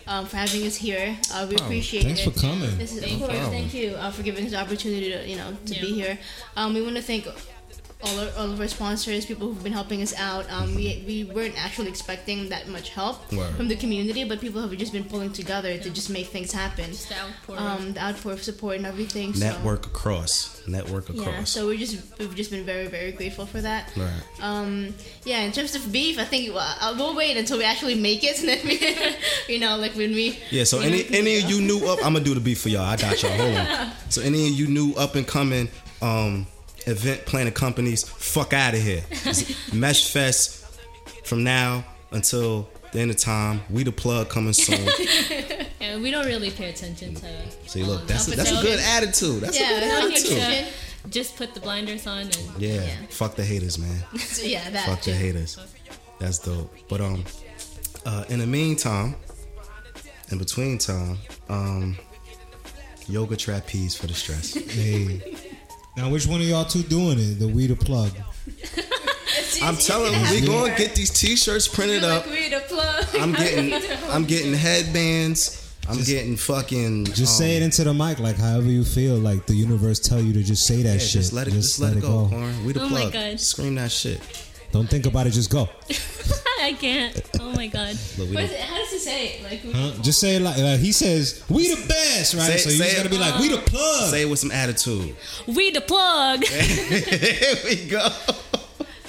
um, 0.06 0.26
for 0.26 0.36
having 0.36 0.62
us 0.66 0.76
here. 0.76 1.16
Uh, 1.32 1.46
we 1.48 1.56
Oh, 1.58 1.64
appreciate 1.64 2.04
Thanks 2.04 2.20
it. 2.26 2.32
for 2.32 2.40
coming. 2.40 2.76
This 2.78 2.92
is, 2.94 3.00
Thank 3.00 3.14
of 3.22 3.28
course, 3.28 3.38
you. 3.38 3.46
thank 3.46 3.74
you 3.74 3.90
uh, 3.96 4.10
for 4.10 4.22
giving 4.22 4.44
us 4.46 4.52
the 4.52 4.60
opportunity 4.60 5.10
to, 5.12 5.28
you 5.28 5.36
know, 5.36 5.56
to 5.66 5.74
Yeah. 5.74 5.80
be 5.80 5.92
here. 5.94 6.18
Um, 6.56 6.74
we 6.74 6.82
want 6.82 6.96
to 6.96 7.02
thank 7.02 7.26
all, 8.02 8.20
our, 8.20 8.28
all 8.36 8.52
of 8.52 8.60
our 8.60 8.68
sponsors, 8.68 9.24
people 9.24 9.48
who've 9.48 9.62
been 9.62 9.72
helping 9.72 10.02
us 10.02 10.14
out. 10.18 10.50
Um, 10.50 10.74
we, 10.74 11.02
we 11.06 11.24
weren't 11.24 11.62
actually 11.62 11.88
expecting 11.88 12.48
that 12.50 12.68
much 12.68 12.90
help 12.90 13.32
Word. 13.32 13.54
from 13.54 13.68
the 13.68 13.76
community, 13.76 14.24
but 14.24 14.40
people 14.40 14.60
have 14.60 14.76
just 14.76 14.92
been 14.92 15.04
pulling 15.04 15.32
together 15.32 15.78
to 15.78 15.90
just 15.90 16.10
make 16.10 16.26
things 16.26 16.52
happen. 16.52 16.86
Just 16.86 17.08
the 17.08 17.16
outpour. 17.16 17.58
Um, 17.58 17.92
the 17.94 18.02
outpour 18.02 18.32
of 18.32 18.42
support 18.42 18.76
and 18.76 18.86
everything. 18.86 19.32
So. 19.34 19.46
Network 19.46 19.86
across. 19.86 20.66
Network 20.68 21.08
across. 21.08 21.26
Yeah, 21.26 21.44
so 21.44 21.66
we're 21.66 21.78
just 21.78 22.18
we've 22.18 22.34
just 22.34 22.50
been 22.50 22.64
very 22.64 22.88
very 22.88 23.12
grateful 23.12 23.46
for 23.46 23.60
that. 23.60 23.92
Right. 23.96 24.10
Um, 24.40 24.94
yeah, 25.24 25.40
in 25.42 25.52
terms 25.52 25.74
of 25.74 25.90
beef, 25.92 26.18
I 26.18 26.24
think 26.24 26.54
well, 26.54 26.76
uh, 26.80 26.94
we'll 26.98 27.14
wait 27.14 27.36
until 27.36 27.58
we 27.58 27.64
actually 27.64 27.94
make 27.94 28.24
it, 28.24 28.38
and 28.40 28.48
then 28.48 28.58
we, 28.66 28.74
you 29.54 29.60
know, 29.60 29.76
like 29.76 29.92
when 29.92 30.10
we. 30.10 30.38
Yeah, 30.50 30.64
so 30.64 30.80
any 30.80 31.04
know- 31.04 31.08
any 31.12 31.38
of 31.38 31.48
you 31.50 31.60
new 31.60 31.86
up, 31.86 31.98
I'm 32.04 32.12
gonna 32.14 32.24
do 32.24 32.34
the 32.34 32.40
beef 32.40 32.60
for 32.60 32.68
y'all. 32.68 32.82
I 32.82 32.96
got 32.96 33.22
y'all. 33.22 33.32
Hold 33.32 33.56
on. 33.56 33.92
So 34.08 34.22
any 34.22 34.46
of 34.46 34.52
you 34.52 34.68
new 34.68 34.94
up 34.94 35.14
and 35.16 35.26
coming 35.26 35.68
um, 36.00 36.46
event 36.86 37.26
planning 37.26 37.52
companies, 37.52 38.02
fuck 38.08 38.52
out 38.52 38.74
of 38.74 38.80
here. 38.82 39.02
Mesh 39.72 40.10
Fest 40.10 40.64
from 41.24 41.44
now 41.44 41.84
until 42.12 42.68
the 42.92 43.00
end 43.00 43.10
of 43.10 43.16
time. 43.16 43.60
We 43.70 43.82
the 43.82 43.92
plug 43.92 44.28
coming 44.28 44.52
soon. 44.52 44.78
yeah, 45.80 45.98
we 45.98 46.10
don't 46.10 46.26
really 46.26 46.50
pay 46.50 46.70
attention 46.70 47.14
to. 47.16 47.28
See, 47.66 47.82
look, 47.82 48.02
um, 48.02 48.06
that's 48.06 48.28
a, 48.28 48.36
that's 48.36 48.50
a 48.52 48.62
good 48.62 48.80
attitude. 48.80 49.40
That's 49.42 49.58
Yeah, 49.58 49.70
a 49.76 49.80
good 49.80 49.88
no, 49.88 50.08
attitude. 50.08 50.42
should. 50.42 51.12
Just 51.12 51.36
put 51.36 51.54
the 51.54 51.60
blinders 51.60 52.06
on 52.06 52.22
and 52.22 52.38
Yeah, 52.58 52.74
Yeah. 52.82 52.96
fuck 53.10 53.36
the 53.36 53.44
haters, 53.44 53.78
man. 53.78 54.02
Yeah, 54.42 54.68
that. 54.70 54.86
Fuck 54.86 55.02
the 55.02 55.12
haters. 55.12 55.58
That's 56.18 56.38
dope. 56.38 56.74
But 56.88 57.00
um, 57.00 57.24
uh, 58.04 58.24
in 58.28 58.38
the 58.40 58.46
meantime, 58.46 59.14
in 60.30 60.38
between 60.38 60.78
time, 60.78 61.18
um, 61.48 61.96
yoga 63.06 63.36
trapeze 63.36 63.94
for 63.94 64.06
the 64.08 64.14
stress. 64.14 64.54
Hey. 64.54 65.36
Now, 65.96 66.10
which 66.10 66.26
one 66.26 66.40
of 66.40 66.46
y'all 66.46 66.64
two 66.64 66.82
doing 66.82 67.18
it? 67.18 67.38
The 67.38 67.48
we 67.48 67.66
the 67.66 67.76
plug. 67.76 68.10
I'm 69.62 69.76
telling 69.76 70.12
you, 70.12 70.40
we 70.40 70.46
gonna 70.46 70.76
get 70.76 70.94
these 70.94 71.10
T-shirts 71.10 71.66
printed 71.68 72.04
up. 72.04 72.26
Like, 72.26 72.34
we 72.34 72.48
the 72.50 72.60
plug. 72.68 73.04
I'm 73.18 73.32
getting, 73.32 73.72
I'm 74.10 74.24
getting 74.24 74.52
headbands. 74.52 75.62
I'm 75.88 75.96
Just- 75.96 76.08
getting 76.08 76.36
fucking. 76.36 77.06
Just 77.06 77.20
um, 77.40 77.46
say 77.46 77.56
it 77.56 77.62
into 77.62 77.84
the 77.84 77.94
mic, 77.94 78.18
like 78.18 78.36
however 78.36 78.66
you 78.68 78.84
feel. 78.84 79.14
Like 79.16 79.46
the 79.46 79.54
universe 79.54 79.98
tell 80.00 80.20
you 80.20 80.32
to 80.34 80.42
just 80.42 80.66
say 80.66 80.82
that 80.82 80.92
Yeah, 80.94 80.98
shit. 80.98 81.10
just 81.22 81.32
let 81.32 81.48
it, 81.48 81.52
just, 81.52 81.78
let, 81.80 81.96
it 81.96 82.00
go, 82.02 82.26
Corin. 82.28 82.64
We 82.64 82.72
the 82.72 82.82
Oh 82.82 82.88
my 82.88 83.02
plug. 83.02 83.12
God. 83.12 83.40
Scream 83.40 83.76
that 83.76 83.90
shit. 83.92 84.20
Don't 84.72 84.88
think 84.88 85.06
about 85.06 85.26
it. 85.26 85.30
Just 85.30 85.50
go. 85.50 85.68
I 86.66 86.72
can't. 86.72 87.30
Oh 87.40 87.52
my 87.52 87.68
god. 87.68 87.96
Look, 88.18 88.30
What 88.34 88.42
is 88.44 88.50
it? 88.50 88.58
How 88.60 88.76
does 88.76 88.90
he 88.90 88.98
say 88.98 89.26
it? 89.28 89.42
Like, 89.44 89.62
Huh? 89.72 89.92
Just 90.02 90.18
say 90.18 90.34
it 90.36 90.42
like, 90.42 90.58
like 90.58 90.80
he 90.80 90.90
says. 90.90 91.44
We 91.48 91.72
the 91.72 91.86
best, 91.86 92.34
right? 92.34 92.42
Say- 92.50 92.58
so 92.58 92.70
you 92.70 92.78
just 92.78 92.96
gotta 92.96 93.08
be 93.08 93.18
like, 93.18 93.38
we 93.38 93.48
the 93.50 93.58
plug. 93.58 94.10
say 94.10 94.22
it 94.22 94.24
with 94.28 94.40
some 94.40 94.50
attitude. 94.50 95.14
We 95.46 95.70
the 95.70 95.80
plug. 95.80 96.42
Here 96.44 97.56
we 97.64 97.86
go. 97.88 98.08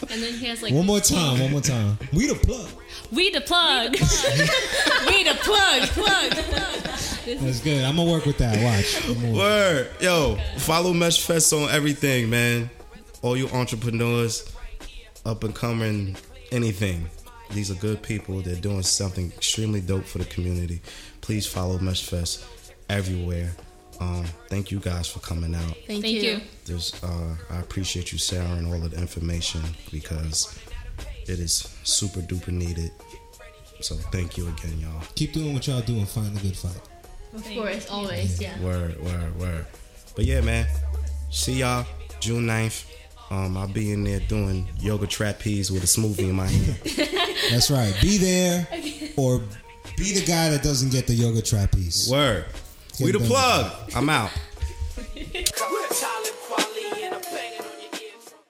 And 0.10 0.22
then 0.22 0.34
he 0.36 0.46
has 0.46 0.62
like 0.62 0.72
one 0.72 0.86
more 0.86 1.00
time. 1.00 1.40
One 1.40 1.52
more 1.52 1.62
time. 1.62 1.98
We 2.14 2.28
the 2.28 2.36
plug. 2.36 2.70
We 3.12 3.32
the 3.32 3.42
plug. 3.42 3.94
we 3.94 5.24
the 5.24 5.36
plug. 5.42 5.82
Plug. 5.98 6.32
plug. 6.32 7.40
That's 7.42 7.60
good. 7.62 7.84
I'm 7.84 7.96
gonna 7.96 8.10
work 8.12 8.26
with 8.26 8.38
that. 8.38 8.62
Watch. 8.64 9.04
I'm 9.08 9.14
gonna 9.16 9.28
work. 9.34 9.38
Word. 9.38 9.90
Yo, 10.00 10.38
follow 10.58 10.94
Mesh 10.94 11.26
Fest 11.26 11.52
on 11.54 11.70
everything, 11.72 12.30
man. 12.30 12.70
All 13.24 13.36
you 13.36 13.50
entrepreneurs, 13.50 14.46
up 15.26 15.44
and 15.44 15.56
coming, 15.56 16.16
anything. 16.52 17.10
These 17.52 17.72
are 17.72 17.76
good 17.76 18.02
people. 18.02 18.42
They're 18.42 18.56
doing 18.56 18.84
something 18.84 19.32
extremely 19.32 19.82
dope 19.82 20.06
for 20.06 20.18
the 20.18 20.26
community. 20.26 20.82
Please 21.22 21.46
follow 21.48 21.78
Mesh 21.80 22.04
Fest 22.04 22.46
everywhere. 22.90 23.52
Um, 24.00 24.26
thank 24.48 24.70
you 24.70 24.80
guys 24.80 25.08
for 25.08 25.20
coming 25.20 25.56
out. 25.56 25.76
Thank, 25.88 26.04
Thank 26.04 26.24
you. 26.24 26.42
There's, 26.66 26.94
uh, 27.04 27.36
I 27.50 27.60
appreciate 27.60 28.12
you 28.12 28.18
sharing 28.18 28.68
all 28.68 28.84
of 28.84 28.92
the 28.92 28.98
information 28.98 29.62
because 29.92 30.60
it 31.24 31.40
is 31.40 31.76
super 31.84 32.20
duper 32.22 32.50
needed. 32.50 32.92
So 33.82 33.96
thank 33.96 34.38
you 34.38 34.48
again, 34.50 34.80
y'all. 34.80 35.02
Keep 35.16 35.34
doing 35.34 35.54
what 35.54 35.68
y'all 35.68 35.82
doing. 35.82 36.06
Find 36.06 36.36
a 36.38 36.42
good 36.42 36.56
fight. 36.56 36.80
Of 37.34 37.44
course, 37.46 37.90
always, 37.90 38.42
yeah. 38.42 38.60
Word, 38.62 39.00
word, 39.02 39.40
word. 39.40 39.66
But 40.16 40.26
yeah, 40.26 40.42
man. 40.42 40.68
See 41.30 41.60
y'all 41.60 41.86
June 42.20 42.48
9th. 42.48 42.86
Um, 43.30 43.58
I'll 43.58 43.68
be 43.68 43.92
in 43.92 44.04
there 44.04 44.20
doing 44.22 44.68
yoga 44.80 45.06
trapeze 45.06 45.72
with 45.72 45.84
a 45.84 45.88
smoothie 45.88 46.30
in 46.30 46.36
my 46.36 46.48
hand. 46.48 46.80
That's 47.52 47.70
right. 47.70 47.94
Be 48.02 48.18
there 48.18 48.68
or 49.18 49.40
be 49.98 50.14
the 50.14 50.26
guy 50.26 50.50
that 50.50 50.64
doesn't 50.64 50.92
get 50.92 51.08
the 51.08 51.14
yoga 51.14 51.42
trapeze. 51.42 52.10
Word. 52.10 52.46
Get 52.98 53.06
we 53.06 53.12
the 53.12 53.20
plug. 53.20 53.72
I'm 53.96 54.10
out. 54.10 54.32